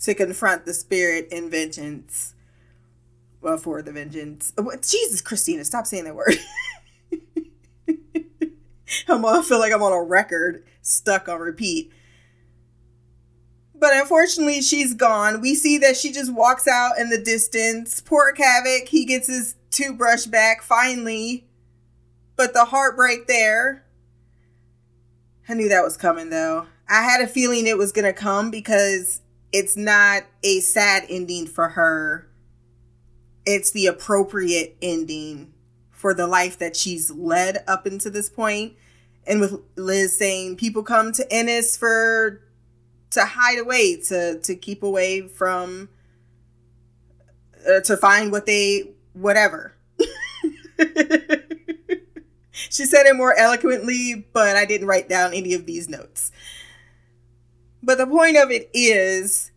to 0.00 0.14
confront 0.14 0.64
the 0.64 0.74
spirit 0.74 1.28
in 1.30 1.50
vengeance 1.50 2.34
well 3.40 3.56
for 3.56 3.82
the 3.82 3.92
vengeance 3.92 4.52
oh, 4.58 4.72
jesus 4.80 5.20
christina 5.20 5.64
stop 5.64 5.86
saying 5.86 6.04
that 6.04 6.14
word 6.14 6.34
I'm, 9.08 9.24
i 9.24 9.42
feel 9.42 9.58
like 9.58 9.72
i'm 9.72 9.82
on 9.82 9.92
a 9.92 10.02
record 10.02 10.64
stuck 10.82 11.28
on 11.28 11.40
repeat 11.40 11.92
but 13.80 13.94
unfortunately, 13.94 14.60
she's 14.60 14.92
gone. 14.92 15.40
We 15.40 15.54
see 15.54 15.78
that 15.78 15.96
she 15.96 16.12
just 16.12 16.32
walks 16.32 16.66
out 16.66 16.98
in 16.98 17.10
the 17.10 17.18
distance. 17.18 18.00
Poor 18.00 18.34
Havoc, 18.36 18.88
he 18.88 19.04
gets 19.04 19.28
his 19.28 19.54
toothbrush 19.70 20.26
back 20.26 20.62
finally. 20.62 21.46
But 22.36 22.54
the 22.54 22.66
heartbreak 22.66 23.26
there. 23.26 23.84
I 25.48 25.54
knew 25.54 25.68
that 25.68 25.84
was 25.84 25.96
coming 25.96 26.30
though. 26.30 26.66
I 26.88 27.02
had 27.02 27.20
a 27.20 27.26
feeling 27.26 27.66
it 27.66 27.78
was 27.78 27.92
going 27.92 28.04
to 28.04 28.12
come 28.12 28.50
because 28.50 29.20
it's 29.52 29.76
not 29.76 30.24
a 30.42 30.60
sad 30.60 31.04
ending 31.08 31.46
for 31.46 31.70
her. 31.70 32.27
It's 33.50 33.70
the 33.70 33.86
appropriate 33.86 34.76
ending 34.82 35.54
for 35.90 36.12
the 36.12 36.26
life 36.26 36.58
that 36.58 36.76
she's 36.76 37.10
led 37.10 37.64
up 37.66 37.86
into 37.86 38.10
this 38.10 38.28
point. 38.28 38.74
And 39.26 39.40
with 39.40 39.62
Liz 39.74 40.14
saying 40.14 40.56
people 40.56 40.82
come 40.82 41.12
to 41.12 41.32
Ennis 41.32 41.74
for 41.74 42.42
to 43.10 43.24
hide 43.24 43.58
away 43.58 43.96
to 44.08 44.38
to 44.40 44.54
keep 44.54 44.82
away 44.82 45.26
from 45.26 45.88
uh, 47.66 47.80
to 47.80 47.96
find 47.96 48.30
what 48.30 48.44
they 48.44 48.90
whatever 49.14 49.74
she 52.52 52.84
said 52.84 53.06
it 53.06 53.16
more 53.16 53.34
eloquently 53.36 54.26
but 54.32 54.56
i 54.56 54.64
didn't 54.64 54.86
write 54.86 55.08
down 55.08 55.32
any 55.32 55.54
of 55.54 55.66
these 55.66 55.88
notes 55.88 56.30
but 57.82 57.98
the 57.98 58.06
point 58.06 58.36
of 58.36 58.50
it 58.50 58.70
is 58.72 59.50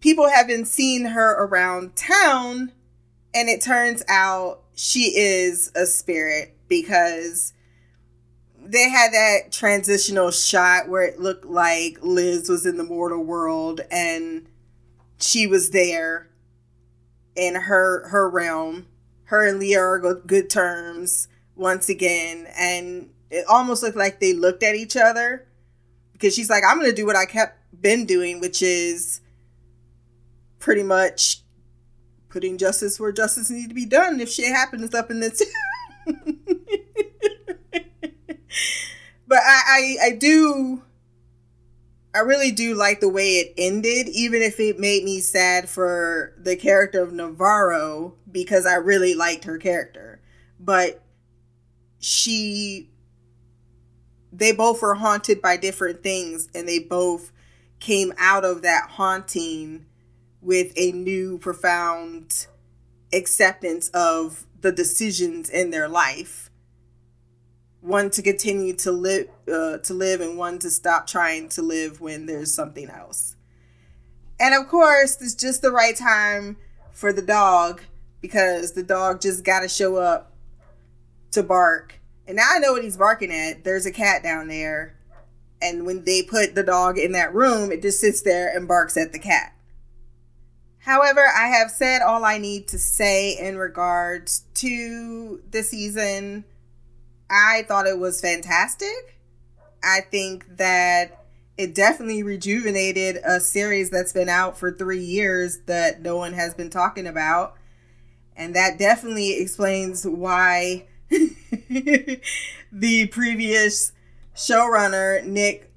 people 0.00 0.28
have 0.28 0.46
been 0.46 0.64
seeing 0.64 1.06
her 1.06 1.32
around 1.42 1.96
town 1.96 2.72
and 3.34 3.48
it 3.48 3.60
turns 3.60 4.02
out 4.08 4.62
she 4.74 5.12
is 5.16 5.70
a 5.74 5.86
spirit 5.86 6.56
because 6.68 7.52
they 8.62 8.88
had 8.88 9.12
that 9.12 9.52
transitional 9.52 10.30
shot 10.30 10.88
where 10.88 11.02
it 11.02 11.20
looked 11.20 11.44
like 11.44 11.98
Liz 12.02 12.48
was 12.48 12.66
in 12.66 12.76
the 12.76 12.84
mortal 12.84 13.24
world 13.24 13.80
and 13.90 14.46
she 15.18 15.46
was 15.46 15.70
there 15.70 16.30
in 17.36 17.54
her 17.54 18.08
her 18.08 18.28
realm. 18.28 18.86
Her 19.24 19.46
and 19.46 19.58
Leah 19.60 19.80
are 19.80 20.14
good 20.14 20.50
terms 20.50 21.28
once 21.54 21.88
again, 21.88 22.48
and 22.56 23.10
it 23.30 23.44
almost 23.48 23.82
looked 23.82 23.96
like 23.96 24.18
they 24.18 24.32
looked 24.32 24.62
at 24.62 24.74
each 24.74 24.96
other 24.96 25.46
because 26.12 26.34
she's 26.34 26.50
like, 26.50 26.64
"I'm 26.66 26.78
gonna 26.80 26.92
do 26.92 27.06
what 27.06 27.16
I 27.16 27.26
kept 27.26 27.58
been 27.80 28.06
doing, 28.06 28.40
which 28.40 28.60
is 28.60 29.20
pretty 30.58 30.82
much 30.82 31.42
putting 32.30 32.56
justice 32.58 32.98
where 32.98 33.12
justice 33.12 33.50
needs 33.50 33.68
to 33.68 33.74
be 33.74 33.86
done 33.86 34.20
if 34.20 34.30
shit 34.30 34.46
happens 34.46 34.94
up 34.94 35.10
in 35.10 35.20
this." 35.20 35.42
but 39.26 39.38
I, 39.38 39.62
I 39.66 39.96
I 40.06 40.10
do 40.12 40.82
I 42.14 42.20
really 42.20 42.50
do 42.50 42.74
like 42.74 43.00
the 43.00 43.08
way 43.08 43.34
it 43.34 43.54
ended, 43.56 44.08
even 44.08 44.42
if 44.42 44.58
it 44.58 44.80
made 44.80 45.04
me 45.04 45.20
sad 45.20 45.68
for 45.68 46.34
the 46.38 46.56
character 46.56 47.02
of 47.02 47.12
Navarro 47.12 48.14
because 48.30 48.66
I 48.66 48.74
really 48.74 49.14
liked 49.14 49.44
her 49.44 49.58
character. 49.58 50.20
But 50.58 51.02
she 52.00 52.90
they 54.32 54.52
both 54.52 54.80
were 54.80 54.94
haunted 54.94 55.42
by 55.42 55.56
different 55.56 56.02
things 56.02 56.48
and 56.54 56.68
they 56.68 56.78
both 56.78 57.32
came 57.80 58.12
out 58.16 58.44
of 58.44 58.62
that 58.62 58.88
haunting 58.90 59.86
with 60.42 60.72
a 60.76 60.92
new 60.92 61.38
profound 61.38 62.46
acceptance 63.12 63.88
of 63.90 64.46
the 64.60 64.72
decisions 64.72 65.48
in 65.48 65.70
their 65.70 65.88
life. 65.88 66.50
One 67.80 68.10
to 68.10 68.22
continue 68.22 68.74
to 68.76 68.92
live 68.92 69.28
uh, 69.50 69.78
to 69.78 69.94
live 69.94 70.20
and 70.20 70.36
one 70.36 70.58
to 70.60 70.70
stop 70.70 71.06
trying 71.06 71.48
to 71.50 71.62
live 71.62 72.00
when 72.00 72.26
there's 72.26 72.52
something 72.52 72.90
else. 72.90 73.36
And 74.38 74.54
of 74.54 74.68
course 74.68 75.20
it's 75.20 75.34
just 75.34 75.62
the 75.62 75.72
right 75.72 75.96
time 75.96 76.58
for 76.92 77.12
the 77.12 77.22
dog 77.22 77.82
because 78.20 78.72
the 78.72 78.82
dog 78.82 79.20
just 79.20 79.44
got 79.44 79.60
to 79.60 79.68
show 79.68 79.96
up 79.96 80.32
to 81.32 81.42
bark. 81.42 81.94
And 82.26 82.36
now 82.36 82.48
i 82.50 82.58
know 82.58 82.72
what 82.72 82.84
he's 82.84 82.98
barking 82.98 83.32
at. 83.32 83.64
There's 83.64 83.86
a 83.86 83.92
cat 83.92 84.22
down 84.22 84.48
there. 84.48 84.96
And 85.62 85.84
when 85.84 86.04
they 86.04 86.22
put 86.22 86.54
the 86.54 86.62
dog 86.62 86.98
in 86.98 87.12
that 87.12 87.34
room 87.34 87.72
it 87.72 87.82
just 87.82 88.00
sits 88.00 88.20
there 88.20 88.54
and 88.54 88.68
barks 88.68 88.96
at 88.96 89.12
the 89.12 89.18
cat 89.18 89.54
However, 90.80 91.26
I 91.26 91.48
have 91.48 91.70
said 91.70 92.02
all 92.02 92.24
I 92.24 92.38
need 92.38 92.68
to 92.68 92.78
say 92.78 93.36
in 93.38 93.58
regards 93.58 94.44
to 94.54 95.42
the 95.50 95.62
season 95.62 96.44
I 97.30 97.64
thought 97.68 97.86
it 97.86 97.98
was 97.98 98.20
fantastic. 98.20 99.18
I 99.82 100.00
think 100.00 100.56
that 100.56 101.24
it 101.56 101.74
definitely 101.74 102.22
rejuvenated 102.22 103.20
a 103.24 103.38
series 103.40 103.90
that's 103.90 104.12
been 104.12 104.28
out 104.28 104.58
for 104.58 104.72
three 104.72 105.02
years 105.02 105.58
that 105.66 106.02
no 106.02 106.16
one 106.16 106.32
has 106.32 106.54
been 106.54 106.70
talking 106.70 107.06
about. 107.06 107.56
And 108.34 108.54
that 108.56 108.78
definitely 108.78 109.38
explains 109.38 110.06
why 110.06 110.86
the 111.10 112.20
previous 113.12 113.92
showrunner, 114.34 115.24
Nic 115.24 115.70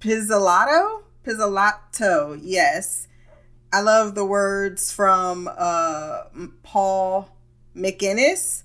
Pizzolatto, 0.00 1.02
Pizzolatto, 1.24 2.38
yes. 2.40 3.07
I 3.70 3.80
love 3.80 4.14
the 4.14 4.24
words 4.24 4.90
from 4.90 5.48
uh, 5.54 6.22
Paul 6.62 7.28
MacInnes 7.76 8.62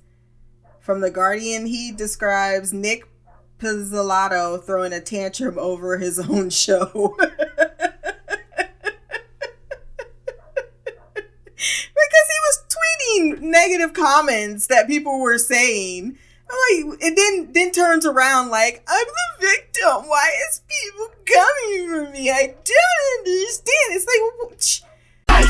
from 0.80 1.02
The 1.02 1.12
Guardian. 1.12 1.66
He 1.66 1.92
describes 1.92 2.72
Nic 2.72 3.06
Pizzolatto 3.60 4.64
throwing 4.64 4.94
a 4.94 5.02
tantrum 5.02 5.60
over 5.60 5.98
his 5.98 6.20
own 6.30 6.50
show. 6.50 7.16
because 7.18 7.48
he 11.58 12.40
was 12.46 12.64
tweeting 12.70 13.42
negative 13.42 13.94
comments 13.94 14.68
that 14.68 14.88
people 14.88 15.20
were 15.20 15.38
saying. 15.38 16.18
I'm 16.50 16.88
like, 16.90 17.00
it 17.02 17.16
then 17.16 17.52
then 17.52 17.72
turns 17.72 18.06
around 18.06 18.50
like 18.50 18.84
I'm 18.88 19.06
the 19.06 19.48
victim. 19.48 20.08
Why 20.08 20.30
is 20.50 20.62
people 20.68 21.08
coming 21.26 21.90
for 21.90 22.12
me? 22.12 22.30
I 22.30 22.48
don't 22.64 23.28
understand. 23.28 23.92
It's 23.92 24.06
like. 24.06 24.84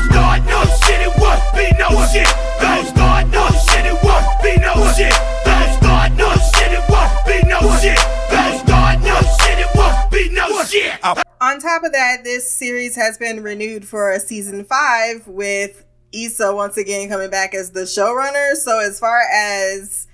Sh- 0.04 0.12
They 0.12 0.76
shit, 0.86 1.00
it 1.00 1.14
was 1.18 1.40
be 1.54 1.70
no 1.78 1.88
shit. 2.12 2.28
They 2.60 2.84
start 2.90 3.28
no 3.28 3.48
shit, 3.48 3.86
it 3.86 3.98
was 4.04 4.24
be 4.42 4.56
no 4.60 4.74
shit. 4.92 5.14
They 5.44 5.76
start 5.78 6.12
no 6.12 6.30
shit, 6.34 6.72
it 6.72 6.84
was 6.88 7.10
be 7.26 7.42
no 7.48 7.60
shit. 7.80 7.98
They 8.30 8.58
start 8.64 9.00
no 9.00 9.20
shit, 9.40 9.58
it 9.58 9.70
was 9.74 10.10
be 10.10 10.28
no 10.30 10.62
shit. 10.64 11.04
On 11.40 11.58
top 11.60 11.84
of 11.84 11.92
that, 11.92 12.24
this 12.24 12.50
series 12.50 12.96
has 12.96 13.18
been 13.18 13.42
renewed 13.42 13.86
for 13.86 14.12
a 14.12 14.20
season 14.20 14.64
five 14.64 15.26
with 15.26 15.84
Issa 16.12 16.54
once 16.54 16.76
again 16.76 17.08
coming 17.08 17.30
back 17.30 17.54
as 17.54 17.70
the 17.70 17.80
showrunner. 17.82 18.54
So 18.54 18.78
as 18.78 18.98
far 18.98 19.20
as 19.32 20.06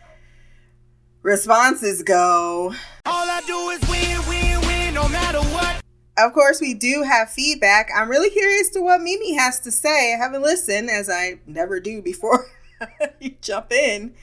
responses 1.23 2.03
go, 2.03 2.75
All 3.07 3.31
I 3.31 3.43
do 3.47 3.71
is 3.71 3.81
win, 3.89 4.29
win, 4.29 4.61
win, 4.67 4.95
no 4.95 5.09
matter 5.09 5.41
what. 5.41 5.80
Of 6.25 6.33
course 6.35 6.61
we 6.61 6.75
do 6.75 7.03
have 7.03 7.31
feedback. 7.31 7.91
I'm 7.95 8.11
really 8.11 8.31
curious 8.31 8.69
to 8.71 8.81
what 8.81 9.01
Mimi 9.01 9.35
has 9.35 9.61
to 9.61 9.73
say. 9.73 10.15
I 10.15 10.19
haven't 10.19 10.43
listened 10.43 10.91
as 10.91 11.09
I 11.09 11.39
never 11.47 11.81
do 11.81 12.03
before 12.03 12.47
you 13.21 13.37
jump 13.41 13.73
in. 13.73 14.15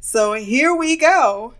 So 0.00 0.34
here 0.34 0.74
we 0.74 0.96
go. 0.96 1.54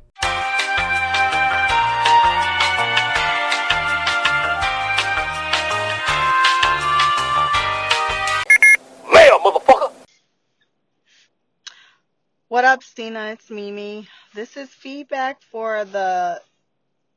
Mail, 9.12 9.38
motherfucker. 9.40 9.92
What 12.48 12.64
up, 12.64 12.82
Stina? 12.82 13.32
It's 13.32 13.50
Mimi. 13.50 14.06
This 14.34 14.56
is 14.56 14.68
feedback 14.68 15.42
for 15.42 15.84
the 15.84 16.40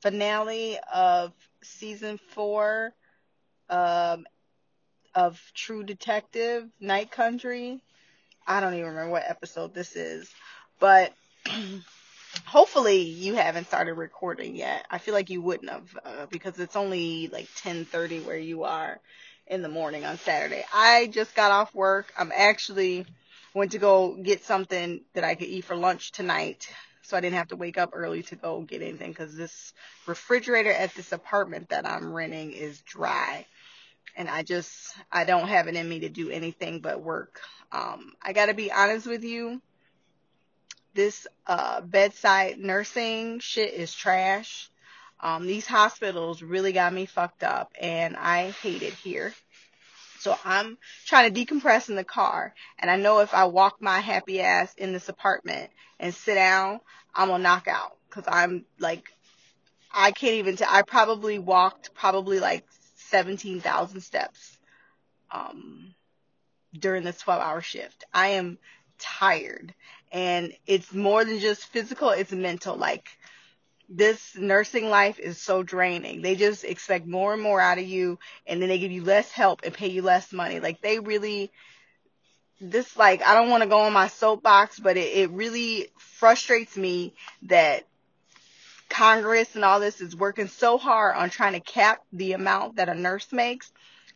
finale 0.01 0.78
of 0.93 1.34
season 1.68 2.18
four 2.18 2.93
um, 3.70 4.26
of 5.15 5.39
True 5.53 5.84
Detective 5.84 6.70
Night 6.80 7.11
Country. 7.11 7.82
I 8.45 8.59
don't 8.59 8.74
even 8.74 8.88
remember 8.88 9.11
what 9.11 9.24
episode 9.28 9.74
this 9.74 9.95
is, 9.95 10.32
but 10.80 11.13
hopefully 12.45 13.01
you 13.01 13.36
haven't 13.36 13.68
started 13.68 13.93
recording 13.93 14.55
yet. 14.55 14.86
I 14.89 14.97
feel 14.99 15.13
like 15.13 15.30
you 15.30 15.41
wouldn't 15.41 15.70
have 15.72 15.99
uh, 16.05 16.26
because 16.30 16.59
it's 16.59 16.76
only 16.76 17.28
like 17.28 17.47
10:30 17.57 18.26
where 18.26 18.38
you 18.38 18.63
are 18.63 18.99
in 19.47 19.61
the 19.61 19.70
morning 19.70 20.05
on 20.05 20.18
Saturday. 20.18 20.63
I 20.74 21.07
just 21.07 21.36
got 21.36 21.51
off 21.51 21.74
work. 21.74 22.13
I'm 22.18 22.32
actually 22.36 23.05
went 23.53 23.72
to 23.72 23.80
go 23.80 24.15
get 24.15 24.43
something 24.43 25.01
that 25.13 25.24
I 25.24 25.36
could 25.36 25.47
eat 25.47 25.65
for 25.65 25.76
lunch 25.76 26.11
tonight. 26.11 26.70
So 27.08 27.16
I 27.16 27.22
didn't 27.22 27.38
have 27.38 27.47
to 27.49 27.55
wake 27.55 27.78
up 27.78 27.91
early 27.93 28.22
to 28.24 28.36
go 28.36 28.62
get 28.62 28.82
anything 28.82 29.12
because 29.12 29.34
this 29.34 29.74
refrigerator 30.08 30.74
at 30.74 30.93
this 30.93 31.14
apartment 31.14 31.70
that 31.70 31.88
I'm 31.88 32.12
renting 32.12 32.51
is 32.51 32.82
dry. 32.82 33.45
And 34.18 34.28
I 34.28 34.43
just, 34.43 34.93
I 35.10 35.24
don't 35.24 35.47
have 35.47 35.70
it 35.70 35.76
in 35.76 35.88
me 35.88 36.01
to 36.01 36.10
do 36.10 36.30
anything 36.30 36.82
but 36.82 37.01
work. 37.01 37.39
Um, 37.72 38.12
I 38.22 38.34
gotta 38.34 38.53
be 38.53 38.74
honest 38.74 39.08
with 39.08 39.24
you. 39.24 39.62
This, 40.95 41.28
uh, 41.45 41.80
bedside 41.80 42.60
nursing 42.60 43.39
shit 43.39 43.74
is 43.74 43.93
trash. 43.93 44.70
Um, 45.22 45.47
these 45.47 45.66
hospitals 45.66 46.41
really 46.41 46.74
got 46.74 46.91
me 46.91 47.05
fucked 47.05 47.43
up 47.43 47.72
and 47.80 48.18
I 48.18 48.51
hate 48.51 48.82
it 48.82 48.93
here. 48.93 49.34
So 50.28 50.38
I'm 50.43 50.78
trying 51.05 51.34
to 51.34 51.45
decompress 51.45 51.88
in 51.88 51.95
the 51.95 52.03
car. 52.03 52.53
And 52.80 52.91
I 52.91 52.97
know 52.97 53.19
if 53.19 53.34
I 53.34 53.45
walk 53.45 53.78
my 53.80 54.01
happy 54.01 54.41
ass 54.41 54.73
in 54.78 54.91
this 54.91 55.07
apartment 55.07 55.71
and 56.01 56.13
sit 56.13 56.36
down, 56.36 56.82
I'm 57.15 57.30
gonna 57.30 57.41
knock 57.41 57.69
out. 57.69 57.95
Cause 58.09 58.25
I'm 58.28 58.65
like, 58.78 59.05
I 59.89 60.11
can't 60.11 60.34
even 60.34 60.57
tell. 60.57 60.67
I 60.69 60.82
probably 60.82 61.39
walked 61.39 61.93
probably 61.93 62.41
like 62.41 62.65
17,000 62.95 64.01
steps, 64.01 64.57
um, 65.32 65.95
during 66.78 67.05
this 67.05 67.19
12 67.19 67.41
hour 67.41 67.61
shift. 67.61 68.03
I 68.13 68.30
am 68.30 68.57
tired 68.99 69.73
and 70.11 70.51
it's 70.65 70.93
more 70.93 71.23
than 71.23 71.39
just 71.39 71.63
physical, 71.67 72.09
it's 72.09 72.34
mental. 72.34 72.75
Like, 72.75 73.07
this 73.89 74.35
nursing 74.35 74.89
life 74.89 75.19
is 75.19 75.38
so 75.38 75.63
draining. 75.63 76.21
They 76.21 76.35
just 76.35 76.63
expect 76.63 77.07
more 77.07 77.33
and 77.33 77.41
more 77.41 77.61
out 77.61 77.77
of 77.77 77.85
you 77.85 78.19
and 78.45 78.61
then 78.61 78.69
they 78.69 78.79
give 78.79 78.91
you 78.91 79.03
less 79.03 79.31
help 79.31 79.61
and 79.63 79.73
pay 79.73 79.88
you 79.88 80.01
less 80.01 80.33
money. 80.33 80.59
Like 80.59 80.81
they 80.81 80.99
really 80.99 81.51
this 82.59 82.97
like 82.97 83.21
I 83.21 83.33
don't 83.35 83.49
want 83.49 83.63
to 83.63 83.69
go 83.69 83.79
on 83.81 83.93
my 83.93 84.07
soapbox, 84.07 84.79
but 84.79 84.97
it, 84.97 85.17
it 85.17 85.29
really 85.31 85.89
frustrates 85.97 86.75
me 86.75 87.13
that 87.43 87.83
Congress 88.89 89.55
and 89.55 89.63
all 89.63 89.79
this 89.79 90.01
is 90.01 90.15
working 90.15 90.47
so 90.47 90.77
hard 90.77 91.15
on 91.15 91.29
trying 91.29 91.53
to 91.53 91.59
cap 91.59 92.01
the 92.11 92.33
amount 92.33 92.77
that 92.77 92.89
a 92.89 92.95
nurse 92.95 93.31
makes, 93.31 93.71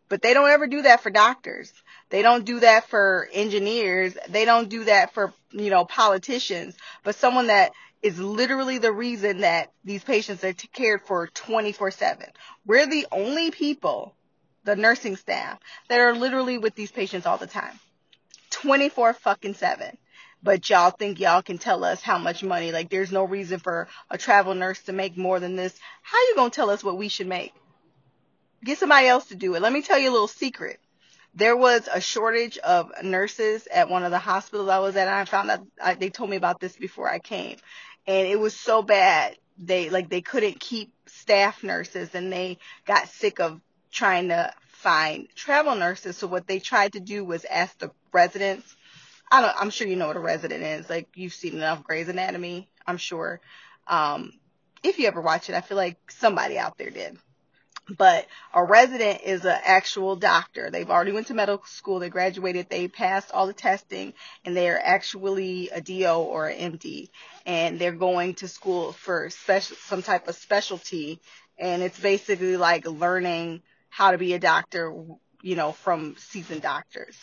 but 0.10 0.22
they 0.22 0.34
don't 0.34 0.50
ever 0.50 0.68
do 0.68 0.82
that 0.82 1.02
for 1.02 1.10
doctors. 1.10 1.72
They 2.10 2.22
don't 2.22 2.46
do 2.46 2.60
that 2.62 2.90
for 2.90 3.30
engineers. 3.32 4.18
They 4.30 4.46
don't 4.46 4.70
do 4.70 4.86
that 4.86 5.14
for, 5.14 5.34
you 5.52 5.70
know, 5.70 5.86
politicians, 5.86 6.76
but 7.04 7.16
someone 7.16 7.48
that 7.48 7.72
is 8.02 8.20
literally 8.20 8.78
the 8.78 8.92
reason 8.92 9.42
that 9.42 9.72
these 9.84 10.04
patients 10.04 10.44
are 10.44 10.54
cared 10.54 11.02
for 11.02 11.28
24 11.28 11.92
7. 11.92 12.26
We're 12.66 12.88
the 12.88 13.08
only 13.12 13.52
people, 13.52 14.16
the 14.64 14.76
nursing 14.76 15.16
staff, 15.16 15.60
that 15.90 16.00
are 16.00 16.16
literally 16.16 16.58
with 16.58 16.76
these 16.76 16.92
patients 16.92 17.26
all 17.26 17.38
the 17.38 17.48
time. 17.48 17.80
24 18.52 19.14
fucking 19.14 19.54
7. 19.54 19.98
But 20.44 20.68
y'all 20.70 20.90
think 20.90 21.20
y'all 21.20 21.44
can 21.44 21.60
tell 21.60 21.84
us 21.84 22.02
how 22.02 22.18
much 22.18 22.44
money, 22.44 22.72
like 22.72 22.90
there's 22.90 23.12
no 23.12 23.24
reason 23.24 23.60
for 23.60 23.88
a 24.10 24.18
travel 24.18 24.56
nurse 24.56 24.82
to 24.84 24.94
make 24.94 25.16
more 25.16 25.40
than 25.40 25.56
this. 25.56 25.78
How 26.02 26.18
you 26.18 26.36
gonna 26.36 26.50
tell 26.50 26.72
us 26.72 26.84
what 26.84 26.98
we 26.98 27.10
should 27.10 27.28
make? 27.28 27.54
Get 28.64 28.80
somebody 28.80 29.08
else 29.08 29.28
to 29.28 29.36
do 29.36 29.54
it. 29.54 29.62
Let 29.62 29.74
me 29.74 29.84
tell 29.84 30.00
you 30.00 30.10
a 30.10 30.14
little 30.14 30.28
secret. 30.28 30.80
There 31.34 31.56
was 31.56 31.88
a 31.92 32.02
shortage 32.02 32.58
of 32.58 32.92
nurses 33.04 33.68
at 33.68 33.90
one 33.90 34.04
of 34.04 34.12
the 34.12 34.20
hospitals 34.20 34.68
I 34.68 34.80
was 34.80 34.96
at, 34.96 35.08
and 35.08 35.16
I 35.16 35.26
found 35.26 35.50
out 35.50 35.66
I, 35.82 35.94
they 35.94 36.10
told 36.10 36.30
me 36.30 36.36
about 36.36 36.60
this 36.60 36.76
before 36.76 37.10
I 37.10 37.20
came, 37.20 37.58
and 38.08 38.28
it 38.28 38.40
was 38.40 38.56
so 38.56 38.82
bad 38.82 39.38
they 39.58 39.90
like 39.90 40.10
they 40.10 40.22
couldn't 40.22 40.60
keep 40.60 40.92
staff 41.06 41.64
nurses, 41.64 42.16
and 42.16 42.32
they 42.32 42.58
got 42.86 43.10
sick 43.10 43.40
of 43.40 43.62
trying 43.92 44.30
to 44.30 44.54
find 44.68 45.28
travel 45.36 45.76
nurses. 45.76 46.18
So 46.18 46.28
what 46.28 46.48
they 46.48 46.60
tried 46.60 46.94
to 46.94 47.00
do 47.00 47.24
was 47.24 47.46
ask 47.46 47.78
the 47.78 47.92
residents. 48.12 48.76
I 49.32 49.42
don't. 49.42 49.56
I'm 49.58 49.70
sure 49.70 49.88
you 49.88 49.96
know 49.96 50.08
what 50.08 50.18
a 50.18 50.22
resident 50.22 50.64
is. 50.64 50.90
Like 50.90 51.10
you've 51.16 51.34
seen 51.34 51.54
enough 51.54 51.84
Grey's 51.84 52.10
Anatomy. 52.10 52.70
I'm 52.86 52.98
sure. 52.98 53.40
Um, 53.88 54.34
if 54.84 54.98
you 54.98 55.08
ever 55.08 55.22
watch 55.22 55.50
it, 55.50 55.56
I 55.56 55.62
feel 55.62 55.78
like 55.78 55.98
somebody 56.12 56.58
out 56.58 56.78
there 56.78 56.90
did 56.90 57.18
but 57.90 58.28
a 58.54 58.64
resident 58.64 59.22
is 59.24 59.44
an 59.46 59.58
actual 59.64 60.16
doctor. 60.16 60.70
They've 60.70 60.90
already 60.90 61.12
went 61.12 61.28
to 61.28 61.34
medical 61.34 61.66
school. 61.66 62.00
They 62.00 62.10
graduated. 62.10 62.70
They 62.70 62.88
passed 62.88 63.32
all 63.32 63.48
the 63.48 63.54
testing 63.54 64.14
and 64.46 64.56
they 64.56 64.70
are 64.70 64.80
actually 64.82 65.70
a 65.70 65.82
DO 65.82 66.06
or 66.06 66.48
an 66.48 66.78
MD 66.78 67.10
and 67.46 67.80
they're 67.80 67.92
going 67.92 68.36
to 68.36 68.48
school 68.48 68.94
for 68.94 69.30
special, 69.30 69.76
some 69.78 70.04
type 70.04 70.28
of 70.28 70.36
specialty. 70.36 71.20
And 71.58 71.82
it's 71.82 72.00
basically 72.00 72.58
like 72.58 72.88
learning 72.88 73.62
how 73.90 74.12
to 74.12 74.18
be 74.18 74.34
a 74.34 74.40
doctor, 74.40 74.94
you 75.42 75.56
know, 75.56 75.72
from 75.72 76.16
seasoned 76.18 76.62
doctors. 76.62 77.18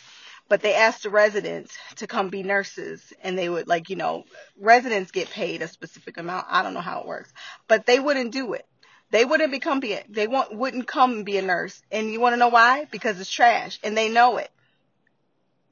But 0.49 0.61
they 0.61 0.73
asked 0.73 1.03
the 1.03 1.11
residents 1.11 1.77
to 1.97 2.07
come 2.07 2.29
be 2.29 2.41
nurses 2.41 3.13
and 3.21 3.37
they 3.37 3.49
would 3.49 3.67
like, 3.67 3.89
you 3.89 3.95
know, 3.95 4.25
residents 4.59 5.11
get 5.11 5.29
paid 5.29 5.61
a 5.61 5.67
specific 5.67 6.17
amount. 6.17 6.47
I 6.49 6.63
don't 6.63 6.73
know 6.73 6.81
how 6.81 7.01
it 7.01 7.07
works, 7.07 7.31
but 7.67 7.85
they 7.85 7.99
wouldn't 7.99 8.33
do 8.33 8.53
it 8.53 8.65
they 9.11 9.25
wouldn't 9.25 9.51
become 9.51 9.79
be 9.79 9.97
they 10.09 10.27
want, 10.27 10.53
wouldn't 10.55 10.87
come 10.87 11.11
and 11.13 11.25
be 11.25 11.37
a 11.37 11.41
nurse. 11.41 11.81
And 11.91 12.11
you 12.11 12.19
want 12.19 12.33
to 12.33 12.37
know 12.37 12.49
why? 12.49 12.85
Because 12.91 13.19
it's 13.19 13.31
trash 13.31 13.79
and 13.83 13.97
they 13.97 14.09
know 14.09 14.37
it. 14.37 14.51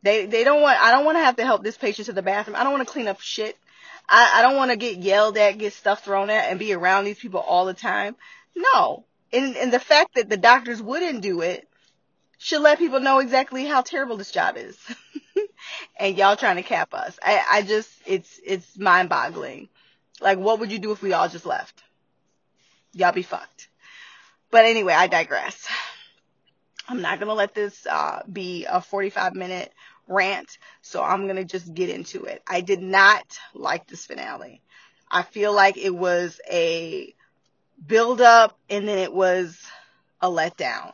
They 0.04 0.26
they 0.26 0.44
don't 0.44 0.62
want 0.62 0.80
I 0.80 0.92
don't 0.92 1.06
want 1.06 1.18
to 1.18 1.24
have 1.24 1.36
to 1.38 1.46
help 1.46 1.64
this 1.64 1.78
patient 1.78 2.08
to 2.08 2.14
the 2.14 2.22
bathroom. 2.22 2.56
I 2.56 2.64
don't 2.64 2.74
want 2.74 2.88
to 2.88 2.92
clean 2.92 3.08
up 3.08 3.20
shit. 3.20 3.58
I, 4.10 4.36
I 4.36 4.42
don't 4.42 4.56
want 4.56 4.72
to 4.72 4.78
get 4.78 4.98
yelled 4.98 5.38
at, 5.38 5.58
get 5.58 5.74
stuff 5.74 6.04
thrown 6.04 6.30
at 6.30 6.50
and 6.50 6.60
be 6.60 6.74
around 6.74 7.04
these 7.04 7.20
people 7.20 7.42
all 7.42 7.66
the 7.66 7.74
time. 7.74 8.16
No. 8.56 9.06
And 9.34 9.56
and 9.58 9.72
the 9.72 9.80
fact 9.80 10.16
that 10.16 10.30
the 10.30 10.38
doctors 10.38 10.82
wouldn't 10.82 11.22
do 11.22 11.42
it 11.42 11.68
should 12.38 12.62
let 12.62 12.78
people 12.78 13.00
know 13.00 13.20
exactly 13.20 13.66
how 13.66 13.82
terrible 13.82 14.18
this 14.18 14.32
job 14.32 14.58
is. 14.58 14.78
and 16.00 16.18
y'all 16.18 16.36
trying 16.36 16.56
to 16.56 16.64
cap 16.64 16.94
us. 16.94 17.18
I, 17.22 17.44
I 17.52 17.62
just 17.64 17.90
it's 18.06 18.40
it's 18.44 18.78
mind 18.78 19.10
boggling. 19.10 19.70
Like 20.22 20.40
what 20.40 20.60
would 20.60 20.72
you 20.72 20.80
do 20.80 20.92
if 20.92 21.02
we 21.02 21.14
all 21.14 21.30
just 21.30 21.46
left? 21.46 21.84
Y'all 22.98 23.12
be 23.12 23.22
fucked. 23.22 23.70
But 24.52 24.66
anyway, 24.66 24.94
I 24.94 25.08
digress. 25.08 25.68
I'm 26.88 27.02
not 27.02 27.20
going 27.20 27.28
to 27.28 27.34
let 27.34 27.54
this 27.54 27.86
uh, 27.86 28.22
be 28.32 28.66
a 28.66 28.82
45 28.82 29.36
minute 29.36 29.72
rant, 30.08 30.58
so 30.82 31.04
I'm 31.04 31.26
going 31.26 31.36
to 31.36 31.44
just 31.44 31.74
get 31.74 31.90
into 31.90 32.24
it. 32.24 32.42
I 32.48 32.62
did 32.62 32.82
not 32.82 33.38
like 33.54 33.88
this 33.88 34.06
finale. 34.06 34.62
I 35.12 35.24
feel 35.24 35.54
like 35.54 35.78
it 35.78 35.94
was 35.94 36.40
a 36.50 37.14
build 37.86 38.22
up 38.22 38.58
and 38.70 38.88
then 38.88 38.98
it 38.98 39.14
was 39.14 39.62
a 40.22 40.30
letdown. 40.30 40.94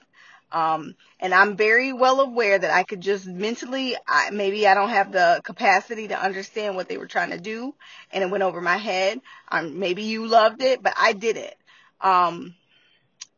Um, 0.51 0.95
and 1.19 1.33
I'm 1.33 1.57
very 1.57 1.93
well 1.93 2.21
aware 2.21 2.59
that 2.59 2.69
I 2.69 2.83
could 2.83 3.01
just 3.01 3.25
mentally, 3.25 3.95
I, 4.07 4.29
maybe 4.29 4.67
I 4.67 4.75
don't 4.75 4.89
have 4.89 5.11
the 5.11 5.41
capacity 5.43 6.09
to 6.09 6.21
understand 6.21 6.75
what 6.75 6.87
they 6.87 6.97
were 6.97 7.07
trying 7.07 7.31
to 7.31 7.39
do, 7.39 7.73
and 8.11 8.23
it 8.23 8.29
went 8.29 8.43
over 8.43 8.61
my 8.61 8.77
head. 8.77 9.19
Um, 9.49 9.79
maybe 9.79 10.03
you 10.03 10.27
loved 10.27 10.61
it, 10.61 10.83
but 10.83 10.93
I 10.95 11.13
didn't. 11.13 11.55
Um, 12.03 12.55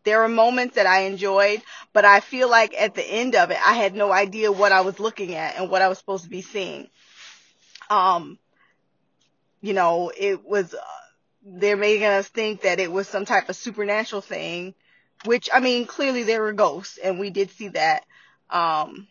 there 0.04 0.20
were 0.20 0.30
moments 0.30 0.76
that 0.76 0.86
I 0.88 1.02
enjoyed, 1.02 1.62
but 1.94 2.06
I 2.06 2.20
feel 2.20 2.50
like 2.50 2.80
at 2.80 2.96
the 2.96 3.04
end 3.04 3.36
of 3.36 3.52
it, 3.52 3.58
I 3.66 3.74
had 3.74 3.96
no 3.96 4.12
idea 4.12 4.52
what 4.52 4.72
I 4.72 4.82
was 4.82 5.00
looking 5.00 5.36
at 5.36 5.58
and 5.58 5.70
what 5.70 5.82
I 5.82 5.88
was 5.88 5.98
supposed 5.98 6.26
to 6.26 6.30
be 6.30 6.42
seeing. 6.42 6.90
Um, 7.90 8.38
you 9.62 9.74
know, 9.74 10.12
it 10.16 10.46
was, 10.46 10.74
uh, 10.74 10.80
they're 11.44 11.78
making 11.78 12.06
us 12.06 12.28
think 12.28 12.62
that 12.62 12.80
it 12.80 12.92
was 12.92 13.08
some 13.08 13.26
type 13.26 13.50
of 13.50 13.56
supernatural 13.56 14.22
thing 14.22 14.76
which 15.24 15.50
I 15.54 15.60
mean, 15.60 15.86
clearly 15.86 16.24
there 16.24 16.42
were 16.42 16.54
ghosts, 16.54 16.98
and 16.98 17.20
we 17.20 17.30
did 17.30 17.52
see 17.52 17.70
that. 17.70 18.06
Um, 18.50 19.08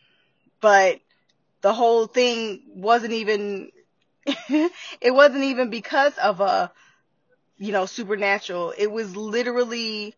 but 0.61 1.01
the 1.63 1.73
whole 1.73 2.07
thing 2.07 2.63
wasn't 2.69 3.13
even, 3.15 3.71
it 4.27 5.15
wasn't 5.15 5.45
even 5.45 5.71
because 5.71 6.17
of 6.19 6.41
a, 6.41 6.71
you 7.59 7.73
know, 7.73 7.87
supernatural. 7.87 8.75
It 8.77 8.91
was 8.91 9.17
literally 9.17 10.15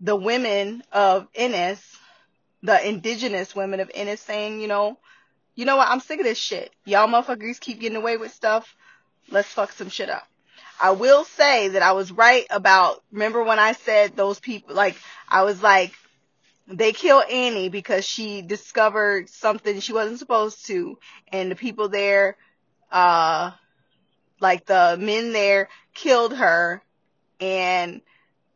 the 0.00 0.16
women 0.16 0.82
of 0.92 1.28
Ennis, 1.34 1.80
the 2.62 2.88
indigenous 2.88 3.54
women 3.54 3.80
of 3.80 3.90
Ennis 3.94 4.20
saying, 4.20 4.60
you 4.60 4.68
know, 4.68 4.98
you 5.54 5.64
know 5.64 5.76
what, 5.76 5.88
I'm 5.88 6.00
sick 6.00 6.18
of 6.18 6.24
this 6.24 6.38
shit. 6.38 6.72
Y'all 6.84 7.08
motherfuckers 7.08 7.60
keep 7.60 7.80
getting 7.80 7.96
away 7.96 8.16
with 8.16 8.32
stuff. 8.32 8.74
Let's 9.30 9.48
fuck 9.48 9.72
some 9.72 9.90
shit 9.90 10.08
up. 10.08 10.26
I 10.80 10.92
will 10.92 11.24
say 11.24 11.68
that 11.68 11.82
I 11.82 11.92
was 11.92 12.10
right 12.10 12.46
about, 12.50 13.02
remember 13.12 13.44
when 13.44 13.58
I 13.58 13.72
said 13.72 14.16
those 14.16 14.40
people, 14.40 14.74
like, 14.74 14.96
I 15.28 15.44
was 15.44 15.62
like, 15.62 15.92
they 16.66 16.92
kill 16.92 17.22
Annie 17.22 17.68
because 17.68 18.04
she 18.04 18.42
discovered 18.42 19.28
something 19.28 19.80
she 19.80 19.92
wasn't 19.92 20.18
supposed 20.18 20.66
to, 20.66 20.98
and 21.30 21.50
the 21.50 21.56
people 21.56 21.88
there, 21.88 22.36
uh, 22.90 23.52
like 24.42 24.66
the 24.66 24.98
men 25.00 25.32
there 25.32 25.68
killed 25.94 26.34
her, 26.36 26.82
and 27.40 28.02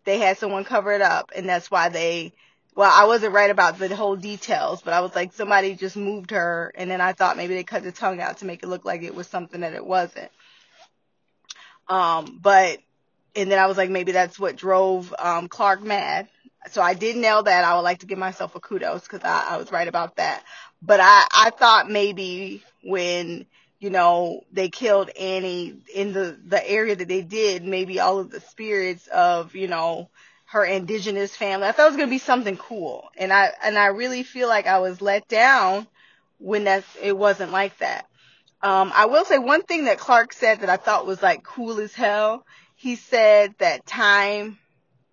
they 0.04 0.18
had 0.18 0.38
someone 0.38 0.64
cover 0.64 0.92
it 0.92 1.02
up, 1.02 1.32
and 1.34 1.48
that's 1.48 1.70
why 1.70 1.88
they, 1.88 2.32
well, 2.74 2.92
I 2.94 3.06
wasn't 3.06 3.32
right 3.34 3.50
about 3.50 3.78
the 3.78 3.94
whole 3.94 4.16
details, 4.16 4.82
but 4.82 4.94
I 4.94 5.00
was 5.00 5.14
like, 5.14 5.32
somebody 5.32 5.74
just 5.74 5.96
moved 5.96 6.30
her, 6.32 6.72
and 6.74 6.90
then 6.90 7.00
I 7.00 7.12
thought 7.12 7.36
maybe 7.36 7.54
they 7.54 7.64
cut 7.64 7.82
the 7.84 7.92
tongue 7.92 8.20
out 8.20 8.38
to 8.38 8.46
make 8.46 8.62
it 8.62 8.68
look 8.68 8.84
like 8.84 9.02
it 9.02 9.14
was 9.14 9.26
something 9.26 9.60
that 9.62 9.74
it 9.74 9.84
wasn't. 9.86 10.30
Um, 11.88 12.38
but, 12.42 12.78
and 13.34 13.50
then 13.50 13.58
I 13.58 13.66
was 13.66 13.76
like, 13.76 13.90
maybe 13.90 14.12
that's 14.12 14.38
what 14.38 14.56
drove, 14.56 15.14
um, 15.18 15.48
Clark 15.48 15.82
mad. 15.82 16.28
So 16.70 16.82
I 16.82 16.94
did 16.94 17.16
nail 17.16 17.44
that. 17.44 17.64
I 17.64 17.76
would 17.76 17.82
like 17.82 18.00
to 18.00 18.06
give 18.06 18.18
myself 18.18 18.56
a 18.56 18.60
kudos 18.60 19.02
because 19.02 19.22
I, 19.22 19.54
I 19.54 19.56
was 19.56 19.70
right 19.70 19.86
about 19.86 20.16
that. 20.16 20.42
But 20.82 21.00
I, 21.00 21.26
I 21.32 21.50
thought 21.50 21.90
maybe 21.90 22.62
when, 22.82 23.46
you 23.78 23.90
know, 23.90 24.40
they 24.52 24.68
killed 24.68 25.10
Annie 25.10 25.76
in 25.94 26.12
the, 26.12 26.38
the 26.44 26.68
area 26.68 26.96
that 26.96 27.08
they 27.08 27.22
did, 27.22 27.64
maybe 27.64 28.00
all 28.00 28.18
of 28.18 28.30
the 28.30 28.40
spirits 28.40 29.06
of, 29.08 29.54
you 29.54 29.68
know, 29.68 30.08
her 30.46 30.64
indigenous 30.64 31.36
family. 31.36 31.66
I 31.66 31.72
thought 31.72 31.86
it 31.86 31.90
was 31.90 31.96
going 31.96 32.08
to 32.08 32.14
be 32.14 32.18
something 32.18 32.56
cool. 32.56 33.08
And 33.16 33.32
I, 33.32 33.50
and 33.62 33.76
I 33.76 33.86
really 33.86 34.22
feel 34.22 34.48
like 34.48 34.66
I 34.66 34.78
was 34.78 35.02
let 35.02 35.28
down 35.28 35.86
when 36.38 36.64
that's, 36.64 36.86
it 37.02 37.16
wasn't 37.16 37.52
like 37.52 37.76
that. 37.78 38.06
Um, 38.62 38.92
I 38.94 39.06
will 39.06 39.24
say 39.24 39.38
one 39.38 39.62
thing 39.62 39.84
that 39.84 39.98
Clark 39.98 40.32
said 40.32 40.60
that 40.60 40.70
I 40.70 40.76
thought 40.76 41.06
was 41.06 41.22
like 41.22 41.42
cool 41.42 41.78
as 41.80 41.92
hell. 41.92 42.46
He 42.76 42.96
said 42.96 43.54
that 43.58 43.86
time, 43.86 44.58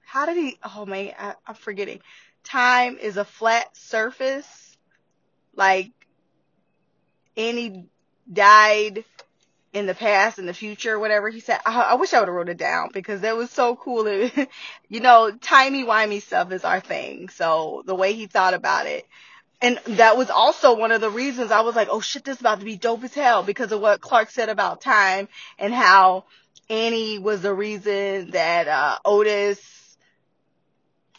how 0.06 0.26
did 0.26 0.38
he, 0.38 0.58
oh 0.64 0.86
man, 0.86 1.14
I, 1.20 1.34
I'm 1.46 1.56
forgetting. 1.56 2.00
Time 2.44 2.98
is 2.98 3.18
a 3.18 3.26
flat 3.26 3.76
surface. 3.76 4.78
Like, 5.56 5.92
Annie 7.36 7.90
died 8.32 9.04
in 9.74 9.88
the 9.88 9.96
past, 9.96 10.38
in 10.38 10.46
the 10.46 10.54
future, 10.54 11.00
whatever 11.00 11.30
he 11.30 11.40
said. 11.40 11.60
I, 11.66 11.82
I 11.82 11.94
wish 11.96 12.14
I 12.14 12.20
would 12.20 12.28
have 12.28 12.36
wrote 12.36 12.50
it 12.50 12.58
down 12.58 12.90
because 12.94 13.22
that 13.22 13.36
was 13.36 13.50
so 13.50 13.76
cool. 13.76 14.08
you 14.90 15.00
know, 15.00 15.32
timey-wimey 15.32 16.22
stuff 16.22 16.52
is 16.52 16.64
our 16.64 16.80
thing. 16.80 17.30
So 17.30 17.84
the 17.86 17.96
way 17.96 18.14
he 18.14 18.28
thought 18.28 18.54
about 18.54 18.86
it 18.86 19.08
and 19.64 19.80
that 19.98 20.18
was 20.18 20.30
also 20.30 20.76
one 20.76 20.92
of 20.92 21.00
the 21.00 21.10
reasons 21.10 21.50
I 21.50 21.62
was 21.62 21.74
like, 21.74 21.88
oh 21.90 22.02
shit, 22.02 22.26
this 22.26 22.36
is 22.36 22.42
about 22.42 22.60
to 22.60 22.66
be 22.66 22.76
dope 22.76 23.02
as 23.06 23.14
hell 23.14 23.44
because 23.44 23.72
of 23.72 23.80
what 23.80 24.02
Clark 24.02 24.30
said 24.30 24.50
about 24.50 24.82
time 24.82 25.30
and 25.58 25.74
how 25.74 26.26
Annie 26.70 27.18
was 27.18 27.42
the 27.42 27.54
reason 27.54 28.32
that, 28.32 28.68
uh, 28.68 28.98
Otis, 29.06 29.62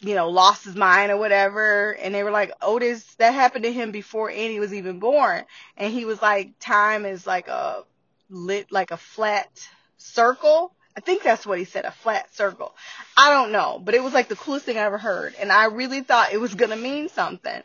you 0.01 0.15
know, 0.15 0.29
lost 0.29 0.65
his 0.65 0.75
mind 0.75 1.11
or 1.11 1.17
whatever. 1.17 1.91
And 1.91 2.13
they 2.13 2.23
were 2.23 2.31
like, 2.31 2.51
Otis, 2.61 3.03
that 3.15 3.33
happened 3.33 3.63
to 3.63 3.71
him 3.71 3.91
before 3.91 4.29
Annie 4.29 4.59
was 4.59 4.73
even 4.73 4.99
born. 4.99 5.43
And 5.77 5.93
he 5.93 6.05
was 6.05 6.21
like, 6.21 6.59
time 6.59 7.05
is 7.05 7.25
like 7.25 7.47
a 7.47 7.83
lit, 8.29 8.71
like 8.71 8.91
a 8.91 8.97
flat 8.97 9.49
circle. 9.97 10.73
I 10.97 11.01
think 11.01 11.23
that's 11.23 11.45
what 11.45 11.59
he 11.59 11.65
said, 11.65 11.85
a 11.85 11.91
flat 11.91 12.33
circle. 12.33 12.73
I 13.17 13.31
don't 13.31 13.51
know, 13.51 13.81
but 13.83 13.95
it 13.95 14.03
was 14.03 14.13
like 14.13 14.29
the 14.29 14.35
coolest 14.35 14.65
thing 14.65 14.77
I 14.77 14.81
ever 14.81 14.97
heard. 14.97 15.35
And 15.39 15.51
I 15.51 15.65
really 15.65 16.01
thought 16.01 16.33
it 16.33 16.39
was 16.39 16.55
going 16.55 16.71
to 16.71 16.77
mean 16.77 17.09
something. 17.09 17.61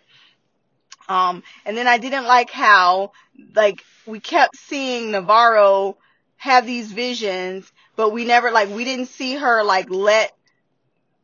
Um, 1.08 1.42
and 1.64 1.76
then 1.76 1.88
I 1.88 1.98
didn't 1.98 2.24
like 2.24 2.50
how, 2.50 3.12
like, 3.54 3.84
we 4.06 4.20
kept 4.20 4.56
seeing 4.56 5.10
Navarro 5.10 5.96
have 6.36 6.66
these 6.66 6.92
visions, 6.92 7.70
but 7.96 8.10
we 8.10 8.24
never, 8.24 8.52
like, 8.52 8.68
we 8.68 8.84
didn't 8.84 9.06
see 9.06 9.34
her, 9.34 9.64
like, 9.64 9.90
let, 9.90 10.32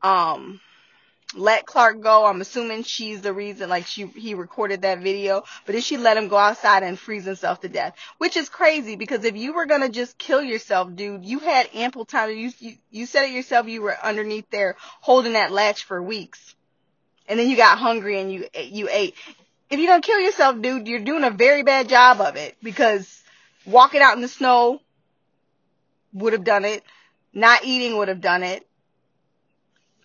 um, 0.02 0.60
let 1.34 1.66
Clark 1.66 2.00
go. 2.00 2.24
I'm 2.24 2.40
assuming 2.40 2.84
she's 2.84 3.20
the 3.20 3.32
reason, 3.32 3.68
like, 3.68 3.86
she, 3.86 4.06
he 4.06 4.34
recorded 4.34 4.82
that 4.82 5.00
video, 5.00 5.42
but 5.64 5.72
then 5.72 5.82
she 5.82 5.96
let 5.96 6.16
him 6.16 6.28
go 6.28 6.36
outside 6.36 6.82
and 6.82 6.98
freeze 6.98 7.24
himself 7.24 7.60
to 7.62 7.68
death, 7.68 7.94
which 8.18 8.36
is 8.36 8.48
crazy 8.48 8.96
because 8.96 9.24
if 9.24 9.36
you 9.36 9.52
were 9.52 9.66
gonna 9.66 9.88
just 9.88 10.18
kill 10.18 10.42
yourself, 10.42 10.94
dude, 10.94 11.24
you 11.24 11.40
had 11.40 11.68
ample 11.74 12.04
time. 12.04 12.30
You, 12.30 12.52
you, 12.58 12.74
you 12.90 13.06
said 13.06 13.24
it 13.24 13.32
yourself, 13.32 13.66
you 13.66 13.82
were 13.82 13.96
underneath 14.00 14.48
there 14.50 14.76
holding 14.78 15.32
that 15.32 15.52
latch 15.52 15.84
for 15.84 16.02
weeks. 16.02 16.54
And 17.28 17.40
then 17.40 17.50
you 17.50 17.56
got 17.56 17.78
hungry 17.78 18.20
and 18.20 18.32
you, 18.32 18.46
you 18.54 18.88
ate 18.90 19.14
if 19.70 19.80
you're 19.80 19.88
gonna 19.88 20.02
kill 20.02 20.20
yourself, 20.20 20.60
dude, 20.60 20.86
you're 20.86 21.00
doing 21.00 21.24
a 21.24 21.30
very 21.30 21.62
bad 21.62 21.88
job 21.88 22.20
of 22.20 22.36
it 22.36 22.56
because 22.62 23.22
walking 23.64 24.00
out 24.00 24.14
in 24.14 24.22
the 24.22 24.28
snow 24.28 24.80
would 26.12 26.32
have 26.32 26.44
done 26.44 26.64
it. 26.64 26.84
Not 27.32 27.64
eating 27.64 27.96
would 27.98 28.08
have 28.08 28.20
done 28.20 28.42
it. 28.42 28.66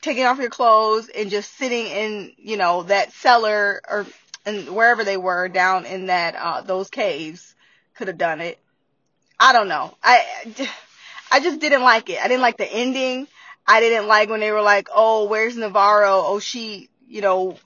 Taking 0.02 0.26
off 0.26 0.40
your 0.40 0.50
clothes 0.50 1.10
and 1.10 1.30
just 1.30 1.58
sitting 1.58 1.86
in, 1.86 2.34
you 2.38 2.58
know, 2.58 2.84
that 2.84 3.14
cellar 3.14 3.82
or 3.90 4.06
and 4.46 4.70
wherever 4.76 5.04
they 5.04 5.18
were 5.18 5.48
down 5.48 5.86
in 5.86 6.08
that 6.08 6.36
uh 6.36 6.62
those 6.62 6.90
caves 6.90 7.54
could 7.96 8.08
have 8.08 8.18
done 8.18 8.42
it. 8.42 8.60
I 9.40 9.54
don't 9.54 9.68
know. 9.68 9.96
I 10.04 10.24
I 11.32 11.40
just 11.40 11.60
didn't 11.60 11.82
like 11.84 12.10
it. 12.10 12.20
I 12.24 12.28
didn't 12.28 12.42
like 12.42 12.58
the 12.58 12.72
ending. 12.72 13.28
I 13.68 13.80
didn't 13.80 14.08
like 14.08 14.30
when 14.30 14.40
they 14.40 14.52
were 14.52 14.62
like, 14.62 14.90
"Oh, 14.94 15.28
where's 15.28 15.56
Navarro? 15.58 16.24
Oh, 16.26 16.40
she, 16.40 16.90
you 17.08 17.22
know, 17.22 17.58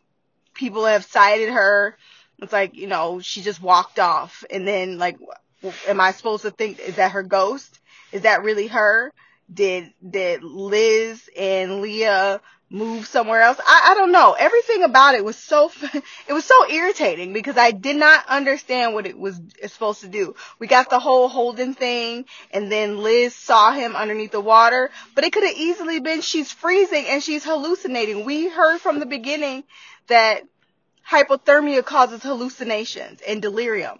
people 0.53 0.85
have 0.85 1.05
sighted 1.05 1.49
her. 1.49 1.97
It's 2.39 2.53
like, 2.53 2.75
you 2.75 2.87
know, 2.87 3.19
she 3.21 3.41
just 3.41 3.61
walked 3.61 3.99
off. 3.99 4.43
And 4.49 4.67
then, 4.67 4.97
like, 4.97 5.17
am 5.87 6.01
I 6.01 6.11
supposed 6.11 6.43
to 6.43 6.51
think, 6.51 6.79
is 6.79 6.95
that 6.97 7.13
her 7.13 7.23
ghost? 7.23 7.79
Is 8.11 8.23
that 8.23 8.43
really 8.43 8.67
her? 8.67 9.11
Did, 9.53 9.93
did 10.07 10.43
Liz 10.43 11.29
and 11.37 11.81
Leah 11.81 12.41
move 12.69 13.05
somewhere 13.05 13.41
else? 13.41 13.59
I, 13.65 13.91
I 13.91 13.93
don't 13.93 14.11
know. 14.11 14.33
Everything 14.37 14.83
about 14.83 15.15
it 15.15 15.23
was 15.23 15.37
so, 15.37 15.71
it 16.27 16.33
was 16.33 16.45
so 16.45 16.69
irritating 16.69 17.31
because 17.31 17.55
I 17.57 17.71
did 17.71 17.95
not 17.95 18.25
understand 18.27 18.93
what 18.93 19.05
it 19.05 19.17
was 19.17 19.39
supposed 19.67 20.01
to 20.01 20.07
do. 20.07 20.35
We 20.57 20.67
got 20.67 20.89
the 20.89 20.99
whole 20.99 21.27
Holden 21.27 21.75
thing 21.75 22.25
and 22.51 22.71
then 22.71 23.03
Liz 23.03 23.35
saw 23.35 23.71
him 23.71 23.95
underneath 23.95 24.31
the 24.31 24.41
water, 24.41 24.89
but 25.13 25.23
it 25.23 25.31
could 25.31 25.43
have 25.43 25.55
easily 25.55 25.99
been 25.99 26.21
she's 26.21 26.51
freezing 26.51 27.05
and 27.07 27.21
she's 27.21 27.43
hallucinating. 27.43 28.25
We 28.25 28.49
heard 28.49 28.79
from 28.79 28.99
the 28.99 29.05
beginning 29.05 29.63
that 30.07 30.41
hypothermia 31.07 31.85
causes 31.85 32.23
hallucinations 32.23 33.21
and 33.21 33.41
delirium. 33.41 33.99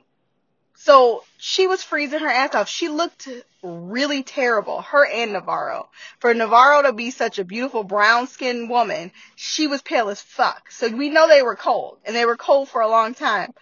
So 0.78 1.24
she 1.38 1.68
was 1.68 1.84
freezing 1.84 2.20
her 2.20 2.30
ass 2.30 2.54
off. 2.54 2.70
She 2.70 2.90
looked 2.90 3.28
really 3.64 4.24
terrible, 4.24 4.82
her 4.82 5.06
and 5.06 5.34
Navarro. 5.34 5.90
For 6.20 6.34
Navarro 6.34 6.84
to 6.84 6.94
be 6.94 7.12
such 7.12 7.40
a 7.40 7.46
beautiful 7.46 7.84
brown 7.84 8.28
skinned 8.28 8.70
woman, 8.70 9.12
she 9.36 9.68
was 9.68 9.82
pale 9.82 10.10
as 10.10 10.22
fuck. 10.22 10.72
So 10.72 10.90
we 10.90 11.10
know 11.10 11.28
they 11.28 11.42
were 11.42 11.56
cold, 11.56 12.00
and 12.06 12.16
they 12.16 12.26
were 12.26 12.38
cold 12.38 12.70
for 12.70 12.82
a 12.82 12.90
long 12.90 13.14
time. 13.14 13.54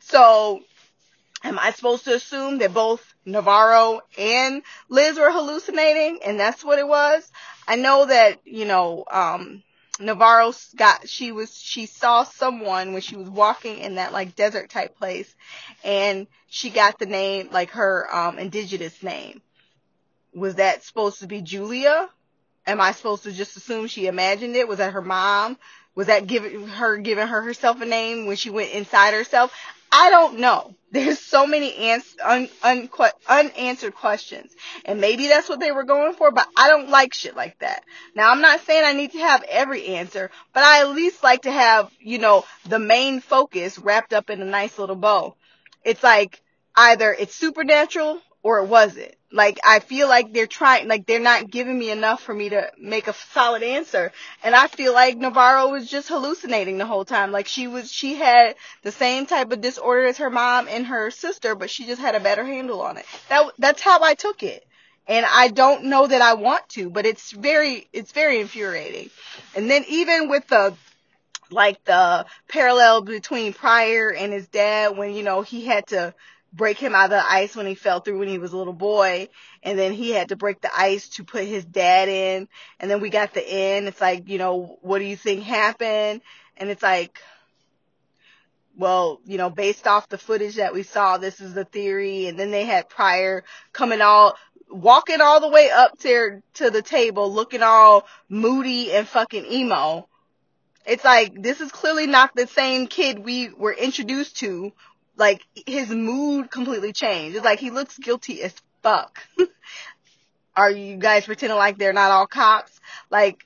So, 0.00 0.62
am 1.44 1.58
I 1.58 1.72
supposed 1.72 2.04
to 2.04 2.14
assume 2.14 2.58
that 2.58 2.72
both 2.72 3.04
Navarro 3.24 4.00
and 4.16 4.62
Liz 4.88 5.18
were 5.18 5.30
hallucinating, 5.30 6.20
and 6.24 6.38
that's 6.38 6.64
what 6.64 6.78
it 6.78 6.88
was? 6.88 7.30
I 7.68 7.76
know 7.76 8.06
that, 8.06 8.40
you 8.44 8.64
know, 8.64 9.04
um, 9.10 9.62
Navarro 10.00 10.52
got 10.76 11.08
she 11.08 11.32
was 11.32 11.56
she 11.56 11.86
saw 11.86 12.24
someone 12.24 12.92
when 12.92 13.02
she 13.02 13.16
was 13.16 13.28
walking 13.28 13.78
in 13.78 13.96
that 13.96 14.12
like 14.12 14.34
desert 14.36 14.70
type 14.70 14.96
place 14.96 15.34
and 15.84 16.26
she 16.48 16.70
got 16.70 16.98
the 16.98 17.06
name 17.06 17.50
like 17.52 17.70
her 17.70 18.08
um 18.14 18.38
indigenous 18.38 19.02
name. 19.02 19.42
Was 20.34 20.56
that 20.56 20.84
supposed 20.84 21.20
to 21.20 21.26
be 21.26 21.42
Julia? 21.42 22.08
Am 22.66 22.80
I 22.80 22.92
supposed 22.92 23.24
to 23.24 23.32
just 23.32 23.56
assume 23.56 23.86
she 23.86 24.06
imagined 24.06 24.56
it? 24.56 24.68
Was 24.68 24.78
that 24.78 24.92
her 24.92 25.02
mom? 25.02 25.58
Was 25.94 26.06
that 26.06 26.26
giving 26.26 26.68
her 26.68 26.96
giving 26.98 27.26
her 27.26 27.42
herself 27.42 27.80
a 27.80 27.86
name 27.86 28.26
when 28.26 28.36
she 28.36 28.50
went 28.50 28.72
inside 28.72 29.14
herself? 29.14 29.52
I 29.92 30.10
don't 30.10 30.38
know. 30.38 30.74
There's 30.92 31.20
so 31.20 31.46
many 31.46 31.74
ans- 31.76 32.16
un- 32.22 32.48
un- 32.62 32.88
unanswered 33.28 33.94
questions. 33.94 34.52
And 34.84 35.00
maybe 35.00 35.28
that's 35.28 35.48
what 35.48 35.60
they 35.60 35.72
were 35.72 35.84
going 35.84 36.14
for, 36.14 36.30
but 36.32 36.48
I 36.56 36.68
don't 36.68 36.90
like 36.90 37.14
shit 37.14 37.36
like 37.36 37.58
that. 37.60 37.84
Now, 38.14 38.30
I'm 38.30 38.40
not 38.40 38.60
saying 38.66 38.84
I 38.84 38.92
need 38.92 39.12
to 39.12 39.18
have 39.18 39.44
every 39.48 39.86
answer, 39.86 40.30
but 40.52 40.64
I 40.64 40.80
at 40.80 40.90
least 40.90 41.22
like 41.22 41.42
to 41.42 41.52
have, 41.52 41.90
you 42.00 42.18
know, 42.18 42.44
the 42.68 42.78
main 42.80 43.20
focus 43.20 43.78
wrapped 43.78 44.12
up 44.12 44.30
in 44.30 44.42
a 44.42 44.44
nice 44.44 44.78
little 44.78 44.96
bow. 44.96 45.36
It's 45.84 46.02
like 46.02 46.42
either 46.74 47.14
it's 47.18 47.34
supernatural 47.34 48.20
or 48.42 48.58
it 48.58 48.66
wasn't. 48.66 49.14
Like 49.32 49.60
I 49.64 49.78
feel 49.78 50.08
like 50.08 50.32
they're 50.32 50.48
trying, 50.48 50.88
like 50.88 51.06
they're 51.06 51.20
not 51.20 51.50
giving 51.50 51.78
me 51.78 51.90
enough 51.90 52.20
for 52.20 52.34
me 52.34 52.48
to 52.48 52.70
make 52.78 53.06
a 53.06 53.12
solid 53.12 53.62
answer. 53.62 54.10
And 54.42 54.56
I 54.56 54.66
feel 54.66 54.92
like 54.92 55.16
Navarro 55.18 55.68
was 55.68 55.88
just 55.88 56.08
hallucinating 56.08 56.78
the 56.78 56.86
whole 56.86 57.04
time. 57.04 57.30
Like 57.30 57.46
she 57.46 57.68
was, 57.68 57.92
she 57.92 58.16
had 58.16 58.56
the 58.82 58.90
same 58.90 59.26
type 59.26 59.52
of 59.52 59.60
disorder 59.60 60.06
as 60.06 60.18
her 60.18 60.30
mom 60.30 60.66
and 60.68 60.86
her 60.86 61.12
sister, 61.12 61.54
but 61.54 61.70
she 61.70 61.86
just 61.86 62.00
had 62.00 62.16
a 62.16 62.20
better 62.20 62.44
handle 62.44 62.82
on 62.82 62.96
it. 62.96 63.06
That 63.28 63.52
that's 63.58 63.82
how 63.82 64.02
I 64.02 64.14
took 64.14 64.42
it. 64.42 64.66
And 65.06 65.24
I 65.26 65.48
don't 65.48 65.84
know 65.84 66.06
that 66.06 66.22
I 66.22 66.34
want 66.34 66.68
to, 66.70 66.90
but 66.90 67.06
it's 67.06 67.30
very, 67.32 67.88
it's 67.92 68.12
very 68.12 68.40
infuriating. 68.40 69.10
And 69.54 69.70
then 69.70 69.84
even 69.88 70.28
with 70.28 70.46
the 70.48 70.74
like 71.52 71.84
the 71.84 72.26
parallel 72.48 73.02
between 73.02 73.52
Prior 73.52 74.12
and 74.12 74.32
his 74.32 74.46
dad 74.48 74.96
when 74.96 75.14
you 75.14 75.22
know 75.22 75.42
he 75.42 75.66
had 75.66 75.86
to 75.88 76.14
break 76.52 76.78
him 76.78 76.94
out 76.94 77.04
of 77.06 77.10
the 77.10 77.32
ice 77.32 77.54
when 77.54 77.66
he 77.66 77.74
fell 77.74 78.00
through 78.00 78.18
when 78.18 78.28
he 78.28 78.38
was 78.38 78.52
a 78.52 78.56
little 78.56 78.72
boy. 78.72 79.28
And 79.62 79.78
then 79.78 79.92
he 79.92 80.10
had 80.10 80.30
to 80.30 80.36
break 80.36 80.60
the 80.60 80.76
ice 80.76 81.08
to 81.10 81.24
put 81.24 81.44
his 81.44 81.64
dad 81.64 82.08
in. 82.08 82.48
And 82.78 82.90
then 82.90 83.00
we 83.00 83.10
got 83.10 83.34
the 83.34 83.46
end. 83.46 83.88
It's 83.88 84.00
like, 84.00 84.28
you 84.28 84.38
know, 84.38 84.78
what 84.82 84.98
do 84.98 85.04
you 85.04 85.16
think 85.16 85.42
happened? 85.42 86.22
And 86.56 86.70
it's 86.70 86.82
like, 86.82 87.20
well, 88.76 89.20
you 89.24 89.36
know, 89.36 89.50
based 89.50 89.86
off 89.86 90.08
the 90.08 90.18
footage 90.18 90.56
that 90.56 90.72
we 90.72 90.82
saw, 90.82 91.18
this 91.18 91.40
is 91.40 91.54
the 91.54 91.64
theory. 91.64 92.26
And 92.26 92.38
then 92.38 92.50
they 92.50 92.64
had 92.64 92.88
Prior 92.88 93.44
coming 93.72 94.00
all, 94.00 94.36
walking 94.70 95.20
all 95.20 95.40
the 95.40 95.48
way 95.48 95.70
up 95.70 95.98
to, 96.00 96.42
to 96.54 96.70
the 96.70 96.82
table, 96.82 97.32
looking 97.32 97.62
all 97.62 98.06
moody 98.28 98.92
and 98.92 99.06
fucking 99.06 99.44
emo. 99.44 100.08
It's 100.86 101.04
like, 101.04 101.40
this 101.40 101.60
is 101.60 101.70
clearly 101.70 102.06
not 102.06 102.34
the 102.34 102.46
same 102.46 102.86
kid 102.86 103.18
we 103.18 103.50
were 103.50 103.72
introduced 103.72 104.38
to 104.38 104.72
like 105.20 105.46
his 105.66 105.90
mood 105.90 106.50
completely 106.50 106.92
changed. 106.92 107.36
It's 107.36 107.44
like 107.44 107.60
he 107.60 107.70
looks 107.70 107.96
guilty 107.98 108.42
as 108.42 108.54
fuck. 108.82 109.22
Are 110.56 110.70
you 110.70 110.96
guys 110.96 111.26
pretending 111.26 111.58
like 111.58 111.76
they're 111.76 111.92
not 111.92 112.10
all 112.10 112.26
cops? 112.26 112.80
Like, 113.10 113.44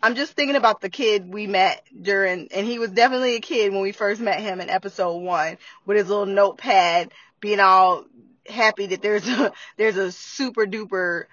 I'm 0.00 0.14
just 0.14 0.32
thinking 0.32 0.56
about 0.56 0.80
the 0.80 0.88
kid 0.88 1.28
we 1.32 1.48
met 1.48 1.82
during, 2.00 2.48
and 2.54 2.64
he 2.64 2.78
was 2.78 2.92
definitely 2.92 3.34
a 3.34 3.40
kid 3.40 3.72
when 3.72 3.82
we 3.82 3.90
first 3.90 4.20
met 4.20 4.40
him 4.40 4.60
in 4.60 4.70
episode 4.70 5.16
one 5.16 5.58
with 5.84 5.98
his 5.98 6.08
little 6.08 6.26
notepad, 6.26 7.12
being 7.40 7.60
all 7.60 8.04
happy 8.48 8.86
that 8.86 9.02
there's 9.02 9.28
a, 9.28 9.52
there's 9.76 9.96
a 9.96 10.12
super 10.12 10.64
duper 10.64 11.24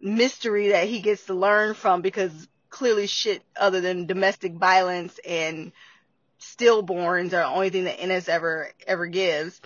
mystery 0.00 0.68
that 0.68 0.88
he 0.88 1.00
gets 1.00 1.26
to 1.26 1.34
learn 1.34 1.74
from 1.74 2.02
because 2.02 2.48
clearly 2.70 3.08
shit 3.08 3.42
other 3.56 3.80
than 3.80 4.06
domestic 4.06 4.54
violence 4.54 5.18
and 5.26 5.72
stillborns 6.40 7.26
are 7.26 7.42
the 7.42 7.46
only 7.46 7.70
thing 7.70 7.84
that 7.84 8.00
Ennis 8.00 8.28
ever 8.28 8.70
ever 8.86 9.06
gives. 9.06 9.60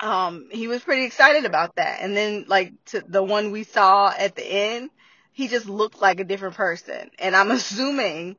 Um, 0.00 0.48
he 0.50 0.68
was 0.68 0.82
pretty 0.82 1.04
excited 1.04 1.44
about 1.44 1.76
that. 1.76 2.00
And 2.00 2.16
then 2.16 2.44
like 2.48 2.72
to 2.86 3.02
the 3.06 3.22
one 3.22 3.50
we 3.50 3.64
saw 3.64 4.12
at 4.16 4.34
the 4.34 4.44
end, 4.44 4.90
he 5.32 5.48
just 5.48 5.66
looked 5.66 6.00
like 6.00 6.20
a 6.20 6.24
different 6.24 6.56
person. 6.56 7.10
And 7.18 7.34
I'm 7.34 7.50
assuming 7.52 8.36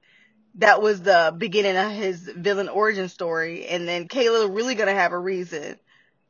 that 0.56 0.82
was 0.82 1.02
the 1.02 1.34
beginning 1.38 1.78
of 1.78 1.92
his 1.92 2.22
villain 2.22 2.70
origin 2.70 3.10
story. 3.10 3.68
And 3.68 3.88
then 3.88 4.08
Kayla 4.08 4.54
really 4.54 4.76
gonna 4.76 4.94
have 4.94 5.14
a 5.14 5.20
reason 5.20 5.78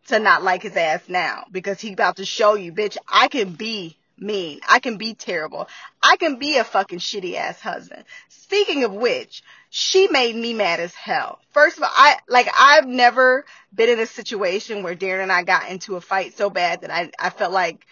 to 0.07 0.19
not 0.19 0.43
like 0.43 0.63
his 0.63 0.75
ass 0.75 1.03
now 1.07 1.45
because 1.51 1.79
he 1.79 1.93
about 1.93 2.17
to 2.17 2.25
show 2.25 2.55
you, 2.55 2.71
bitch, 2.71 2.97
I 3.07 3.27
can 3.27 3.53
be 3.53 3.97
mean. 4.17 4.59
I 4.67 4.79
can 4.79 4.97
be 4.97 5.13
terrible. 5.13 5.67
I 6.01 6.17
can 6.17 6.39
be 6.39 6.57
a 6.57 6.63
fucking 6.63 6.99
shitty 6.99 7.35
ass 7.35 7.59
husband. 7.59 8.03
Speaking 8.29 8.83
of 8.83 8.93
which, 8.93 9.43
she 9.69 10.07
made 10.07 10.35
me 10.35 10.53
mad 10.53 10.79
as 10.79 10.93
hell. 10.93 11.39
First 11.51 11.77
of 11.77 11.83
all, 11.83 11.89
I, 11.91 12.17
like, 12.27 12.47
I've 12.57 12.87
never 12.87 13.45
been 13.73 13.89
in 13.89 13.99
a 13.99 14.05
situation 14.05 14.83
where 14.83 14.95
Darren 14.95 15.23
and 15.23 15.31
I 15.31 15.43
got 15.43 15.69
into 15.69 15.95
a 15.95 16.01
fight 16.01 16.37
so 16.37 16.49
bad 16.49 16.81
that 16.81 16.91
I, 16.91 17.11
I 17.19 17.29
felt 17.29 17.51
like, 17.51 17.85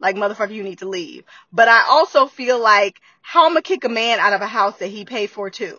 like, 0.00 0.16
motherfucker, 0.16 0.54
you 0.54 0.62
need 0.62 0.78
to 0.78 0.88
leave. 0.88 1.24
But 1.52 1.68
I 1.68 1.86
also 1.88 2.26
feel 2.26 2.60
like, 2.60 3.00
how 3.20 3.46
I'm 3.46 3.54
to 3.54 3.62
kick 3.62 3.84
a 3.84 3.88
man 3.88 4.18
out 4.18 4.32
of 4.32 4.40
a 4.40 4.46
house 4.46 4.78
that 4.78 4.88
he 4.88 5.04
paid 5.04 5.30
for 5.30 5.50
too? 5.50 5.78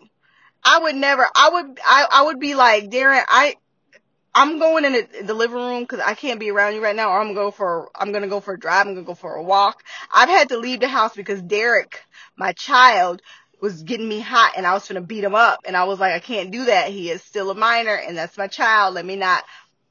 I 0.63 0.79
would 0.79 0.95
never, 0.95 1.27
I 1.35 1.49
would, 1.49 1.79
I, 1.83 2.05
I 2.11 2.21
would 2.23 2.39
be 2.39 2.53
like, 2.53 2.89
Darren, 2.89 3.23
I, 3.27 3.55
I'm 4.33 4.59
going 4.59 4.85
in 4.85 4.93
the, 4.93 5.07
the 5.25 5.33
living 5.33 5.57
room 5.57 5.81
because 5.81 5.99
I 5.99 6.13
can't 6.13 6.39
be 6.39 6.51
around 6.51 6.75
you 6.75 6.81
right 6.83 6.95
now, 6.95 7.09
or 7.09 7.19
I'm 7.19 7.33
gonna 7.33 7.35
go 7.35 7.51
for 7.51 7.89
I'm 7.93 8.13
gonna 8.13 8.29
go 8.29 8.39
for 8.39 8.53
a 8.53 8.59
drive. 8.59 8.87
I'm 8.87 8.93
gonna 8.93 9.05
go 9.05 9.13
for 9.13 9.35
a 9.35 9.43
walk. 9.43 9.83
I've 10.13 10.29
had 10.29 10.49
to 10.49 10.57
leave 10.57 10.79
the 10.79 10.87
house 10.87 11.13
because 11.15 11.41
Derek, 11.41 12.01
my 12.37 12.53
child, 12.53 13.21
was 13.61 13.83
getting 13.83 14.07
me 14.09 14.19
hot, 14.19 14.53
and 14.57 14.65
I 14.65 14.73
was 14.73 14.87
gonna 14.87 15.01
beat 15.01 15.23
him 15.23 15.35
up, 15.35 15.61
and 15.65 15.77
I 15.77 15.85
was 15.85 15.99
like, 15.99 16.13
I 16.13 16.19
can't 16.19 16.51
do 16.51 16.65
that. 16.65 16.89
He 16.89 17.09
is 17.09 17.21
still 17.23 17.51
a 17.51 17.55
minor, 17.55 17.95
and 17.95 18.17
that's 18.17 18.37
my 18.37 18.47
child. 18.47 18.95
Let 18.95 19.05
me 19.05 19.15
not 19.15 19.43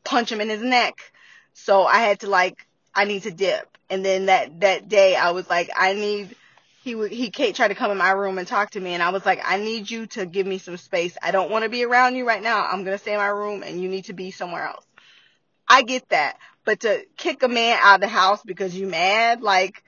punch 0.05 0.33
him 0.33 0.41
in 0.41 0.49
his 0.49 0.63
neck. 0.63 1.13
So 1.55 1.85
I 1.85 1.99
had 1.99 2.21
to 2.21 2.29
like, 2.29 2.67
I 2.95 3.05
need 3.05 3.23
to 3.25 3.31
dip. 3.31 3.77
And 3.89 4.05
then 4.05 4.27
that 4.27 4.61
that 4.61 4.89
day, 4.89 5.17
I 5.17 5.33
was 5.33 5.49
like, 5.49 5.71
I 5.77 5.95
need 5.95 6.35
he 6.83 6.95
would 6.95 7.13
he 7.13 7.31
Kate 7.31 7.55
tried 7.55 7.69
to 7.69 7.75
come 7.75 7.91
in 7.91 7.99
my 7.99 8.11
room 8.13 8.39
and 8.39 8.49
talk 8.49 8.71
to 8.71 8.81
me 8.81 8.95
and 8.95 9.03
I 9.03 9.11
was 9.11 9.27
like, 9.27 9.41
I 9.45 9.59
need 9.59 9.91
you 9.91 10.07
to 10.09 10.27
give 10.27 10.47
me 10.47 10.59
some 10.59 10.77
space. 10.77 11.17
I 11.23 11.31
don't 11.31 11.51
want 11.51 11.65
to 11.65 11.69
be 11.69 11.85
around 11.85 12.17
you 12.17 12.27
right 12.27 12.43
now. 12.43 12.67
I'm 12.67 12.85
gonna 12.85 12.99
stay 12.99 13.13
in 13.13 13.19
my 13.19 13.27
room 13.27 13.63
and 13.63 13.81
you 13.81 13.89
need 13.89 14.07
to 14.07 14.13
be 14.13 14.31
somewhere 14.31 14.65
else. 14.67 14.87
I 15.69 15.83
get 15.83 16.09
that. 16.09 16.39
But 16.65 16.81
to 16.81 17.05
kick 17.17 17.43
a 17.43 17.49
man 17.49 17.79
out 17.83 17.97
of 17.97 18.01
the 18.01 18.09
house 18.09 18.43
because 18.45 18.75
you 18.75 18.87
mad, 18.87 19.43
like 19.43 19.83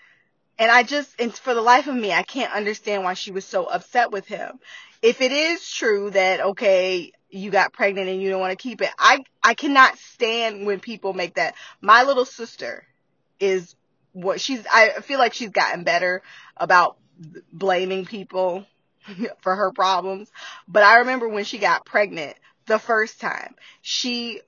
and 0.62 0.70
I 0.70 0.84
just 0.84 1.20
and 1.20 1.34
for 1.34 1.54
the 1.54 1.60
life 1.60 1.88
of 1.88 1.96
me, 1.96 2.12
I 2.12 2.22
can't 2.22 2.52
understand 2.52 3.02
why 3.02 3.14
she 3.14 3.32
was 3.32 3.44
so 3.44 3.64
upset 3.64 4.12
with 4.12 4.26
him. 4.28 4.60
If 5.02 5.20
it 5.20 5.32
is 5.32 5.68
true 5.68 6.10
that 6.10 6.40
okay, 6.40 7.10
you 7.30 7.50
got 7.50 7.72
pregnant 7.72 8.08
and 8.08 8.22
you 8.22 8.30
don't 8.30 8.38
want 8.38 8.56
to 8.56 8.62
keep 8.62 8.80
it, 8.80 8.90
I 8.96 9.24
I 9.42 9.54
cannot 9.54 9.98
stand 9.98 10.64
when 10.64 10.78
people 10.78 11.14
make 11.14 11.34
that. 11.34 11.56
My 11.80 12.04
little 12.04 12.24
sister 12.24 12.86
is 13.40 13.74
what 14.12 14.40
she's 14.40 14.64
I 14.72 15.00
feel 15.00 15.18
like 15.18 15.34
she's 15.34 15.50
gotten 15.50 15.82
better 15.82 16.22
about 16.56 16.96
blaming 17.52 18.04
people 18.06 18.64
for 19.40 19.56
her 19.56 19.72
problems. 19.72 20.30
But 20.68 20.84
I 20.84 20.98
remember 20.98 21.28
when 21.28 21.42
she 21.42 21.58
got 21.58 21.84
pregnant 21.84 22.36
the 22.66 22.78
first 22.78 23.20
time, 23.20 23.56
she 23.80 24.40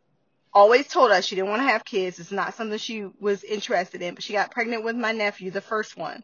always 0.55 0.87
told 0.89 1.11
us 1.11 1.25
she 1.25 1.35
didn't 1.35 1.51
want 1.51 1.61
to 1.63 1.69
have 1.69 1.85
kids. 1.85 2.19
It's 2.19 2.33
not 2.33 2.55
something 2.55 2.79
she 2.79 3.09
was 3.21 3.43
interested 3.45 4.03
in, 4.03 4.15
but 4.15 4.23
she 4.23 4.33
got 4.33 4.51
pregnant 4.51 4.85
with 4.85 4.97
my 4.97 5.13
nephew, 5.13 5.51
the 5.51 5.61
first 5.61 5.97
one. 5.97 6.23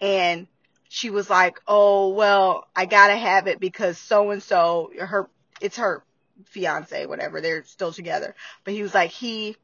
And 0.00 0.46
she 0.88 1.10
was 1.10 1.30
like, 1.30 1.60
"Oh, 1.66 2.10
well, 2.14 2.66
I 2.74 2.86
got 2.86 3.08
to 3.08 3.16
have 3.16 3.46
it 3.46 3.60
because 3.60 3.98
so 3.98 4.30
and 4.30 4.42
so 4.42 4.90
her 4.98 5.28
it's 5.60 5.76
her 5.76 6.02
fiance, 6.46 7.06
whatever. 7.06 7.40
They're 7.40 7.64
still 7.64 7.92
together." 7.92 8.34
But 8.64 8.74
he 8.74 8.82
was 8.82 8.94
like, 8.94 9.10
"He 9.10 9.56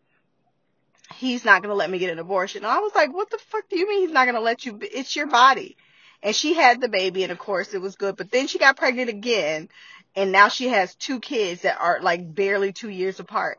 he's 1.17 1.45
not 1.45 1.63
going 1.63 1.71
to 1.71 1.77
let 1.77 1.91
me 1.91 1.99
get 1.99 2.11
an 2.11 2.19
abortion. 2.19 2.65
And 2.65 2.73
I 2.73 2.79
was 2.79 2.95
like, 2.95 3.13
what 3.13 3.31
the 3.31 3.39
fuck 3.39 3.69
do 3.69 3.79
you 3.79 3.89
mean 3.89 4.03
he's 4.03 4.13
not 4.13 4.25
going 4.25 4.37
to 4.37 4.41
let 4.41 4.65
you? 4.65 4.79
It's 4.81 5.15
your 5.15 5.27
body. 5.27 5.77
And 6.23 6.35
she 6.35 6.55
had 6.55 6.81
the 6.81 6.89
baby 6.89 7.23
and 7.23 7.33
of 7.33 7.39
course 7.39 7.75
it 7.75 7.81
was 7.81 7.97
good, 7.97 8.17
but 8.17 8.31
then 8.31 8.47
she 8.47 8.59
got 8.59 8.77
pregnant 8.79 9.11
again 9.11 9.69
and 10.17 10.33
now 10.33 10.49
she 10.49 10.69
has 10.69 10.95
two 10.95 11.21
kids 11.21 11.63
that 11.63 11.79
are 11.79 12.01
like 12.01 12.35
barely 12.35 12.73
two 12.73 12.89
years 12.89 13.21
apart. 13.21 13.59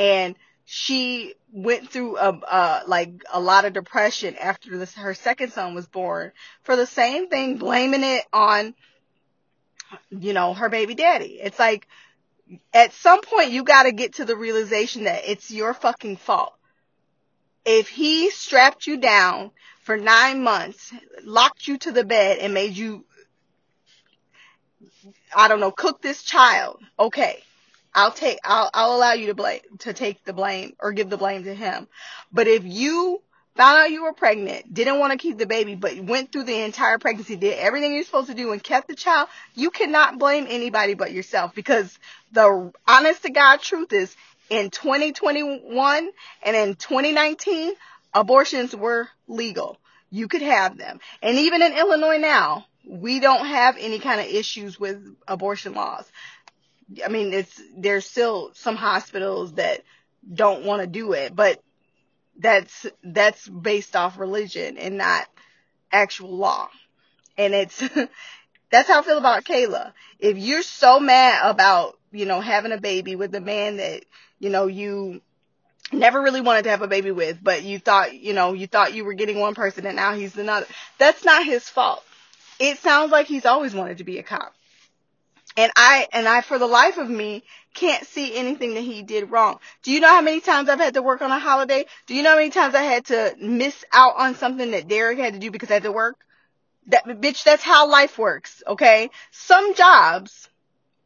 And 0.00 0.36
she 0.64 1.34
went 1.52 1.90
through 1.90 2.16
a, 2.16 2.30
uh, 2.30 2.80
like 2.86 3.22
a 3.32 3.40
lot 3.40 3.64
of 3.64 3.72
depression 3.72 4.36
after 4.36 4.78
this, 4.78 4.94
her 4.94 5.14
second 5.14 5.52
son 5.52 5.74
was 5.74 5.86
born 5.86 6.32
for 6.62 6.76
the 6.76 6.86
same 6.86 7.28
thing, 7.28 7.58
blaming 7.58 8.04
it 8.04 8.24
on, 8.32 8.74
you 10.10 10.32
know, 10.32 10.54
her 10.54 10.68
baby 10.68 10.94
daddy. 10.94 11.38
It's 11.42 11.58
like, 11.58 11.86
at 12.74 12.92
some 12.92 13.20
point 13.22 13.50
you 13.50 13.64
gotta 13.64 13.92
get 13.92 14.14
to 14.14 14.24
the 14.24 14.36
realization 14.36 15.04
that 15.04 15.22
it's 15.26 15.50
your 15.50 15.74
fucking 15.74 16.16
fault 16.16 16.54
if 17.64 17.88
he 17.88 18.30
strapped 18.30 18.86
you 18.86 18.96
down 18.98 19.50
for 19.82 19.96
nine 19.96 20.42
months, 20.42 20.92
locked 21.24 21.68
you 21.68 21.78
to 21.78 21.92
the 21.92 22.04
bed 22.04 22.38
and 22.38 22.54
made 22.54 22.76
you, 22.76 23.04
I 25.34 25.48
don't 25.48 25.60
know, 25.60 25.70
cook 25.70 26.02
this 26.02 26.22
child, 26.22 26.80
okay. 26.98 27.42
I'll 27.94 28.12
take, 28.12 28.38
I'll, 28.44 28.70
I'll 28.72 28.96
allow 28.96 29.12
you 29.12 29.26
to 29.26 29.34
blame, 29.34 29.60
to 29.80 29.92
take 29.92 30.24
the 30.24 30.32
blame 30.32 30.74
or 30.78 30.92
give 30.92 31.10
the 31.10 31.16
blame 31.16 31.44
to 31.44 31.54
him. 31.54 31.88
But 32.32 32.46
if 32.46 32.64
you 32.64 33.20
found 33.56 33.78
out 33.78 33.90
you 33.90 34.04
were 34.04 34.12
pregnant, 34.12 34.72
didn't 34.72 34.98
want 34.98 35.12
to 35.12 35.18
keep 35.18 35.38
the 35.38 35.46
baby, 35.46 35.74
but 35.74 35.96
went 35.96 36.32
through 36.32 36.44
the 36.44 36.62
entire 36.62 36.98
pregnancy, 36.98 37.36
did 37.36 37.58
everything 37.58 37.92
you're 37.92 38.04
supposed 38.04 38.28
to 38.28 38.34
do 38.34 38.52
and 38.52 38.62
kept 38.62 38.88
the 38.88 38.94
child, 38.94 39.28
you 39.54 39.70
cannot 39.70 40.18
blame 40.18 40.46
anybody 40.48 40.94
but 40.94 41.12
yourself 41.12 41.54
because 41.54 41.98
the 42.32 42.72
honest 42.86 43.22
to 43.22 43.30
God 43.30 43.60
truth 43.60 43.92
is 43.92 44.14
in 44.48 44.70
2021 44.70 46.10
and 46.42 46.56
in 46.56 46.74
2019, 46.74 47.74
abortions 48.14 48.74
were 48.74 49.08
legal. 49.28 49.78
You 50.10 50.28
could 50.28 50.42
have 50.42 50.76
them. 50.76 51.00
And 51.22 51.38
even 51.38 51.62
in 51.62 51.72
Illinois 51.72 52.18
now, 52.18 52.66
we 52.84 53.20
don't 53.20 53.46
have 53.46 53.76
any 53.78 53.98
kind 53.98 54.20
of 54.20 54.26
issues 54.26 54.80
with 54.80 55.16
abortion 55.28 55.74
laws. 55.74 56.10
I 57.04 57.08
mean, 57.08 57.32
it's, 57.32 57.60
there's 57.76 58.06
still 58.06 58.50
some 58.54 58.76
hospitals 58.76 59.54
that 59.54 59.82
don't 60.32 60.64
want 60.64 60.82
to 60.82 60.86
do 60.86 61.12
it, 61.12 61.34
but 61.34 61.62
that's, 62.38 62.86
that's 63.02 63.48
based 63.48 63.96
off 63.96 64.18
religion 64.18 64.78
and 64.78 64.96
not 64.98 65.26
actual 65.92 66.36
law. 66.36 66.68
And 67.36 67.54
it's, 67.54 67.78
that's 68.70 68.88
how 68.88 69.00
I 69.00 69.02
feel 69.02 69.18
about 69.18 69.44
Kayla. 69.44 69.92
If 70.18 70.38
you're 70.38 70.62
so 70.62 71.00
mad 71.00 71.48
about, 71.48 71.98
you 72.12 72.26
know, 72.26 72.40
having 72.40 72.72
a 72.72 72.80
baby 72.80 73.16
with 73.16 73.34
a 73.34 73.40
man 73.40 73.76
that, 73.76 74.04
you 74.38 74.50
know, 74.50 74.66
you 74.66 75.20
never 75.92 76.20
really 76.20 76.40
wanted 76.40 76.64
to 76.64 76.70
have 76.70 76.82
a 76.82 76.88
baby 76.88 77.10
with, 77.10 77.38
but 77.42 77.62
you 77.62 77.78
thought, 77.78 78.14
you 78.14 78.32
know, 78.32 78.52
you 78.52 78.66
thought 78.66 78.94
you 78.94 79.04
were 79.04 79.14
getting 79.14 79.38
one 79.38 79.54
person 79.54 79.86
and 79.86 79.96
now 79.96 80.14
he's 80.14 80.36
another. 80.36 80.66
That's 80.98 81.24
not 81.24 81.44
his 81.44 81.68
fault. 81.68 82.02
It 82.58 82.78
sounds 82.78 83.10
like 83.10 83.26
he's 83.26 83.46
always 83.46 83.74
wanted 83.74 83.98
to 83.98 84.04
be 84.04 84.18
a 84.18 84.22
cop. 84.22 84.54
And 85.56 85.72
I, 85.76 86.06
and 86.12 86.28
I, 86.28 86.40
for 86.42 86.58
the 86.58 86.66
life 86.66 86.98
of 86.98 87.08
me, 87.08 87.42
can't 87.74 88.06
see 88.06 88.34
anything 88.34 88.74
that 88.74 88.82
he 88.82 89.02
did 89.02 89.30
wrong. 89.30 89.58
Do 89.82 89.92
you 89.92 90.00
know 90.00 90.08
how 90.08 90.22
many 90.22 90.40
times 90.40 90.68
I've 90.68 90.80
had 90.80 90.94
to 90.94 91.02
work 91.02 91.22
on 91.22 91.30
a 91.30 91.38
holiday? 91.38 91.84
Do 92.06 92.14
you 92.14 92.22
know 92.22 92.30
how 92.30 92.36
many 92.36 92.50
times 92.50 92.74
I 92.74 92.82
had 92.82 93.06
to 93.06 93.34
miss 93.40 93.84
out 93.92 94.14
on 94.16 94.34
something 94.34 94.70
that 94.72 94.88
Derek 94.88 95.18
had 95.18 95.34
to 95.34 95.38
do 95.38 95.50
because 95.50 95.70
I 95.70 95.74
had 95.74 95.82
to 95.84 95.92
work? 95.92 96.16
That, 96.86 97.04
bitch, 97.04 97.44
that's 97.44 97.62
how 97.62 97.88
life 97.88 98.18
works, 98.18 98.62
okay? 98.66 99.10
Some 99.32 99.74
jobs 99.74 100.48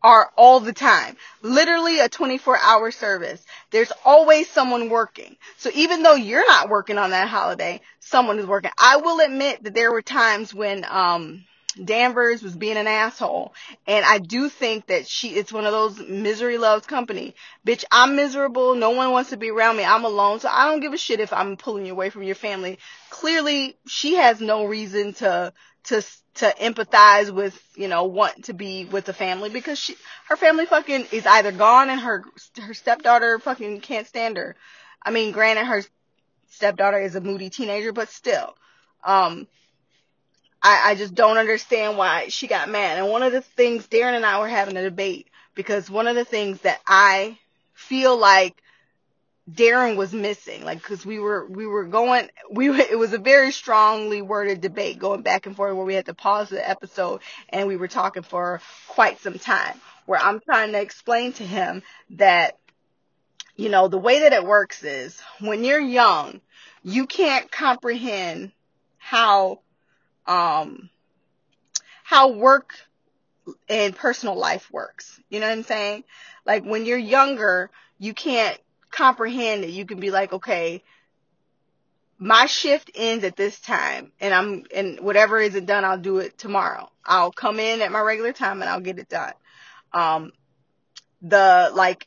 are 0.03 0.31
all 0.37 0.61
the 0.61 0.73
time. 0.73 1.17
Literally 1.43 1.99
a 2.01 2.09
24 2.09 2.59
hour 2.63 2.91
service. 2.91 3.45
There's 3.71 3.93
always 4.05 4.49
someone 4.51 4.91
working. 4.91 5.37
So 5.59 5.71
even 5.75 6.03
though 6.03 6.15
you're 6.15 6.47
not 6.47 6.69
working 6.69 6.99
on 6.99 7.11
that 7.11 7.29
holiday, 7.29 7.81
someone 8.01 8.39
is 8.39 8.47
working. 8.47 8.71
I 8.79 8.99
will 8.99 9.21
admit 9.21 9.65
that 9.65 9.75
there 9.75 9.91
were 9.91 10.03
times 10.03 10.55
when, 10.55 10.85
um, 10.89 11.45
Danvers 11.83 12.43
was 12.43 12.55
being 12.55 12.77
an 12.77 12.87
asshole. 12.87 13.55
And 13.87 14.05
I 14.05 14.19
do 14.19 14.49
think 14.49 14.87
that 14.87 15.07
she, 15.09 15.31
it's 15.31 15.53
one 15.53 15.67
of 15.67 15.73
those 15.73 15.99
misery 15.99 16.59
loves 16.59 16.87
company. 16.87 17.35
Bitch, 17.67 17.85
I'm 17.91 18.17
miserable. 18.17 18.75
No 18.75 18.91
one 18.91 19.11
wants 19.11 19.31
to 19.31 19.37
be 19.37 19.51
around 19.51 19.77
me. 19.77 19.85
I'm 19.85 20.05
alone. 20.05 20.41
So 20.41 20.49
I 20.51 20.71
don't 20.71 20.81
give 20.81 20.93
a 20.93 20.99
shit 20.99 21.21
if 21.21 21.33
I'm 21.33 21.57
pulling 21.57 21.87
you 21.87 21.93
away 21.93 22.11
from 22.11 22.23
your 22.23 22.35
family. 22.35 22.79
Clearly, 23.11 23.77
she 23.87 24.15
has 24.15 24.41
no 24.41 24.65
reason 24.67 25.15
to, 25.15 25.53
to, 25.85 26.03
to 26.37 26.55
empathize 26.61 27.31
with, 27.31 27.61
you 27.77 27.89
know, 27.89 28.05
want 28.05 28.45
to 28.45 28.53
be 28.53 28.85
with 28.85 29.05
the 29.05 29.13
family 29.13 29.51
because 29.51 29.79
she, 29.79 29.97
her 30.29 30.37
family 30.37 30.67
fucking 30.67 31.07
is 31.13 31.27
either 31.27 31.53
gone 31.53 31.91
and 31.91 32.01
her, 32.01 32.25
her 32.61 32.75
stepdaughter 32.75 33.39
fucking 33.39 33.81
can't 33.81 34.07
stand 34.07 34.37
her. 34.37 34.57
I 35.03 35.11
mean, 35.11 35.33
granted, 35.33 35.67
her 35.67 35.83
stepdaughter 36.51 36.99
is 36.99 37.15
a 37.15 37.21
moody 37.21 37.51
teenager, 37.51 37.93
but 37.93 38.09
still. 38.09 38.57
Um, 39.03 39.47
I, 40.65 40.93
I 40.93 40.95
just 40.95 41.15
don't 41.15 41.37
understand 41.37 41.99
why 41.99 42.29
she 42.29 42.47
got 42.47 42.71
mad. 42.71 42.99
And 42.99 43.11
one 43.11 43.23
of 43.23 43.33
the 43.33 43.43
things 43.43 43.87
Darren 43.87 44.17
and 44.17 44.25
I 44.25 44.41
were 44.41 44.49
having 44.49 44.79
a 44.79 44.83
debate 44.83 45.29
because 45.55 45.91
one 45.91 46.07
of 46.07 46.17
the 46.17 46.25
things 46.25 46.63
that 46.63 46.81
I 46.87 47.39
feel 47.75 48.17
like 48.17 48.63
Darren 49.49 49.97
was 49.97 50.15
missing, 50.15 50.65
like, 50.65 50.83
cause 50.83 51.05
we 51.05 51.19
were, 51.19 51.45
we 51.45 51.67
were 51.67 51.85
going, 51.85 52.31
we 52.51 52.71
it 52.81 52.99
was 52.99 53.13
a 53.13 53.19
very 53.19 53.53
strongly 53.53 54.23
worded 54.23 54.63
debate 54.63 54.99
going 54.99 55.21
back 55.21 55.45
and 55.45 55.55
forth 55.55 55.77
where 55.77 55.85
we 55.85 55.95
had 55.95 56.07
to 56.07 56.15
pause 56.15 56.49
the 56.49 56.67
episode 56.67 57.21
and 57.51 57.69
we 57.69 57.77
were 57.77 57.87
talking 57.87 58.23
for 58.23 58.63
quite 58.89 59.21
some 59.21 59.39
time 59.39 59.79
where 60.07 60.19
I'm 60.19 60.41
trying 60.41 60.73
to 60.73 60.81
explain 60.81 61.35
to 61.35 61.45
him 61.45 61.83
that, 62.13 62.57
you 63.55 63.69
know, 63.69 63.89
the 63.89 63.99
way 63.99 64.21
that 64.21 64.33
it 64.33 64.45
works 64.45 64.83
is 64.83 65.21
when 65.41 65.63
you're 65.63 65.79
young, 65.79 66.41
you 66.83 67.07
can't 67.07 67.51
comprehend 67.51 68.53
how 68.97 69.61
um, 70.27 70.91
how 72.03 72.33
work 72.33 72.75
and 73.69 73.95
personal 73.95 74.37
life 74.37 74.71
works. 74.71 75.21
You 75.29 75.41
know 75.41 75.47
what 75.47 75.59
I'm 75.59 75.65
saying? 75.65 76.05
Like 76.47 76.65
when 76.65 76.87
you're 76.87 76.99
younger, 76.99 77.71
you 77.99 78.15
can't 78.15 78.59
comprehend 78.91 79.65
it. 79.65 79.71
You 79.71 79.85
can 79.87 80.01
be 80.01 80.11
like, 80.11 80.33
okay, 80.33 80.83
my 82.19 82.47
shift 82.47 82.91
ends 82.95 83.25
at 83.25 83.37
this 83.37 83.59
time 83.61 84.13
and 84.21 84.33
I'm, 84.33 84.65
and 84.75 85.01
whatever 85.01 85.39
isn't 85.41 85.67
done, 85.67 85.85
I'll 85.85 85.99
do 85.99 86.19
it 86.19 86.39
tomorrow. 86.39 86.91
I'll 87.05 87.33
come 87.33 87.59
in 87.59 87.83
at 87.83 87.93
my 87.93 88.01
regular 88.01 88.33
time 88.33 88.63
and 88.63 88.71
I'll 88.71 88.81
get 88.81 88.99
it 88.99 89.09
done. 89.09 89.33
Um, 89.93 90.33
the 91.23 91.71
like, 91.75 92.07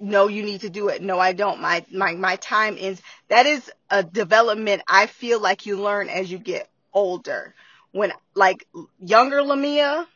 no, 0.00 0.28
you 0.28 0.44
need 0.44 0.60
to 0.60 0.70
do 0.70 0.88
it. 0.88 1.02
No, 1.02 1.18
I 1.18 1.32
don't. 1.32 1.60
My, 1.60 1.84
my, 1.92 2.12
my 2.14 2.36
time 2.36 2.76
ends. 2.78 3.02
That 3.28 3.46
is 3.46 3.70
a 3.90 4.02
development 4.02 4.82
I 4.86 5.06
feel 5.06 5.40
like 5.40 5.66
you 5.66 5.80
learn 5.80 6.08
as 6.08 6.30
you 6.30 6.38
get 6.38 6.68
older. 6.92 7.54
When 7.92 8.12
like 8.34 8.66
younger 9.00 9.42
Lamia 9.42 10.06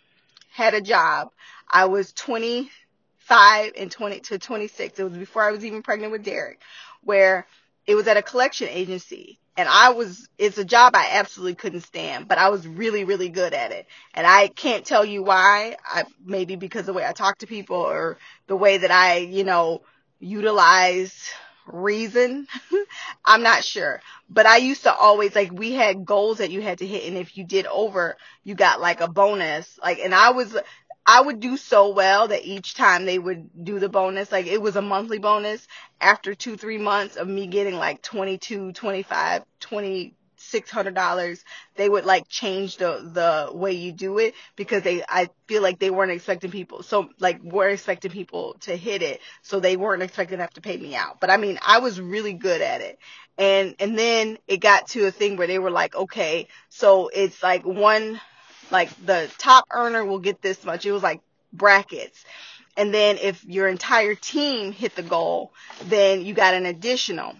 had 0.50 0.74
a 0.74 0.80
job, 0.80 1.30
I 1.70 1.86
was 1.86 2.12
25 2.12 3.72
and 3.78 3.90
20 3.90 4.20
to 4.20 4.38
26. 4.38 4.98
It 4.98 5.04
was 5.04 5.16
before 5.16 5.42
I 5.42 5.50
was 5.50 5.64
even 5.64 5.82
pregnant 5.82 6.12
with 6.12 6.24
Derek, 6.24 6.60
where 7.02 7.46
it 7.86 7.94
was 7.94 8.06
at 8.06 8.16
a 8.16 8.22
collection 8.22 8.68
agency. 8.68 9.38
And 9.56 9.68
I 9.68 9.90
was, 9.90 10.28
it's 10.38 10.56
a 10.56 10.64
job 10.64 10.94
I 10.94 11.10
absolutely 11.12 11.56
couldn't 11.56 11.82
stand, 11.82 12.26
but 12.26 12.38
I 12.38 12.48
was 12.48 12.66
really, 12.66 13.04
really 13.04 13.28
good 13.28 13.52
at 13.52 13.70
it. 13.70 13.86
And 14.14 14.26
I 14.26 14.48
can't 14.48 14.84
tell 14.84 15.04
you 15.04 15.22
why. 15.22 15.76
I, 15.84 16.04
maybe 16.24 16.56
because 16.56 16.86
the 16.86 16.94
way 16.94 17.04
I 17.04 17.12
talk 17.12 17.38
to 17.38 17.46
people 17.46 17.76
or 17.76 18.16
the 18.46 18.56
way 18.56 18.78
that 18.78 18.90
I, 18.90 19.18
you 19.18 19.44
know, 19.44 19.82
utilize 20.20 21.30
reason. 21.66 22.46
I'm 23.24 23.42
not 23.42 23.64
sure. 23.64 24.00
But 24.28 24.46
I 24.46 24.58
used 24.58 24.84
to 24.84 24.94
always 24.94 25.34
like 25.34 25.52
we 25.52 25.72
had 25.72 26.04
goals 26.04 26.38
that 26.38 26.50
you 26.50 26.62
had 26.62 26.78
to 26.78 26.86
hit 26.86 27.04
and 27.06 27.16
if 27.16 27.36
you 27.36 27.44
did 27.44 27.66
over, 27.66 28.16
you 28.44 28.54
got 28.54 28.80
like 28.80 29.00
a 29.00 29.08
bonus. 29.08 29.78
Like 29.82 29.98
and 29.98 30.14
I 30.14 30.30
was 30.30 30.56
I 31.04 31.20
would 31.20 31.40
do 31.40 31.56
so 31.56 31.90
well 31.92 32.28
that 32.28 32.44
each 32.44 32.74
time 32.74 33.04
they 33.04 33.18
would 33.18 33.64
do 33.64 33.78
the 33.80 33.88
bonus, 33.88 34.30
like 34.30 34.46
it 34.46 34.62
was 34.62 34.76
a 34.76 34.82
monthly 34.82 35.18
bonus 35.18 35.66
after 36.00 36.34
2 36.34 36.56
3 36.56 36.78
months 36.78 37.16
of 37.16 37.26
me 37.28 37.46
getting 37.48 37.74
like 37.74 38.02
22, 38.02 38.72
25, 38.72 39.42
20 39.60 40.14
six 40.42 40.70
hundred 40.70 40.94
dollars, 40.94 41.44
they 41.76 41.88
would 41.88 42.04
like 42.04 42.28
change 42.28 42.76
the 42.76 43.10
the 43.12 43.56
way 43.56 43.72
you 43.72 43.92
do 43.92 44.18
it 44.18 44.34
because 44.56 44.82
they 44.82 45.02
I 45.08 45.28
feel 45.46 45.62
like 45.62 45.78
they 45.78 45.90
weren't 45.90 46.12
expecting 46.12 46.50
people 46.50 46.82
so 46.82 47.10
like 47.18 47.42
weren't 47.42 47.74
expecting 47.74 48.10
people 48.10 48.56
to 48.60 48.76
hit 48.76 49.02
it, 49.02 49.20
so 49.42 49.60
they 49.60 49.76
weren't 49.76 50.02
expecting 50.02 50.38
to 50.38 50.42
have 50.42 50.54
to 50.54 50.60
pay 50.60 50.76
me 50.76 50.94
out. 50.94 51.20
But 51.20 51.30
I 51.30 51.36
mean 51.36 51.58
I 51.66 51.78
was 51.78 52.00
really 52.00 52.34
good 52.34 52.60
at 52.60 52.80
it. 52.80 52.98
And 53.38 53.76
and 53.78 53.98
then 53.98 54.38
it 54.46 54.58
got 54.58 54.88
to 54.88 55.06
a 55.06 55.10
thing 55.10 55.36
where 55.36 55.46
they 55.46 55.58
were 55.58 55.70
like, 55.70 55.94
okay, 55.94 56.48
so 56.68 57.08
it's 57.08 57.42
like 57.42 57.64
one 57.64 58.20
like 58.70 58.90
the 59.06 59.30
top 59.38 59.66
earner 59.70 60.04
will 60.04 60.18
get 60.18 60.42
this 60.42 60.64
much. 60.64 60.86
It 60.86 60.92
was 60.92 61.02
like 61.02 61.20
brackets. 61.52 62.24
And 62.76 62.92
then 62.92 63.18
if 63.18 63.44
your 63.44 63.68
entire 63.68 64.14
team 64.14 64.72
hit 64.72 64.96
the 64.96 65.02
goal, 65.02 65.52
then 65.84 66.24
you 66.24 66.34
got 66.34 66.54
an 66.54 66.66
additional. 66.66 67.34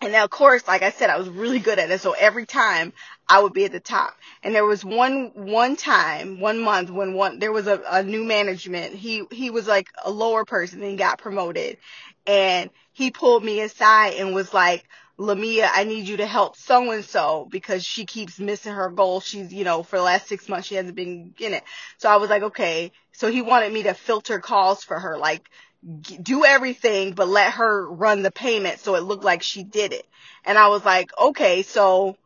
And 0.00 0.12
now, 0.12 0.24
of 0.24 0.30
course, 0.30 0.66
like 0.66 0.82
I 0.82 0.90
said, 0.90 1.08
I 1.08 1.18
was 1.18 1.28
really 1.28 1.60
good 1.60 1.78
at 1.78 1.90
it. 1.90 2.00
So 2.00 2.12
every 2.12 2.46
time 2.46 2.92
I 3.28 3.42
would 3.42 3.52
be 3.52 3.64
at 3.64 3.72
the 3.72 3.80
top. 3.80 4.14
And 4.42 4.54
there 4.54 4.64
was 4.64 4.84
one, 4.84 5.30
one 5.34 5.76
time, 5.76 6.40
one 6.40 6.60
month 6.60 6.90
when 6.90 7.14
one, 7.14 7.38
there 7.38 7.52
was 7.52 7.66
a, 7.66 7.80
a 7.88 8.02
new 8.02 8.24
management. 8.24 8.94
He, 8.94 9.24
he 9.30 9.50
was 9.50 9.66
like 9.66 9.88
a 10.04 10.10
lower 10.10 10.44
person 10.44 10.82
and 10.82 10.98
got 10.98 11.18
promoted. 11.18 11.78
And 12.26 12.70
he 12.92 13.10
pulled 13.10 13.44
me 13.44 13.60
aside 13.60 14.14
and 14.14 14.34
was 14.34 14.52
like, 14.52 14.84
Lamia, 15.16 15.70
I 15.72 15.84
need 15.84 16.08
you 16.08 16.16
to 16.18 16.26
help 16.26 16.56
so 16.56 16.90
and 16.90 17.04
so 17.04 17.46
because 17.50 17.84
she 17.84 18.04
keeps 18.04 18.40
missing 18.40 18.72
her 18.74 18.90
goal. 18.90 19.20
She's, 19.20 19.52
you 19.52 19.64
know, 19.64 19.84
for 19.84 19.96
the 19.96 20.02
last 20.02 20.26
six 20.26 20.48
months, 20.48 20.66
she 20.66 20.74
hasn't 20.74 20.96
been 20.96 21.34
in 21.38 21.54
it. 21.54 21.62
So 21.98 22.08
I 22.10 22.16
was 22.16 22.30
like, 22.30 22.42
okay. 22.42 22.90
So 23.12 23.30
he 23.30 23.40
wanted 23.40 23.72
me 23.72 23.84
to 23.84 23.94
filter 23.94 24.40
calls 24.40 24.82
for 24.82 24.98
her, 24.98 25.16
like, 25.16 25.48
do 25.84 26.44
everything, 26.44 27.12
but 27.12 27.28
let 27.28 27.52
her 27.54 27.88
run 27.88 28.22
the 28.22 28.30
payment 28.30 28.80
so 28.80 28.94
it 28.94 29.02
looked 29.02 29.24
like 29.24 29.42
she 29.42 29.62
did 29.62 29.92
it. 29.92 30.06
And 30.44 30.58
I 30.58 30.68
was 30.68 30.84
like, 30.84 31.10
okay, 31.18 31.62
so, 31.62 32.16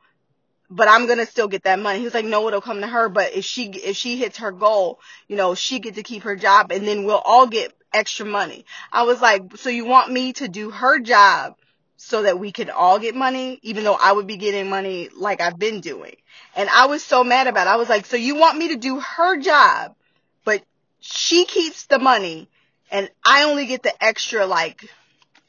but 0.71 0.89
I'm 0.89 1.07
to 1.07 1.27
still 1.27 1.49
get 1.49 1.65
that 1.65 1.79
money. 1.79 1.99
He 1.99 2.05
was 2.05 2.15
like, 2.15 2.25
no, 2.25 2.47
it'll 2.49 2.61
come 2.61 2.81
to 2.81 2.87
her. 2.87 3.09
But 3.09 3.35
if 3.35 3.45
she, 3.45 3.71
if 3.71 3.97
she 3.97 4.17
hits 4.17 4.39
her 4.39 4.53
goal, 4.53 5.01
you 5.27 5.37
know, 5.37 5.55
she 5.55 5.81
get 5.81 5.97
to 5.97 6.03
keep 6.03 6.23
her 6.23 6.37
job 6.37 6.71
and 6.71 6.87
then 6.87 7.05
we'll 7.05 7.17
all 7.17 7.47
get 7.47 7.73
extra 7.93 8.27
money. 8.27 8.65
I 8.93 9.05
was 9.05 9.21
like, 9.21 9.57
so 9.57 9.71
you 9.71 9.87
want 9.87 10.13
me 10.13 10.33
to 10.35 10.49
do 10.49 10.71
her 10.71 11.01
job 11.01 11.57
so 11.97 12.23
that 12.23 12.39
we 12.39 12.53
could 12.53 12.71
all 12.71 13.01
get 13.01 13.17
money, 13.17 13.59
even 13.63 13.83
though 13.83 13.99
I 14.01 14.13
would 14.13 14.27
be 14.27 14.37
getting 14.37 14.71
money 14.71 15.09
like 15.17 15.41
I've 15.41 15.59
been 15.59 15.81
doing. 15.81 16.15
And 16.55 16.69
I 16.69 16.87
was 16.87 17.03
so 17.03 17.25
mad 17.25 17.49
about 17.49 17.67
it. 17.67 17.71
I 17.71 17.77
was 17.77 17.89
like, 17.89 18.07
so 18.07 18.17
you 18.17 18.37
want 18.37 18.59
me 18.59 18.69
to 18.69 18.77
do 18.77 19.01
her 19.01 19.41
job, 19.41 19.97
but 20.45 20.63
she 21.01 21.45
keeps 21.45 21.87
the 21.87 21.99
money 21.99 22.49
and 22.91 23.11
I 23.25 23.45
only 23.45 23.67
get 23.67 23.83
the 23.83 24.03
extra 24.03 24.47
like 24.47 24.89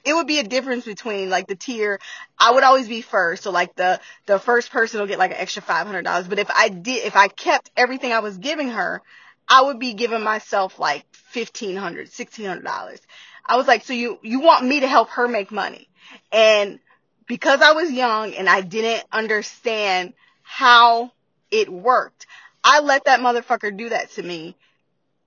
it 0.06 0.14
would 0.14 0.28
be 0.28 0.40
a 0.40 0.44
difference 0.44 0.86
between 0.86 1.30
like 1.30 1.48
the 1.48 1.56
tier. 1.56 2.00
I 2.38 2.52
would 2.52 2.64
always 2.64 2.88
be 2.88 3.02
first, 3.02 3.44
so 3.44 3.52
like 3.52 3.76
the 3.76 4.00
the 4.26 4.40
first 4.40 4.72
person 4.72 5.00
will 5.00 5.08
get 5.08 5.20
like 5.20 5.32
an 5.32 5.38
extra 5.38 5.62
five 5.62 5.86
hundred 5.86 6.04
dollars. 6.04 6.28
But 6.28 6.40
if 6.40 6.50
I 6.50 6.70
did, 6.70 7.06
if 7.06 7.16
I 7.16 7.28
kept 7.28 7.70
everything 7.76 8.12
I 8.14 8.20
was 8.20 8.38
giving 8.38 8.70
her, 8.70 9.02
I 9.48 9.64
would 9.64 9.80
be 9.80 9.94
giving 9.94 10.24
myself 10.24 10.80
like 10.80 11.06
fifteen 11.12 11.76
hundred, 11.76 12.12
sixteen 12.12 12.46
hundred 12.46 12.64
dollars. 12.64 13.00
I 13.46 13.58
was 13.58 13.68
like, 13.68 13.84
so 13.84 13.94
you 13.94 14.20
you 14.24 14.40
want 14.40 14.66
me 14.66 14.82
to 14.82 14.88
help 14.88 15.10
her 15.10 15.28
make 15.28 15.52
money, 15.52 15.90
and 16.32 16.80
because 17.28 17.62
I 17.62 17.74
was 17.74 17.92
young 17.92 18.34
and 18.34 18.50
I 18.50 18.62
didn't 18.62 19.06
understand 19.12 20.14
how 20.44 21.12
it 21.52 21.72
worked, 21.72 22.26
I 22.64 22.80
let 22.80 23.06
that 23.06 23.20
motherfucker 23.20 23.76
do 23.76 23.90
that 23.90 24.12
to 24.12 24.24
me 24.24 24.56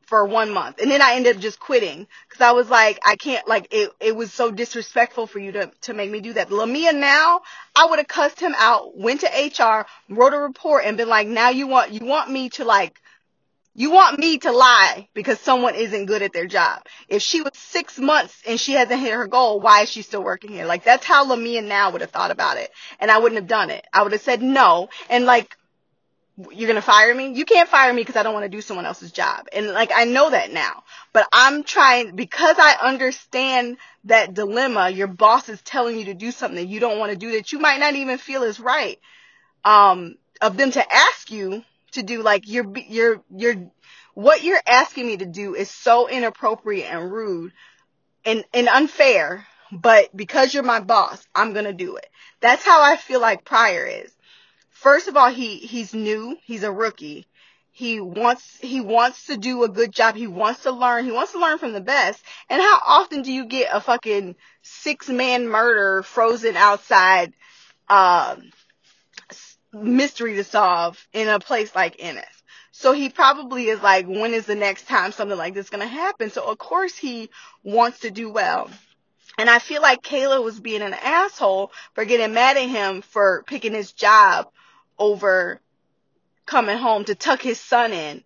for 0.07 0.27
one 0.27 0.51
month. 0.53 0.81
And 0.81 0.91
then 0.91 1.03
I 1.03 1.15
ended 1.15 1.37
up 1.37 1.43
just 1.43 1.61
quitting 1.61 2.07
because 2.29 2.41
I 2.41 2.53
was 2.53 2.69
like, 2.69 2.99
I 3.05 3.17
can't, 3.17 3.47
like, 3.49 3.69
it, 3.71 3.91
it 4.01 4.17
was 4.17 4.33
so 4.33 4.51
disrespectful 4.51 5.27
for 5.27 5.39
you 5.39 5.53
to, 5.53 5.71
to 5.83 5.95
make 5.95 6.11
me 6.11 6.21
do 6.21 6.33
that. 6.35 6.51
Lamia 6.51 6.93
now, 6.93 7.41
I 7.75 7.87
would 7.87 7.99
have 7.99 8.09
cussed 8.09 8.41
him 8.41 8.55
out, 8.59 8.97
went 8.97 9.21
to 9.21 9.27
HR, 9.27 9.87
wrote 10.13 10.35
a 10.35 10.39
report 10.39 10.85
and 10.85 10.97
been 10.97 11.09
like, 11.09 11.29
now 11.29 11.51
you 11.51 11.67
want, 11.67 11.93
you 11.93 12.07
want 12.07 12.31
me 12.31 12.51
to 12.51 12.65
like, 12.65 13.01
you 13.75 13.91
want 13.91 14.19
me 14.19 14.37
to 14.39 14.53
lie 14.53 15.09
because 15.15 15.41
someone 15.41 15.75
isn't 15.75 16.05
good 16.07 16.21
at 16.21 16.35
their 16.35 16.47
job. 16.47 16.83
If 17.09 17.23
she 17.23 17.41
was 17.41 17.53
six 17.55 17.99
months 17.99 18.43
and 18.47 18.61
she 18.61 18.73
hasn't 18.73 19.01
hit 19.01 19.15
her 19.15 19.27
goal, 19.27 19.61
why 19.61 19.83
is 19.83 19.91
she 19.91 20.03
still 20.03 20.23
working 20.23 20.51
here? 20.51 20.67
Like 20.67 20.85
that's 20.85 21.07
how 21.07 21.25
Lamia 21.27 21.63
now 21.63 21.91
would 21.91 22.03
have 22.03 22.11
thought 22.11 22.31
about 22.31 22.59
it. 22.59 22.71
And 23.01 23.11
I 23.11 23.19
wouldn't 23.19 23.41
have 23.41 23.49
done 23.49 23.71
it. 23.71 23.87
I 23.93 24.03
would 24.03 24.13
have 24.13 24.21
said 24.21 24.43
no. 24.43 24.91
And 25.09 25.25
like, 25.25 25.57
you're 26.37 26.69
gonna 26.69 26.83
fire 26.83 27.15
me? 27.15 27.33
You 27.33 27.45
can't 27.45 27.69
fire 27.69 27.93
me 27.93 28.03
because 28.03 28.17
I 28.17 28.23
don't 28.23 28.35
want 28.35 28.45
to 28.45 28.49
do 28.49 28.61
someone 28.61 28.87
else's 28.87 29.13
job. 29.13 29.47
And 29.53 29.69
like 29.69 29.91
I 29.95 30.05
know 30.05 30.31
that 30.31 30.53
now. 30.53 30.85
But 31.13 31.29
I'm 31.33 31.63
trying 31.63 32.17
because 32.17 32.57
I 32.59 32.77
understand 32.83 33.77
that 34.05 34.35
dilemma, 34.35 34.91
your 34.91 35.09
boss 35.09 35.49
is 35.49 35.61
telling 35.63 35.99
you 35.99 36.07
to 36.07 36.15
do 36.15 36.31
something 36.31 36.69
you 36.69 36.81
don't 36.81 36.99
want 36.99 37.13
to 37.13 37.19
do 37.19 37.33
that 37.33 37.53
you 37.53 37.59
might 37.59 37.81
not 37.81 37.95
even 37.95 38.19
feel 38.19 38.43
is 38.43 38.59
right. 38.59 38.99
Um 39.65 40.17
of 40.41 40.57
them 40.57 40.71
to 40.73 40.93
ask 40.93 41.31
you 41.31 41.63
to 41.93 42.03
do 42.03 42.23
like 42.23 42.49
you're 42.49 42.73
you're 42.89 43.23
you're 43.31 43.71
what 44.15 44.43
you're 44.43 44.61
asking 44.67 45.07
me 45.07 45.17
to 45.19 45.27
do 45.27 45.55
is 45.55 45.71
so 45.71 46.09
inappropriate 46.09 46.91
and 46.91 47.13
rude 47.13 47.53
and 48.25 48.45
and 48.53 48.69
unfair, 48.69 49.47
but 49.71 50.15
because 50.17 50.53
you're 50.53 50.63
my 50.63 50.81
boss, 50.81 51.27
I'm 51.35 51.53
going 51.53 51.65
to 51.65 51.73
do 51.73 51.97
it. 51.97 52.07
That's 52.41 52.65
how 52.65 52.83
I 52.83 52.97
feel 52.97 53.21
like 53.21 53.45
Prior 53.45 53.87
is 53.87 54.13
first 54.83 55.09
of 55.09 55.17
all, 55.17 55.31
he 55.31 55.57
he's 55.59 55.95
new. 55.95 56.37
He's 56.45 56.65
a 56.65 56.73
rookie. 56.73 57.27
He 57.71 58.01
wants 58.01 58.59
he 58.61 58.81
wants 58.81 59.27
to 59.27 59.37
do 59.37 59.63
a 59.63 59.69
good 59.69 59.93
job. 59.93 60.15
He 60.15 60.27
wants 60.27 60.65
to 60.65 60.73
learn. 60.73 61.05
He 61.05 61.13
wants 61.13 61.33
to 61.33 61.39
learn 61.41 61.59
from 61.59 61.73
the 61.73 61.81
best. 61.81 62.23
And 62.51 62.61
how 62.61 62.81
often 62.87 63.23
do 63.23 63.33
you 63.33 63.47
get 63.47 63.71
a 63.73 63.81
fucking 63.81 64.37
six 64.63 65.09
man 65.09 65.49
murder 65.49 66.03
frozen 66.03 66.57
outside 66.57 67.33
um 67.89 68.51
mystery 69.73 70.35
to 70.35 70.45
solve 70.45 71.03
in 71.13 71.29
a 71.29 71.39
place 71.39 71.75
like 71.75 71.97
Ennis? 71.99 72.43
So 72.73 72.93
he 72.93 73.09
probably 73.09 73.69
is 73.69 73.81
like, 73.83 74.07
when 74.07 74.35
is 74.35 74.47
the 74.47 74.55
next 74.55 74.87
time 74.87 75.13
something 75.13 75.39
like 75.39 75.55
this 75.55 75.71
to 75.71 75.87
happen? 75.87 76.31
So 76.31 76.51
of 76.51 76.59
course 76.59 76.97
he 76.97 77.31
wants 77.63 78.01
to 78.01 78.11
do 78.11 78.31
well. 78.31 78.71
And 79.39 79.49
I 79.49 79.61
feel 79.61 79.81
like 79.81 80.03
Kayla 80.03 80.43
was 80.43 80.61
being 80.61 80.83
an 80.83 80.95
asshole 80.95 81.71
for 81.95 82.05
getting 82.05 82.35
mad 82.35 82.57
at 82.57 82.69
him 82.69 83.01
for 83.01 83.45
picking 83.47 83.73
his 83.73 83.93
job 83.93 84.49
over 84.99 85.61
coming 86.47 86.79
home 86.79 87.05
to 87.05 87.15
tuck 87.15 87.41
his 87.43 87.59
son 87.59 87.93
in. 87.93 88.23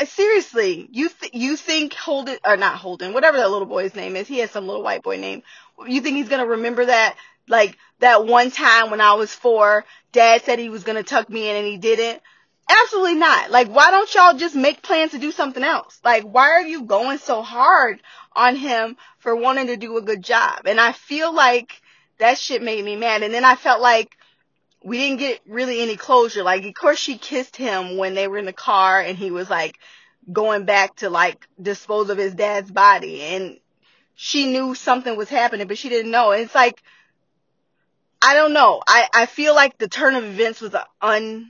Uh, 0.00 0.06
seriously, 0.06 0.88
you 0.90 1.08
th- 1.08 1.34
you 1.34 1.56
think 1.56 1.94
Holden 1.94 2.38
or 2.44 2.56
not 2.56 2.76
Holden, 2.76 3.12
whatever 3.12 3.36
that 3.36 3.50
little 3.50 3.66
boy's 3.66 3.94
name 3.94 4.16
is, 4.16 4.26
he 4.26 4.38
has 4.38 4.50
some 4.50 4.66
little 4.66 4.82
white 4.82 5.02
boy 5.02 5.16
name. 5.16 5.42
You 5.86 6.00
think 6.00 6.16
he's 6.16 6.28
gonna 6.28 6.46
remember 6.46 6.84
that? 6.86 7.16
Like 7.48 7.76
that 8.00 8.26
one 8.26 8.50
time 8.50 8.90
when 8.90 9.00
I 9.00 9.14
was 9.14 9.32
four, 9.32 9.84
Dad 10.12 10.42
said 10.42 10.58
he 10.58 10.68
was 10.68 10.84
gonna 10.84 11.02
tuck 11.02 11.28
me 11.28 11.48
in 11.48 11.56
and 11.56 11.66
he 11.66 11.76
didn't. 11.78 12.20
Absolutely 12.68 13.16
not. 13.16 13.50
Like, 13.50 13.68
why 13.68 13.90
don't 13.90 14.12
y'all 14.14 14.36
just 14.38 14.54
make 14.54 14.82
plans 14.82 15.10
to 15.10 15.18
do 15.18 15.32
something 15.32 15.62
else? 15.62 16.00
Like, 16.02 16.22
why 16.24 16.50
are 16.50 16.62
you 16.62 16.82
going 16.82 17.18
so 17.18 17.42
hard 17.42 18.00
on 18.34 18.56
him 18.56 18.96
for 19.18 19.36
wanting 19.36 19.66
to 19.66 19.76
do 19.76 19.98
a 19.98 20.02
good 20.02 20.22
job? 20.22 20.62
And 20.64 20.80
I 20.80 20.92
feel 20.92 21.32
like 21.32 21.82
that 22.18 22.38
shit 22.38 22.62
made 22.62 22.82
me 22.82 22.96
mad. 22.96 23.22
And 23.22 23.34
then 23.34 23.44
I 23.44 23.54
felt 23.54 23.82
like 23.82 24.16
we 24.84 24.98
didn't 24.98 25.18
get 25.18 25.40
really 25.46 25.80
any 25.80 25.96
closure. 25.96 26.42
Like, 26.42 26.64
of 26.64 26.74
course 26.74 26.98
she 26.98 27.16
kissed 27.16 27.56
him 27.56 27.96
when 27.96 28.14
they 28.14 28.28
were 28.28 28.36
in 28.36 28.44
the 28.44 28.52
car 28.52 29.00
and 29.00 29.16
he 29.16 29.30
was 29.30 29.48
like 29.48 29.78
going 30.30 30.66
back 30.66 30.96
to 30.96 31.08
like 31.10 31.48
dispose 31.60 32.10
of 32.10 32.18
his 32.18 32.34
dad's 32.34 32.70
body 32.70 33.22
and 33.22 33.58
she 34.14 34.46
knew 34.46 34.74
something 34.74 35.16
was 35.16 35.30
happening, 35.30 35.66
but 35.66 35.78
she 35.78 35.88
didn't 35.88 36.10
know. 36.10 36.32
And 36.32 36.42
it's 36.42 36.54
like, 36.54 36.82
I 38.20 38.34
don't 38.34 38.52
know. 38.52 38.82
I, 38.86 39.08
I 39.12 39.26
feel 39.26 39.54
like 39.54 39.78
the 39.78 39.88
turn 39.88 40.14
of 40.14 40.24
events 40.24 40.60
was 40.60 40.74
unfounded. 41.02 41.48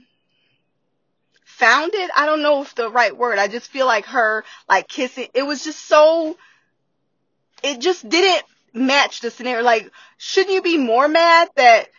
I 2.15 2.25
don't 2.25 2.41
know 2.41 2.61
if 2.61 2.73
the 2.73 2.89
right 2.89 3.15
word. 3.15 3.37
I 3.37 3.49
just 3.49 3.69
feel 3.69 3.85
like 3.85 4.05
her 4.07 4.45
like 4.67 4.87
kissing. 4.87 5.27
It 5.33 5.43
was 5.43 5.63
just 5.63 5.85
so, 5.85 6.37
it 7.63 7.81
just 7.81 8.07
didn't 8.07 8.43
match 8.73 9.19
the 9.19 9.29
scenario. 9.29 9.63
Like, 9.63 9.91
shouldn't 10.17 10.53
you 10.53 10.61
be 10.61 10.77
more 10.77 11.07
mad 11.07 11.49
that 11.55 11.89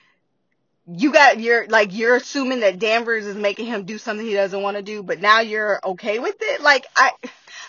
you 0.87 1.13
got 1.13 1.41
you're 1.41 1.67
like 1.67 1.93
you're 1.93 2.17
assuming 2.17 2.61
that 2.61 2.79
Danvers 2.79 3.27
is 3.27 3.37
making 3.37 3.67
him 3.67 3.85
do 3.85 3.99
something 3.99 4.25
he 4.25 4.35
doesn't 4.35 4.63
want 4.63 4.77
to 4.77 4.83
do, 4.83 5.03
but 5.03 5.21
now 5.21 5.41
you're 5.41 5.81
okay 5.85 6.19
with 6.19 6.37
it. 6.41 6.63
Like 6.63 6.87
I 6.97 7.13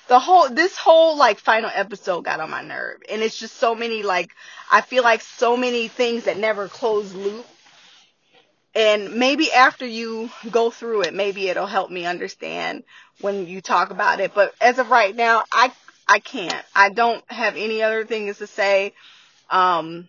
the 0.07 0.19
whole 0.19 0.49
this 0.49 0.77
whole 0.77 1.17
like 1.17 1.39
final 1.39 1.71
episode 1.73 2.25
got 2.25 2.39
on 2.39 2.49
my 2.49 2.61
nerve. 2.61 3.01
And 3.09 3.21
it's 3.21 3.37
just 3.37 3.55
so 3.57 3.75
many 3.75 4.03
like 4.03 4.31
I 4.71 4.81
feel 4.81 5.03
like 5.03 5.21
so 5.21 5.57
many 5.57 5.87
things 5.87 6.25
that 6.25 6.37
never 6.37 6.67
close 6.67 7.13
loop. 7.13 7.45
And 8.75 9.15
maybe 9.15 9.51
after 9.51 9.87
you 9.87 10.29
go 10.51 10.69
through 10.69 11.01
it, 11.01 11.13
maybe 11.13 11.47
it'll 11.49 11.65
help 11.65 11.89
me 11.89 12.05
understand 12.05 12.83
when 13.21 13.47
you 13.47 13.61
talk 13.61 13.89
about 13.89 14.19
it. 14.19 14.35
But 14.35 14.53
as 14.61 14.77
of 14.77 14.91
right 14.91 15.15
now, 15.15 15.43
I 15.51 15.71
I 16.07 16.19
can't. 16.19 16.65
I 16.75 16.89
don't 16.89 17.23
have 17.31 17.55
any 17.57 17.81
other 17.81 18.05
things 18.05 18.37
to 18.37 18.47
say. 18.47 18.93
Um 19.49 20.07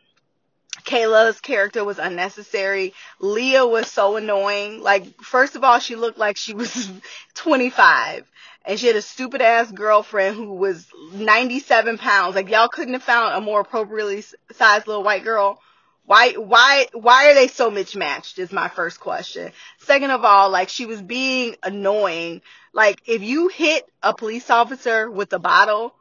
Kayla's 0.85 1.41
character 1.41 1.85
was 1.85 1.99
unnecessary. 1.99 2.95
Leah 3.21 3.67
was 3.67 3.91
so 3.91 4.17
annoying. 4.17 4.83
Like, 4.83 5.21
first 5.23 5.57
of 5.57 5.65
all, 5.65 5.79
she 5.79 5.97
looked 5.97 6.19
like 6.19 6.37
she 6.37 6.55
was 6.55 6.91
25. 7.35 8.31
And 8.65 8.79
she 8.79 8.87
had 8.87 8.97
a 8.97 9.03
stupid 9.03 9.41
ass 9.41 9.71
girlfriend 9.73 10.37
who 10.37 10.55
was 10.55 10.87
97 11.13 11.99
pounds. 11.99 12.35
Like, 12.35 12.51
y'all 12.51 12.69
couldn't 12.69 12.95
have 12.95 13.03
found 13.03 13.35
a 13.35 13.41
more 13.41 13.61
appropriately 13.61 14.23
sized 14.53 14.87
little 14.87 15.03
white 15.03 15.25
girl. 15.25 15.61
Why, 16.05 16.33
why, 16.33 16.87
why 16.93 17.31
are 17.31 17.35
they 17.35 17.49
so 17.49 17.71
mismatched 17.71 18.39
is 18.39 18.53
my 18.53 18.69
first 18.69 19.01
question. 19.01 19.53
Second 19.79 20.11
of 20.11 20.25
all, 20.25 20.51
like, 20.51 20.69
she 20.69 20.87
was 20.87 21.01
being 21.01 21.57
annoying. 21.63 22.43
Like, 22.73 23.03
if 23.07 23.23
you 23.23 23.49
hit 23.49 23.87
a 24.03 24.15
police 24.15 24.51
officer 24.51 25.11
with 25.11 25.33
a 25.33 25.39
bottle, 25.39 25.95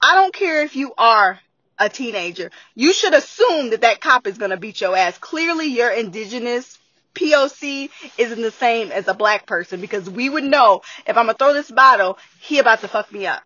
I 0.00 0.14
don't 0.14 0.34
care 0.34 0.62
if 0.62 0.76
you 0.76 0.92
are 0.98 1.40
a 1.78 1.88
teenager, 1.88 2.50
you 2.74 2.92
should 2.92 3.14
assume 3.14 3.70
that 3.70 3.82
that 3.82 4.00
cop 4.00 4.26
is 4.26 4.38
going 4.38 4.50
to 4.50 4.56
beat 4.56 4.80
your 4.80 4.96
ass. 4.96 5.18
Clearly, 5.18 5.66
your 5.66 5.90
indigenous 5.90 6.78
POC 7.14 7.90
isn't 8.18 8.42
the 8.42 8.50
same 8.50 8.92
as 8.92 9.08
a 9.08 9.14
black 9.14 9.46
person 9.46 9.80
because 9.80 10.08
we 10.08 10.28
would 10.28 10.44
know 10.44 10.82
if 11.06 11.16
I'm 11.16 11.26
going 11.26 11.34
to 11.34 11.38
throw 11.38 11.52
this 11.52 11.70
bottle, 11.70 12.18
he 12.40 12.58
about 12.58 12.80
to 12.80 12.88
fuck 12.88 13.10
me 13.12 13.26
up. 13.26 13.42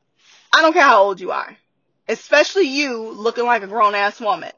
I 0.52 0.62
don't 0.62 0.73
care 0.73 0.82
how 0.82 1.02
old 1.05 1.20
you 1.20 1.31
are, 1.31 1.57
especially 2.09 2.66
you 2.66 3.12
looking 3.12 3.44
like 3.47 3.62
a 3.62 3.69
grown 3.69 3.94
ass 3.94 4.20
woman. 4.20 4.51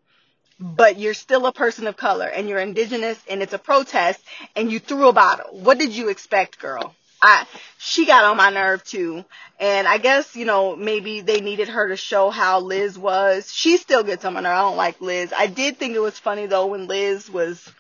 But 0.58 0.98
you're 0.98 1.14
still 1.14 1.46
a 1.46 1.52
person 1.52 1.88
of 1.88 1.96
color 1.96 2.26
and 2.26 2.48
you're 2.48 2.60
indigenous 2.60 3.20
and 3.28 3.42
it's 3.42 3.52
a 3.52 3.58
protest 3.58 4.20
and 4.54 4.70
you 4.70 4.78
threw 4.78 5.08
a 5.08 5.12
bottle. 5.12 5.58
What 5.58 5.78
did 5.78 5.92
you 5.92 6.08
expect, 6.08 6.60
girl? 6.60 6.94
I 7.22 7.46
she 7.78 8.06
got 8.06 8.24
on 8.24 8.36
my 8.36 8.50
nerve 8.50 8.84
too. 8.84 9.24
And 9.60 9.86
I 9.86 9.98
guess, 9.98 10.34
you 10.36 10.44
know, 10.44 10.74
maybe 10.76 11.20
they 11.20 11.40
needed 11.40 11.68
her 11.68 11.88
to 11.88 11.96
show 11.96 12.30
how 12.30 12.60
Liz 12.60 12.98
was. 12.98 13.52
She 13.52 13.76
still 13.76 14.02
gets 14.02 14.24
on 14.24 14.34
my 14.34 14.40
nerve. 14.40 14.52
I 14.56 14.62
don't 14.62 14.76
like 14.76 15.00
Liz. 15.00 15.32
I 15.36 15.46
did 15.46 15.78
think 15.78 15.94
it 15.94 16.00
was 16.00 16.18
funny 16.18 16.46
though 16.46 16.66
when 16.66 16.88
Liz 16.88 17.30
was 17.30 17.70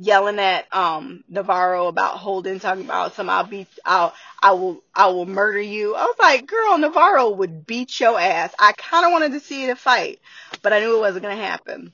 yelling 0.00 0.38
at 0.38 0.72
um 0.74 1.24
Navarro 1.28 1.88
about 1.88 2.18
Holden 2.18 2.60
talking 2.60 2.84
about 2.84 3.14
some 3.14 3.28
I'll 3.28 3.44
beat 3.44 3.68
I'll 3.84 4.14
I 4.42 4.52
will 4.52 4.82
I 4.94 5.08
will 5.08 5.26
murder 5.26 5.60
you. 5.60 5.94
I 5.94 6.04
was 6.04 6.16
like, 6.20 6.46
girl, 6.46 6.78
Navarro 6.78 7.30
would 7.30 7.66
beat 7.66 7.98
your 8.00 8.18
ass. 8.18 8.54
I 8.58 8.72
kinda 8.76 9.10
wanted 9.10 9.32
to 9.32 9.40
see 9.40 9.64
it 9.66 9.78
fight, 9.78 10.20
but 10.62 10.72
I 10.72 10.80
knew 10.80 10.96
it 10.96 11.00
wasn't 11.00 11.22
gonna 11.24 11.36
happen. 11.36 11.92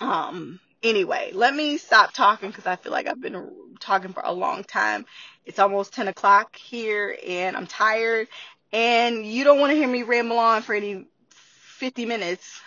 Um 0.00 0.60
anyway, 0.82 1.30
let 1.34 1.54
me 1.54 1.78
stop 1.78 2.12
talking 2.12 2.50
because 2.50 2.66
I 2.66 2.76
feel 2.76 2.92
like 2.92 3.06
I've 3.06 3.20
been 3.20 3.50
talking 3.80 4.12
for 4.12 4.22
a 4.24 4.32
long 4.32 4.64
time. 4.64 5.06
It's 5.44 5.58
almost 5.58 5.94
10 5.94 6.08
o'clock 6.08 6.56
here 6.56 7.16
and 7.26 7.56
I'm 7.56 7.66
tired 7.66 8.28
and 8.72 9.24
you 9.24 9.44
don't 9.44 9.60
want 9.60 9.70
to 9.70 9.76
hear 9.76 9.88
me 9.88 10.02
ramble 10.02 10.38
on 10.38 10.62
for 10.62 10.74
any 10.74 11.06
50 11.30 12.06
minutes. 12.06 12.60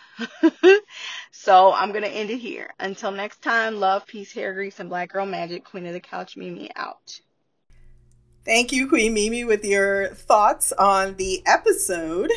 so 1.32 1.74
I'm 1.74 1.92
going 1.92 2.04
to 2.04 2.10
end 2.10 2.30
it 2.30 2.38
here. 2.38 2.74
Until 2.80 3.12
next 3.12 3.42
time, 3.42 3.80
love, 3.80 4.06
peace, 4.08 4.32
hair 4.32 4.54
grease, 4.54 4.80
and 4.80 4.90
black 4.90 5.12
girl 5.12 5.26
magic. 5.26 5.66
Queen 5.66 5.86
of 5.86 5.94
the 5.94 6.00
couch, 6.00 6.38
Mimi 6.38 6.70
out. 6.76 7.20
Thank 8.44 8.72
you, 8.72 8.88
Queen 8.88 9.14
Mimi, 9.14 9.44
with 9.44 9.64
your 9.64 10.10
thoughts 10.10 10.72
on 10.72 11.16
the 11.16 11.44
episode. 11.46 12.32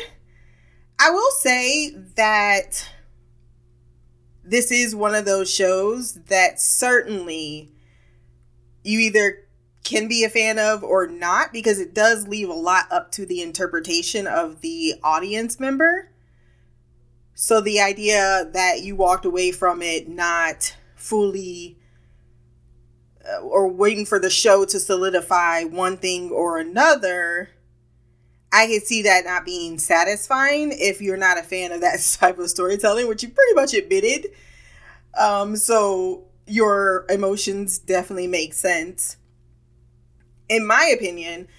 I 0.99 1.09
will 1.09 1.31
say 1.31 1.95
that 2.15 2.87
this 4.45 4.71
is 4.71 4.95
one 4.95 5.15
of 5.15 5.25
those 5.25 5.51
shows 5.51 6.13
that 6.27 6.61
certainly 6.61 7.71
you 8.83 8.99
either 8.99 9.45
can 9.83 10.07
be 10.07 10.23
a 10.23 10.29
fan 10.29 10.59
of 10.59 10.83
or 10.83 11.07
not 11.07 11.51
because 11.51 11.79
it 11.79 11.93
does 11.93 12.27
leave 12.27 12.49
a 12.49 12.53
lot 12.53 12.85
up 12.91 13.11
to 13.11 13.25
the 13.25 13.41
interpretation 13.41 14.27
of 14.27 14.61
the 14.61 14.95
audience 15.03 15.59
member. 15.59 16.11
So 17.33 17.59
the 17.59 17.81
idea 17.81 18.49
that 18.53 18.81
you 18.81 18.95
walked 18.95 19.25
away 19.25 19.51
from 19.51 19.81
it 19.81 20.07
not 20.07 20.75
fully 20.95 21.77
uh, 23.27 23.41
or 23.41 23.67
waiting 23.67 24.05
for 24.05 24.19
the 24.19 24.29
show 24.29 24.65
to 24.65 24.79
solidify 24.79 25.63
one 25.63 25.97
thing 25.97 26.31
or 26.31 26.57
another, 26.57 27.49
I 28.55 28.67
can 28.67 28.79
see 28.79 29.01
that 29.01 29.25
not 29.25 29.43
being 29.43 29.77
satisfying 29.77 30.71
if 30.71 31.01
you're 31.01 31.17
not 31.17 31.37
a 31.37 31.43
fan 31.43 31.73
of 31.73 31.81
that 31.81 31.99
type 32.19 32.39
of 32.39 32.49
storytelling, 32.49 33.05
which 33.09 33.21
you 33.21 33.27
pretty 33.27 33.53
much 33.53 33.73
admitted. 33.73 34.31
Um, 35.19 35.57
so 35.57 36.23
your 36.47 37.05
emotions 37.09 37.77
definitely 37.77 38.27
make 38.27 38.53
sense. 38.53 39.17
In 40.47 40.65
my 40.65 40.89
opinion, 40.95 41.49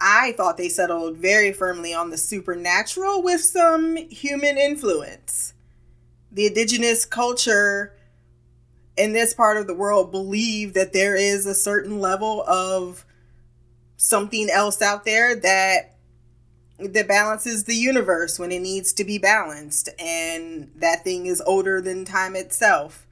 I 0.00 0.32
thought 0.32 0.56
they 0.56 0.68
settled 0.68 1.16
very 1.16 1.52
firmly 1.52 1.94
on 1.94 2.10
the 2.10 2.18
supernatural 2.18 3.22
with 3.22 3.40
some 3.40 3.94
human 3.94 4.58
influence. 4.58 5.54
The 6.32 6.46
indigenous 6.46 7.04
culture 7.04 7.94
in 8.96 9.12
this 9.12 9.32
part 9.32 9.58
of 9.58 9.68
the 9.68 9.74
world 9.74 10.10
believe 10.10 10.74
that 10.74 10.92
there 10.92 11.14
is 11.14 11.46
a 11.46 11.54
certain 11.54 12.00
level 12.00 12.42
of 12.48 13.04
something 13.96 14.50
else 14.50 14.82
out 14.82 15.04
there 15.04 15.36
that 15.36 15.91
that 16.78 17.08
balances 17.08 17.64
the 17.64 17.74
universe 17.74 18.38
when 18.38 18.50
it 18.50 18.60
needs 18.60 18.92
to 18.92 19.04
be 19.04 19.18
balanced 19.18 19.88
and 19.98 20.70
that 20.74 21.04
thing 21.04 21.26
is 21.26 21.42
older 21.46 21.80
than 21.80 22.04
time 22.04 22.34
itself 22.34 23.06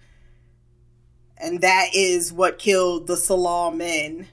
and 1.37 1.61
that 1.61 1.89
is 1.95 2.33
what 2.33 2.59
killed 2.59 3.07
the 3.07 3.15
Tsalal 3.15 3.75
men 3.75 4.29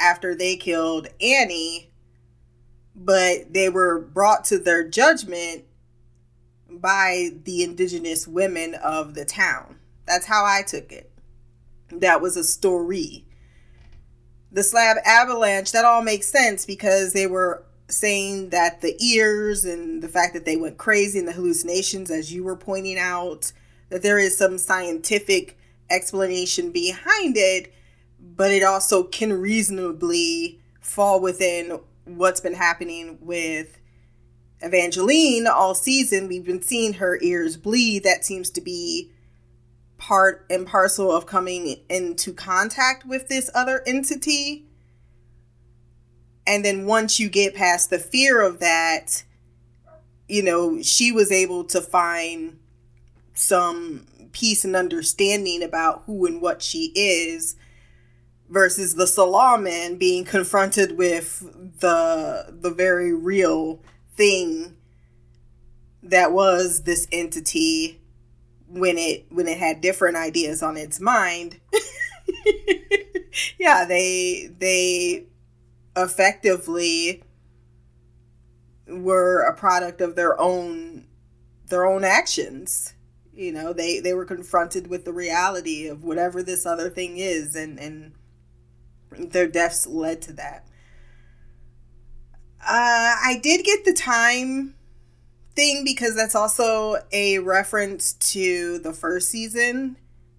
after 0.00 0.34
they 0.34 0.56
killed 0.56 1.08
Annie 1.20 1.90
but 2.94 3.52
they 3.52 3.68
were 3.68 4.00
brought 4.00 4.44
to 4.46 4.58
their 4.58 4.88
judgment 4.88 5.64
by 6.68 7.30
the 7.44 7.62
indigenous 7.62 8.26
women 8.26 8.74
of 8.74 9.14
the 9.14 9.24
town 9.24 9.76
that's 10.06 10.26
how 10.26 10.44
I 10.44 10.62
took 10.62 10.92
it. 10.92 11.10
That 11.90 12.20
was 12.20 12.36
a 12.36 12.44
story. 12.44 13.26
The 14.50 14.62
slab 14.62 14.96
avalanche, 15.04 15.72
that 15.72 15.84
all 15.84 16.02
makes 16.02 16.28
sense 16.28 16.64
because 16.64 17.12
they 17.12 17.26
were 17.26 17.64
saying 17.88 18.50
that 18.50 18.80
the 18.80 18.96
ears 19.02 19.64
and 19.64 20.02
the 20.02 20.08
fact 20.08 20.34
that 20.34 20.44
they 20.44 20.56
went 20.56 20.78
crazy 20.78 21.18
and 21.18 21.28
the 21.28 21.32
hallucinations, 21.32 22.10
as 22.10 22.32
you 22.32 22.42
were 22.42 22.56
pointing 22.56 22.98
out, 22.98 23.52
that 23.90 24.02
there 24.02 24.18
is 24.18 24.36
some 24.36 24.58
scientific 24.58 25.56
explanation 25.88 26.70
behind 26.70 27.36
it, 27.36 27.72
but 28.18 28.50
it 28.50 28.62
also 28.62 29.04
can 29.04 29.32
reasonably 29.32 30.60
fall 30.80 31.20
within 31.20 31.78
what's 32.04 32.40
been 32.40 32.54
happening 32.54 33.18
with 33.20 33.78
Evangeline 34.60 35.46
all 35.46 35.74
season. 35.74 36.28
We've 36.28 36.44
been 36.44 36.62
seeing 36.62 36.94
her 36.94 37.18
ears 37.20 37.56
bleed. 37.56 38.04
That 38.04 38.24
seems 38.24 38.50
to 38.50 38.60
be 38.60 39.12
part 39.98 40.46
and 40.50 40.66
parcel 40.66 41.10
of 41.10 41.26
coming 41.26 41.76
into 41.88 42.32
contact 42.32 43.06
with 43.06 43.28
this 43.28 43.50
other 43.54 43.82
entity. 43.86 44.65
And 46.46 46.64
then 46.64 46.86
once 46.86 47.18
you 47.18 47.28
get 47.28 47.54
past 47.54 47.90
the 47.90 47.98
fear 47.98 48.42
of 48.42 48.60
that, 48.60 49.24
you 50.28 50.42
know, 50.42 50.82
she 50.82 51.12
was 51.12 51.32
able 51.32 51.64
to 51.64 51.80
find 51.80 52.58
some 53.34 54.06
peace 54.32 54.64
and 54.64 54.76
understanding 54.76 55.62
about 55.62 56.02
who 56.06 56.26
and 56.26 56.40
what 56.40 56.62
she 56.62 56.92
is 56.94 57.56
versus 58.48 58.94
the 58.94 59.04
Tsalal 59.04 59.60
men 59.60 59.96
being 59.96 60.24
confronted 60.24 60.96
with 60.96 61.40
the 61.80 62.54
the 62.60 62.70
very 62.70 63.12
real 63.12 63.80
thing 64.14 64.76
that 66.02 66.32
was 66.32 66.82
this 66.82 67.08
entity 67.10 68.00
when 68.68 68.98
it 68.98 69.26
when 69.30 69.48
it 69.48 69.58
had 69.58 69.80
different 69.80 70.16
ideas 70.16 70.62
on 70.62 70.76
its 70.76 71.00
mind. 71.00 71.60
Yeah 73.58 73.84
they 73.84 74.50
they 74.58 75.26
effectively 75.96 77.22
were 78.86 79.42
a 79.42 79.56
product 79.56 80.00
of 80.00 80.14
their 80.14 80.38
own 80.40 81.06
their 81.68 81.84
own 81.84 82.04
actions 82.04 82.94
you 83.34 83.50
know 83.50 83.72
they 83.72 83.98
they 83.98 84.14
were 84.14 84.24
confronted 84.24 84.86
with 84.86 85.04
the 85.04 85.12
reality 85.12 85.88
of 85.88 86.04
whatever 86.04 86.42
this 86.42 86.64
other 86.64 86.88
thing 86.88 87.18
is 87.18 87.56
and 87.56 87.78
and 87.78 88.12
their 89.32 89.48
deaths 89.48 89.86
led 89.86 90.22
to 90.22 90.32
that 90.32 90.66
uh 92.60 93.16
i 93.24 93.40
did 93.42 93.64
get 93.64 93.84
the 93.84 93.92
time 93.92 94.76
thing 95.56 95.82
because 95.82 96.14
that's 96.14 96.34
also 96.34 96.98
a 97.10 97.38
reference 97.40 98.12
to 98.12 98.78
the 98.78 98.92
first 98.92 99.30
season, 99.30 99.96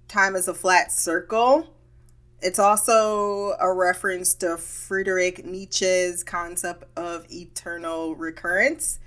Time 0.07 0.35
is 0.35 0.47
a 0.47 0.53
Flat 0.53 0.91
Circle. 0.91 1.67
It's 2.39 2.59
also 2.59 3.55
a 3.59 3.73
reference 3.73 4.35
to 4.35 4.57
Friedrich 4.57 5.43
Nietzsche's 5.43 6.23
concept 6.23 6.83
of 6.95 7.25
eternal 7.31 8.15
recurrence. 8.15 8.99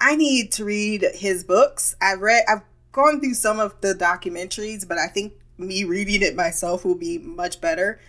I 0.00 0.14
need 0.14 0.52
to 0.52 0.64
read 0.64 1.06
his 1.14 1.42
books. 1.42 1.96
I've 2.00 2.20
read 2.20 2.44
I've 2.48 2.62
gone 2.92 3.20
through 3.20 3.34
some 3.34 3.58
of 3.58 3.80
the 3.80 3.94
documentaries, 3.94 4.86
but 4.86 4.98
I 4.98 5.08
think 5.08 5.32
me 5.58 5.84
reading 5.84 6.22
it 6.22 6.36
myself 6.36 6.84
will 6.84 6.94
be 6.94 7.18
much 7.18 7.60
better. 7.60 8.00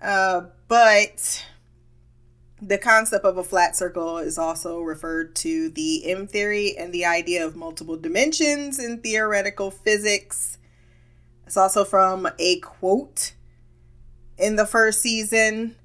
Uh, 0.00 0.42
but 0.68 1.44
the 2.60 2.78
concept 2.78 3.24
of 3.24 3.36
a 3.36 3.44
flat 3.44 3.76
circle 3.76 4.18
is 4.18 4.38
also 4.38 4.80
referred 4.80 5.34
to 5.36 5.68
the 5.70 6.08
M 6.08 6.28
theory 6.28 6.76
and 6.76 6.92
the 6.92 7.04
idea 7.04 7.44
of 7.44 7.56
multiple 7.56 7.96
dimensions 7.96 8.78
in 8.78 9.00
theoretical 9.00 9.72
physics. 9.72 10.58
It's 11.52 11.58
also 11.58 11.84
from 11.84 12.26
a 12.38 12.60
quote 12.60 13.34
in 14.38 14.56
the 14.56 14.64
first 14.64 15.02
season 15.02 15.76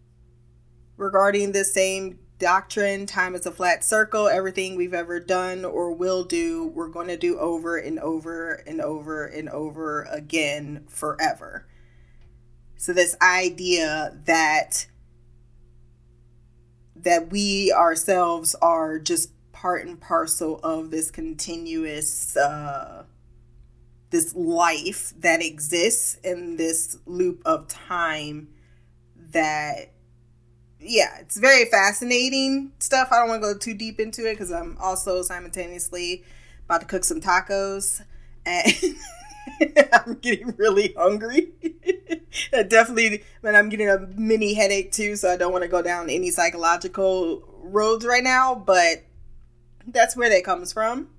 regarding 0.96 1.52
the 1.52 1.66
same 1.66 2.20
doctrine 2.40 3.06
time 3.06 3.36
is 3.36 3.46
a 3.46 3.52
flat 3.52 3.84
circle. 3.84 4.30
Everything 4.30 4.78
we've 4.78 4.94
ever 4.94 5.20
done 5.20 5.66
or 5.66 5.92
will 5.92 6.24
do, 6.24 6.68
we're 6.68 6.88
going 6.88 7.10
to 7.10 7.18
do 7.18 7.38
over 7.38 7.76
and 7.76 8.00
over 8.00 8.64
and 8.66 8.80
over 8.80 9.26
and 9.26 9.50
over 9.50 10.04
again 10.04 10.86
forever. 10.88 11.68
So, 12.78 12.94
this 12.94 13.18
idea 13.22 14.18
that 14.24 14.88
that 16.96 17.30
we 17.30 17.74
ourselves 17.74 18.56
are 18.62 19.00
just 19.00 19.34
part 19.52 19.86
and 19.86 20.00
parcel 20.00 20.62
of 20.64 20.92
this 20.92 21.12
continuous 21.12 22.38
uh 22.38 23.04
this 24.10 24.34
life 24.36 25.14
that 25.20 25.42
exists 25.42 26.18
in 26.24 26.58
this 26.58 26.98
loop 27.06 27.42
of 27.46 27.68
time 27.68 28.48
that 29.32 29.92
yeah 30.80 31.18
it's 31.20 31.38
very 31.38 31.66
fascinating 31.66 32.72
stuff 32.80 33.10
i 33.12 33.18
don't 33.18 33.28
want 33.28 33.42
to 33.42 33.54
go 33.54 33.58
too 33.58 33.74
deep 33.74 34.00
into 34.00 34.26
it 34.26 34.34
because 34.34 34.52
i'm 34.52 34.78
also 34.80 35.22
simultaneously 35.22 36.24
about 36.66 36.82
to 36.82 36.88
cook 36.88 37.04
some 37.04 37.20
tacos 37.20 38.02
and 38.46 38.74
I'm 39.94 40.16
getting 40.16 40.54
really 40.58 40.94
hungry. 40.98 41.50
definitely, 42.52 43.24
but 43.42 43.56
I'm 43.56 43.70
getting 43.70 43.90
a 43.90 44.00
mini 44.16 44.54
headache 44.54 44.92
too, 44.92 45.16
so 45.16 45.32
I 45.32 45.38
don't 45.38 45.52
want 45.52 45.64
to 45.64 45.68
go 45.68 45.82
down 45.82 46.10
any 46.10 46.32
psychological 46.32 47.44
roads 47.62 48.06
right 48.06 48.24
now, 48.24 48.56
but 48.56 49.04
that's 49.88 50.16
where 50.16 50.30
that 50.30 50.44
comes 50.44 50.74
from. 50.74 51.10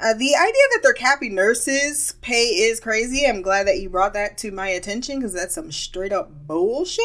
Uh, 0.00 0.14
the 0.14 0.34
idea 0.34 0.62
that 0.72 0.80
their 0.82 1.30
nurses' 1.30 2.12
pay 2.22 2.46
is 2.46 2.80
crazy. 2.80 3.26
I'm 3.26 3.42
glad 3.42 3.66
that 3.66 3.78
you 3.78 3.88
brought 3.88 4.14
that 4.14 4.38
to 4.38 4.50
my 4.50 4.68
attention 4.68 5.18
because 5.18 5.32
that's 5.32 5.54
some 5.54 5.70
straight 5.70 6.12
up 6.12 6.46
bullshit. 6.46 7.04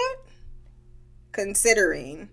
Considering 1.32 2.30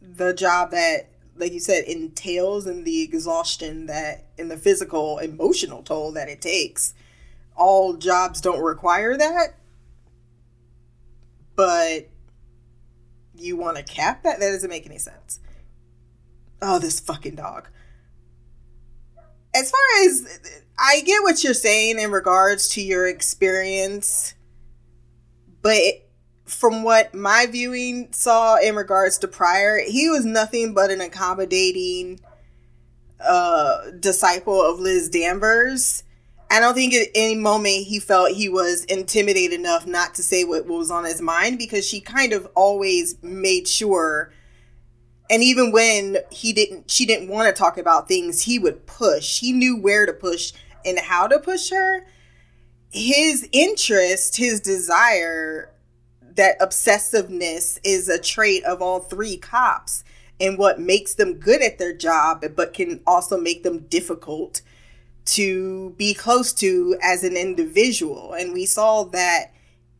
the 0.00 0.32
job 0.32 0.72
that 0.72 1.10
like 1.38 1.52
you 1.52 1.60
said, 1.60 1.84
entails 1.84 2.66
and 2.66 2.84
the 2.84 3.02
exhaustion 3.02 3.86
that 3.86 4.26
and 4.38 4.50
the 4.50 4.56
physical, 4.56 5.18
emotional 5.18 5.82
toll 5.82 6.12
that 6.12 6.28
it 6.28 6.40
takes. 6.40 6.94
All 7.54 7.94
jobs 7.94 8.40
don't 8.40 8.60
require 8.60 9.16
that. 9.16 9.54
But 11.54 12.08
you 13.34 13.56
want 13.56 13.76
to 13.76 13.82
cap 13.82 14.22
that? 14.22 14.40
That 14.40 14.50
doesn't 14.50 14.68
make 14.68 14.86
any 14.86 14.98
sense. 14.98 15.40
Oh, 16.60 16.78
this 16.78 17.00
fucking 17.00 17.36
dog. 17.36 17.68
As 19.56 19.70
far 19.70 20.04
as 20.04 20.38
I 20.78 21.00
get 21.00 21.22
what 21.22 21.42
you're 21.42 21.54
saying 21.54 21.98
in 21.98 22.10
regards 22.10 22.68
to 22.70 22.82
your 22.82 23.06
experience, 23.06 24.34
but 25.62 25.82
from 26.44 26.82
what 26.82 27.14
my 27.14 27.46
viewing 27.50 28.12
saw 28.12 28.56
in 28.56 28.76
regards 28.76 29.16
to 29.18 29.28
Prior, 29.28 29.78
he 29.80 30.10
was 30.10 30.26
nothing 30.26 30.74
but 30.74 30.90
an 30.90 31.00
accommodating, 31.00 32.20
uh, 33.18 33.90
disciple 33.98 34.60
of 34.60 34.78
Liz 34.78 35.08
Danvers. 35.08 36.02
I 36.50 36.60
don't 36.60 36.74
think 36.74 36.92
at 36.92 37.08
any 37.14 37.34
moment 37.34 37.86
he 37.86 37.98
felt 37.98 38.32
he 38.32 38.50
was 38.50 38.84
intimidated 38.84 39.58
enough 39.58 39.86
not 39.86 40.14
to 40.16 40.22
say 40.22 40.44
what 40.44 40.66
was 40.66 40.90
on 40.90 41.04
his 41.04 41.22
mind 41.22 41.58
because 41.58 41.86
she 41.86 42.00
kind 42.00 42.34
of 42.34 42.46
always 42.54 43.16
made 43.22 43.66
sure 43.66 44.32
and 45.28 45.42
even 45.42 45.72
when 45.72 46.18
he 46.30 46.52
didn't 46.52 46.90
she 46.90 47.06
didn't 47.06 47.28
want 47.28 47.48
to 47.48 47.58
talk 47.58 47.78
about 47.78 48.08
things 48.08 48.42
he 48.42 48.58
would 48.58 48.86
push. 48.86 49.40
He 49.40 49.52
knew 49.52 49.76
where 49.76 50.06
to 50.06 50.12
push 50.12 50.52
and 50.84 50.98
how 50.98 51.26
to 51.26 51.38
push 51.38 51.70
her. 51.70 52.06
His 52.90 53.48
interest 53.52 54.36
his 54.36 54.60
desire 54.60 55.70
that 56.34 56.58
obsessiveness 56.60 57.78
is 57.82 58.08
a 58.08 58.18
trait 58.18 58.64
of 58.64 58.82
all 58.82 59.00
three 59.00 59.36
cops 59.36 60.04
and 60.38 60.58
what 60.58 60.78
makes 60.78 61.14
them 61.14 61.34
good 61.34 61.62
at 61.62 61.78
their 61.78 61.94
job 61.94 62.44
but 62.54 62.74
can 62.74 63.00
also 63.06 63.40
make 63.40 63.62
them 63.62 63.80
difficult 63.88 64.60
to 65.24 65.90
be 65.96 66.14
close 66.14 66.52
to 66.52 66.96
as 67.02 67.24
an 67.24 67.36
individual. 67.36 68.32
And 68.34 68.52
we 68.52 68.66
saw 68.66 69.04
that 69.04 69.52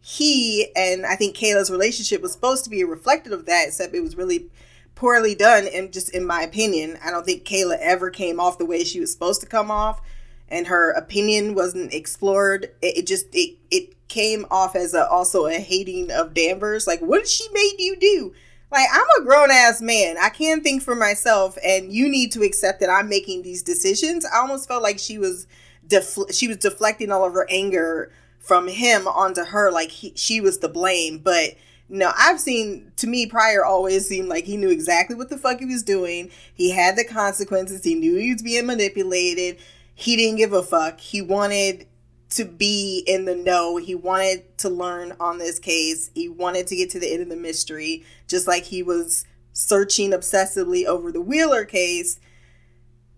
he 0.08 0.68
and 0.76 1.04
i 1.04 1.16
think 1.16 1.36
kayla's 1.36 1.68
relationship 1.68 2.22
was 2.22 2.30
supposed 2.30 2.62
to 2.62 2.70
be 2.70 2.80
a 2.80 2.86
reflective 2.86 3.32
of 3.32 3.44
that 3.46 3.66
except 3.66 3.92
it 3.92 4.00
was 4.00 4.16
really 4.16 4.48
poorly 4.96 5.34
done 5.34 5.68
and 5.72 5.92
just 5.92 6.12
in 6.12 6.26
my 6.26 6.42
opinion. 6.42 6.98
I 7.04 7.12
don't 7.12 7.24
think 7.24 7.44
kayla 7.44 7.78
ever 7.78 8.10
came 8.10 8.40
off 8.40 8.58
the 8.58 8.66
way 8.66 8.82
she 8.82 8.98
was 8.98 9.12
supposed 9.12 9.40
to 9.42 9.46
come 9.46 9.70
off 9.70 10.00
and 10.48 10.66
her 10.66 10.90
opinion 10.90 11.54
wasn't 11.54 11.94
explored. 11.94 12.64
It, 12.82 12.98
it 12.98 13.06
just 13.06 13.26
it 13.32 13.56
it 13.70 14.08
came 14.08 14.46
off 14.50 14.74
as 14.74 14.94
a 14.94 15.08
also 15.08 15.46
a 15.46 15.52
hating 15.52 16.10
of 16.10 16.34
danvers. 16.34 16.86
Like 16.88 17.00
what 17.00 17.18
did 17.18 17.28
she 17.28 17.46
made 17.52 17.74
you 17.78 17.96
do? 17.96 18.32
Like 18.72 18.88
i'm 18.92 19.22
a 19.22 19.24
grown-ass 19.24 19.80
man. 19.80 20.16
I 20.20 20.30
can 20.30 20.62
think 20.62 20.82
for 20.82 20.96
myself 20.96 21.56
and 21.64 21.92
you 21.92 22.08
need 22.08 22.32
to 22.32 22.42
accept 22.42 22.80
that 22.80 22.90
i'm 22.90 23.08
making 23.08 23.42
these 23.42 23.62
decisions. 23.62 24.24
I 24.24 24.38
almost 24.38 24.66
felt 24.66 24.82
like 24.82 24.98
she 24.98 25.18
was 25.18 25.46
defl- 25.86 26.34
she 26.34 26.48
was 26.48 26.56
deflecting 26.56 27.12
all 27.12 27.24
of 27.24 27.34
her 27.34 27.46
anger 27.50 28.10
from 28.38 28.68
him 28.68 29.06
onto 29.08 29.44
her 29.44 29.70
like 29.70 29.90
he, 29.90 30.12
she 30.16 30.40
was 30.40 30.56
to 30.58 30.68
blame. 30.68 31.18
But 31.18 31.54
no, 31.88 32.12
I've 32.16 32.40
seen 32.40 32.92
to 32.96 33.06
me 33.06 33.26
prior 33.26 33.64
always 33.64 34.08
seemed 34.08 34.28
like 34.28 34.44
he 34.44 34.56
knew 34.56 34.70
exactly 34.70 35.14
what 35.14 35.28
the 35.28 35.38
fuck 35.38 35.60
he 35.60 35.66
was 35.66 35.82
doing. 35.82 36.30
He 36.52 36.70
had 36.70 36.96
the 36.96 37.04
consequences. 37.04 37.84
He 37.84 37.94
knew 37.94 38.16
he 38.16 38.32
was 38.32 38.42
being 38.42 38.66
manipulated. 38.66 39.58
He 39.94 40.16
didn't 40.16 40.38
give 40.38 40.52
a 40.52 40.62
fuck. 40.62 41.00
He 41.00 41.22
wanted 41.22 41.86
to 42.30 42.44
be 42.44 43.04
in 43.06 43.24
the 43.24 43.36
know. 43.36 43.76
He 43.76 43.94
wanted 43.94 44.58
to 44.58 44.68
learn 44.68 45.14
on 45.20 45.38
this 45.38 45.58
case. 45.60 46.10
He 46.14 46.28
wanted 46.28 46.66
to 46.68 46.76
get 46.76 46.90
to 46.90 46.98
the 46.98 47.12
end 47.12 47.22
of 47.22 47.28
the 47.28 47.36
mystery, 47.36 48.04
just 48.26 48.48
like 48.48 48.64
he 48.64 48.82
was 48.82 49.24
searching 49.52 50.10
obsessively 50.10 50.86
over 50.86 51.12
the 51.12 51.20
Wheeler 51.20 51.64
case. 51.64 52.18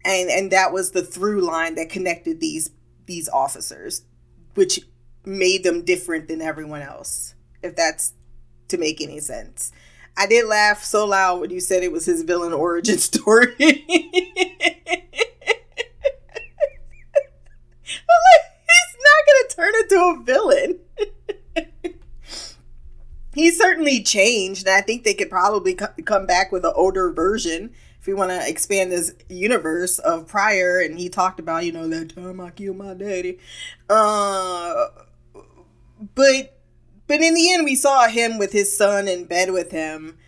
And 0.04 0.30
and 0.30 0.50
that 0.52 0.72
was 0.72 0.90
the 0.90 1.02
through 1.02 1.40
line 1.40 1.74
that 1.76 1.88
connected 1.88 2.40
these 2.40 2.70
these 3.06 3.30
officers, 3.30 4.02
which 4.54 4.80
made 5.24 5.64
them 5.64 5.84
different 5.84 6.28
than 6.28 6.42
everyone 6.42 6.82
else. 6.82 7.34
If 7.62 7.74
that's 7.74 8.12
to 8.68 8.78
make 8.78 9.00
any 9.00 9.20
sense. 9.20 9.72
I 10.16 10.26
did 10.26 10.46
laugh 10.46 10.82
so 10.82 11.06
loud 11.06 11.40
when 11.40 11.50
you 11.50 11.60
said 11.60 11.82
it 11.82 11.92
was 11.92 12.06
his 12.06 12.22
villain 12.22 12.52
origin 12.52 12.98
story. 12.98 13.54
But 18.06 18.16
like, 18.28 18.44
he's 18.68 18.96
not 19.04 19.26
going 19.26 19.48
to 19.48 19.56
turn 19.56 19.74
into 19.82 20.20
a 20.20 20.24
villain. 20.24 21.94
he 23.34 23.50
certainly 23.50 24.02
changed, 24.02 24.66
and 24.66 24.76
I 24.76 24.80
think 24.80 25.04
they 25.04 25.14
could 25.14 25.30
probably 25.30 25.74
co- 25.74 25.94
come 26.04 26.26
back 26.26 26.52
with 26.52 26.64
an 26.64 26.72
older 26.74 27.10
version 27.12 27.72
if 28.00 28.06
we 28.06 28.14
want 28.14 28.30
to 28.30 28.48
expand 28.48 28.92
this 28.92 29.14
universe 29.28 29.98
of 29.98 30.26
prior. 30.26 30.80
And 30.80 30.98
he 30.98 31.08
talked 31.08 31.40
about, 31.40 31.64
you 31.64 31.72
know, 31.72 31.88
that 31.88 32.14
time 32.14 32.40
I 32.40 32.50
killed 32.50 32.76
my 32.76 32.94
daddy. 32.94 33.38
Uh, 33.88 34.86
but 36.14 36.57
but 37.08 37.22
in 37.22 37.34
the 37.34 37.50
end, 37.50 37.64
we 37.64 37.74
saw 37.74 38.06
him 38.06 38.38
with 38.38 38.52
his 38.52 38.76
son 38.76 39.08
in 39.08 39.24
bed 39.24 39.50
with 39.50 39.72
him. 39.72 40.18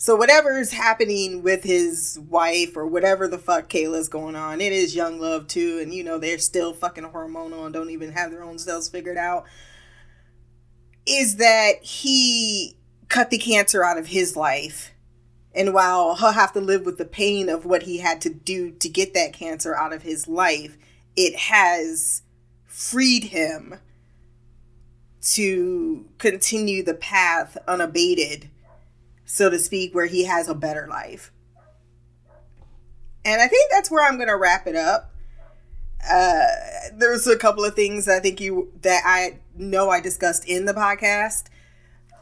So 0.00 0.14
whatever's 0.14 0.72
happening 0.72 1.42
with 1.42 1.64
his 1.64 2.20
wife 2.28 2.76
or 2.76 2.86
whatever 2.86 3.26
the 3.26 3.36
fuck 3.36 3.68
Kayla's 3.68 4.08
going 4.08 4.36
on, 4.36 4.60
it 4.60 4.72
is 4.72 4.94
young 4.94 5.18
love 5.18 5.48
too, 5.48 5.80
and 5.82 5.92
you 5.92 6.04
know 6.04 6.18
they're 6.18 6.38
still 6.38 6.72
fucking 6.72 7.10
hormonal 7.10 7.64
and 7.64 7.74
don't 7.74 7.90
even 7.90 8.12
have 8.12 8.30
their 8.30 8.44
own 8.44 8.60
cells 8.60 8.88
figured 8.88 9.18
out. 9.18 9.44
Is 11.04 11.36
that 11.36 11.82
he 11.82 12.76
cut 13.08 13.30
the 13.30 13.38
cancer 13.38 13.82
out 13.82 13.98
of 13.98 14.06
his 14.06 14.36
life, 14.36 14.92
and 15.52 15.74
while 15.74 16.14
he'll 16.14 16.30
have 16.30 16.52
to 16.52 16.60
live 16.60 16.86
with 16.86 16.98
the 16.98 17.04
pain 17.04 17.48
of 17.48 17.64
what 17.64 17.82
he 17.82 17.98
had 17.98 18.20
to 18.20 18.30
do 18.30 18.70
to 18.70 18.88
get 18.88 19.14
that 19.14 19.32
cancer 19.32 19.74
out 19.74 19.92
of 19.92 20.02
his 20.02 20.28
life, 20.28 20.78
it 21.16 21.34
has 21.34 22.22
freed 22.66 23.24
him 23.24 23.80
to 25.20 26.06
continue 26.18 26.82
the 26.82 26.94
path 26.94 27.56
unabated, 27.66 28.48
so 29.24 29.50
to 29.50 29.58
speak, 29.58 29.94
where 29.94 30.06
he 30.06 30.24
has 30.24 30.48
a 30.48 30.54
better 30.54 30.86
life. 30.88 31.32
And 33.24 33.42
I 33.42 33.48
think 33.48 33.70
that's 33.70 33.90
where 33.90 34.06
I'm 34.06 34.16
going 34.16 34.28
to 34.28 34.36
wrap 34.36 34.66
it 34.66 34.76
up. 34.76 35.12
Uh, 36.08 36.46
there's 36.94 37.26
a 37.26 37.36
couple 37.36 37.64
of 37.64 37.74
things 37.74 38.08
I 38.08 38.20
think 38.20 38.40
you 38.40 38.72
that 38.82 39.02
I 39.04 39.38
know 39.56 39.90
I 39.90 40.00
discussed 40.00 40.48
in 40.48 40.64
the 40.64 40.72
podcast, 40.72 41.44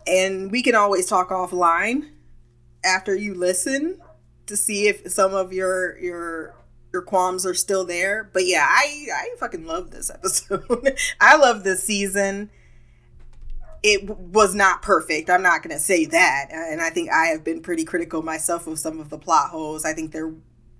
and 0.06 0.50
we 0.50 0.62
can 0.62 0.74
always 0.74 1.06
talk 1.06 1.28
offline 1.28 2.10
after 2.82 3.14
you 3.14 3.34
listen 3.34 4.00
to 4.46 4.56
see 4.56 4.88
if 4.88 5.10
some 5.10 5.34
of 5.34 5.52
your 5.52 5.98
your 5.98 6.54
your 6.92 7.02
qualms 7.02 7.44
are 7.44 7.54
still 7.54 7.84
there. 7.84 8.30
But 8.32 8.46
yeah, 8.46 8.66
I 8.68 9.06
I 9.14 9.36
fucking 9.38 9.66
love 9.66 9.90
this 9.90 10.10
episode. 10.10 10.96
I 11.20 11.36
love 11.36 11.62
this 11.62 11.84
season 11.84 12.50
it 13.86 14.10
was 14.10 14.52
not 14.52 14.82
perfect. 14.82 15.30
I'm 15.30 15.44
not 15.44 15.62
going 15.62 15.74
to 15.74 15.80
say 15.80 16.06
that. 16.06 16.48
And 16.50 16.80
I 16.80 16.90
think 16.90 17.08
I 17.12 17.26
have 17.26 17.44
been 17.44 17.60
pretty 17.60 17.84
critical 17.84 18.20
myself 18.20 18.66
of 18.66 18.80
some 18.80 18.98
of 18.98 19.10
the 19.10 19.18
plot 19.18 19.50
holes. 19.50 19.84
I 19.84 19.92
think 19.92 20.10
there 20.10 20.34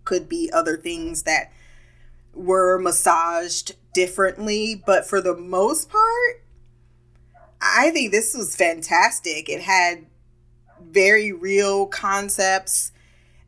could 0.04 0.28
be 0.28 0.50
other 0.52 0.76
things 0.76 1.22
that 1.22 1.52
were 2.34 2.78
massaged 2.78 3.76
differently, 3.94 4.82
but 4.84 5.06
for 5.06 5.20
the 5.20 5.36
most 5.36 5.88
part, 5.88 6.42
I 7.62 7.90
think 7.90 8.10
this 8.10 8.34
was 8.34 8.56
fantastic. 8.56 9.48
It 9.48 9.60
had 9.62 10.06
very 10.82 11.32
real 11.32 11.86
concepts 11.86 12.90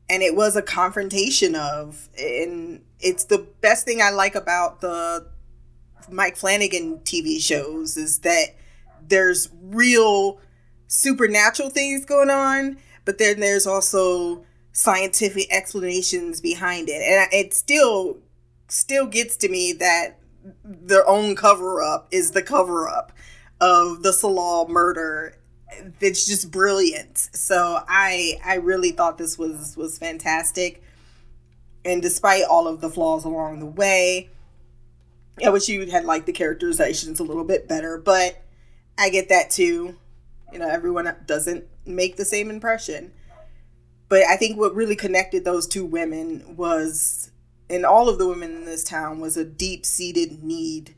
and 0.09 0.23
it 0.23 0.37
was 0.37 0.55
a 0.55 0.63
confrontation 0.63 1.57
of 1.57 2.09
and 2.17 2.83
it's 3.01 3.25
the 3.25 3.47
best 3.61 3.85
thing 3.85 4.01
I 4.01 4.11
like 4.11 4.37
about 4.37 4.81
the 4.81 5.27
Mike 6.11 6.37
Flanagan 6.37 6.99
TV 7.01 7.41
shows 7.41 7.97
is 7.97 8.21
that 8.21 8.55
there's 9.09 9.49
real 9.63 10.41
supernatural 10.87 11.71
things 11.71 12.05
going 12.05 12.31
on, 12.31 12.79
but 13.05 13.19
then 13.19 13.41
there's 13.41 13.67
also 13.67 14.45
scientific 14.73 15.53
explanations 15.53 16.41
behind 16.41 16.89
it. 16.89 17.03
And 17.03 17.29
it 17.33 17.55
still 17.55 18.19
still 18.69 19.07
gets 19.07 19.37
to 19.39 19.49
me 19.49 19.73
that 19.73 20.19
their 20.65 21.09
own 21.09 21.35
cover 21.35 21.83
up 21.83 22.09
is 22.11 22.31
the 22.33 22.43
cover 22.43 22.89
up 22.89 23.13
of 23.61 24.03
the 24.03 24.11
Tsalal 24.11 24.69
murder. 24.69 25.35
It's 26.01 26.27
just 26.27 26.51
brilliant. 26.51 27.19
So 27.33 27.83
I 27.89 28.39
I 28.45 28.55
really 28.57 28.93
thought 28.93 29.19
this 29.19 29.39
was 29.39 29.77
was 29.77 29.99
fantastic. 29.99 30.83
And 31.85 32.03
despite 32.03 32.45
all 32.45 32.69
of 32.69 32.81
the 32.81 32.91
flaws 32.91 33.25
along 33.25 33.61
the 33.61 33.67
way, 33.67 34.31
I 35.45 35.51
wish 35.51 35.69
you 35.69 35.87
had 35.87 36.05
liked 36.05 36.27
the 36.27 36.33
characterizations 36.33 37.21
a 37.21 37.25
little 37.25 37.45
bit 37.45 37.69
better, 37.69 37.99
but 37.99 38.43
I 38.99 39.09
get 39.09 39.29
that 39.29 39.51
too. 39.51 39.97
You 40.53 40.59
know, 40.59 40.69
everyone 40.69 41.15
doesn't 41.27 41.65
make 41.87 42.17
the 42.17 42.25
same 42.25 42.51
impression. 42.51 43.13
But 44.09 44.25
I 44.25 44.37
think 44.37 44.59
what 44.59 44.75
really 44.75 44.97
connected 44.97 45.45
those 45.45 45.67
two 45.67 45.85
women 45.85 46.57
was, 46.57 47.31
and 47.71 47.85
all 47.85 48.09
of 48.09 48.19
the 48.19 48.27
women 48.27 48.55
in 48.57 48.65
this 48.65 48.83
town, 48.83 49.21
was 49.21 49.37
a 49.37 49.45
deep 49.45 49.87
seated 49.87 50.43
need 50.43 50.95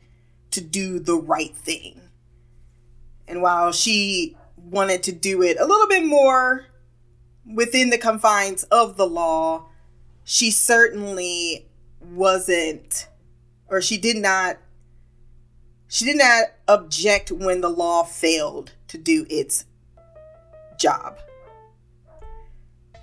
to 0.51 0.61
do 0.61 0.99
the 0.99 1.15
right 1.15 1.55
thing. 1.55 2.01
And 3.27 3.41
while 3.41 3.71
she 3.71 4.37
wanted 4.57 5.03
to 5.03 5.11
do 5.11 5.41
it 5.41 5.59
a 5.59 5.65
little 5.65 5.87
bit 5.87 6.05
more 6.05 6.65
within 7.45 7.89
the 7.89 7.97
confines 7.97 8.63
of 8.63 8.97
the 8.97 9.07
law, 9.07 9.67
she 10.23 10.51
certainly 10.51 11.67
wasn't, 11.99 13.07
or 13.67 13.81
she 13.81 13.97
did 13.97 14.17
not 14.17 14.57
she 15.91 16.05
did 16.05 16.17
not 16.17 16.45
object 16.69 17.33
when 17.33 17.59
the 17.59 17.69
law 17.69 18.03
failed 18.03 18.71
to 18.87 18.97
do 18.97 19.25
its 19.29 19.65
job. 20.79 21.17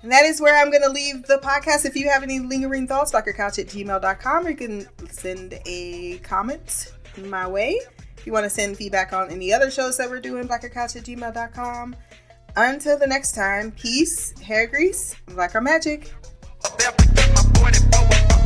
And 0.01 0.11
that 0.11 0.25
is 0.25 0.41
where 0.41 0.59
I'm 0.59 0.71
going 0.71 0.81
to 0.81 0.89
leave 0.89 1.27
the 1.27 1.37
podcast. 1.37 1.85
If 1.85 1.95
you 1.95 2.09
have 2.09 2.23
any 2.23 2.39
lingering 2.39 2.87
thoughts, 2.87 3.11
blackgirlcouch 3.11 3.59
at 3.59 3.67
gmail.com, 3.67 4.47
or 4.47 4.49
you 4.49 4.55
can 4.55 4.87
send 5.07 5.59
a 5.67 6.17
comment 6.23 6.91
my 7.17 7.47
way. 7.47 7.79
If 8.17 8.25
you 8.25 8.33
want 8.33 8.45
to 8.45 8.49
send 8.49 8.75
feedback 8.75 9.13
on 9.13 9.29
any 9.29 9.53
other 9.53 9.69
shows 9.69 9.95
that 9.97 10.09
we're 10.09 10.19
doing, 10.19 10.47
blackgirlcouch 10.47 10.95
at 10.95 11.03
gmail.com. 11.03 11.95
Until 12.55 12.97
the 12.97 13.07
next 13.07 13.35
time, 13.35 13.71
peace, 13.71 14.35
hair 14.39 14.65
grease, 14.65 15.15
blacker 15.27 15.61
magic. 15.61 16.11
Step, 16.59 16.99
my 17.35 17.43
44 17.71 18.38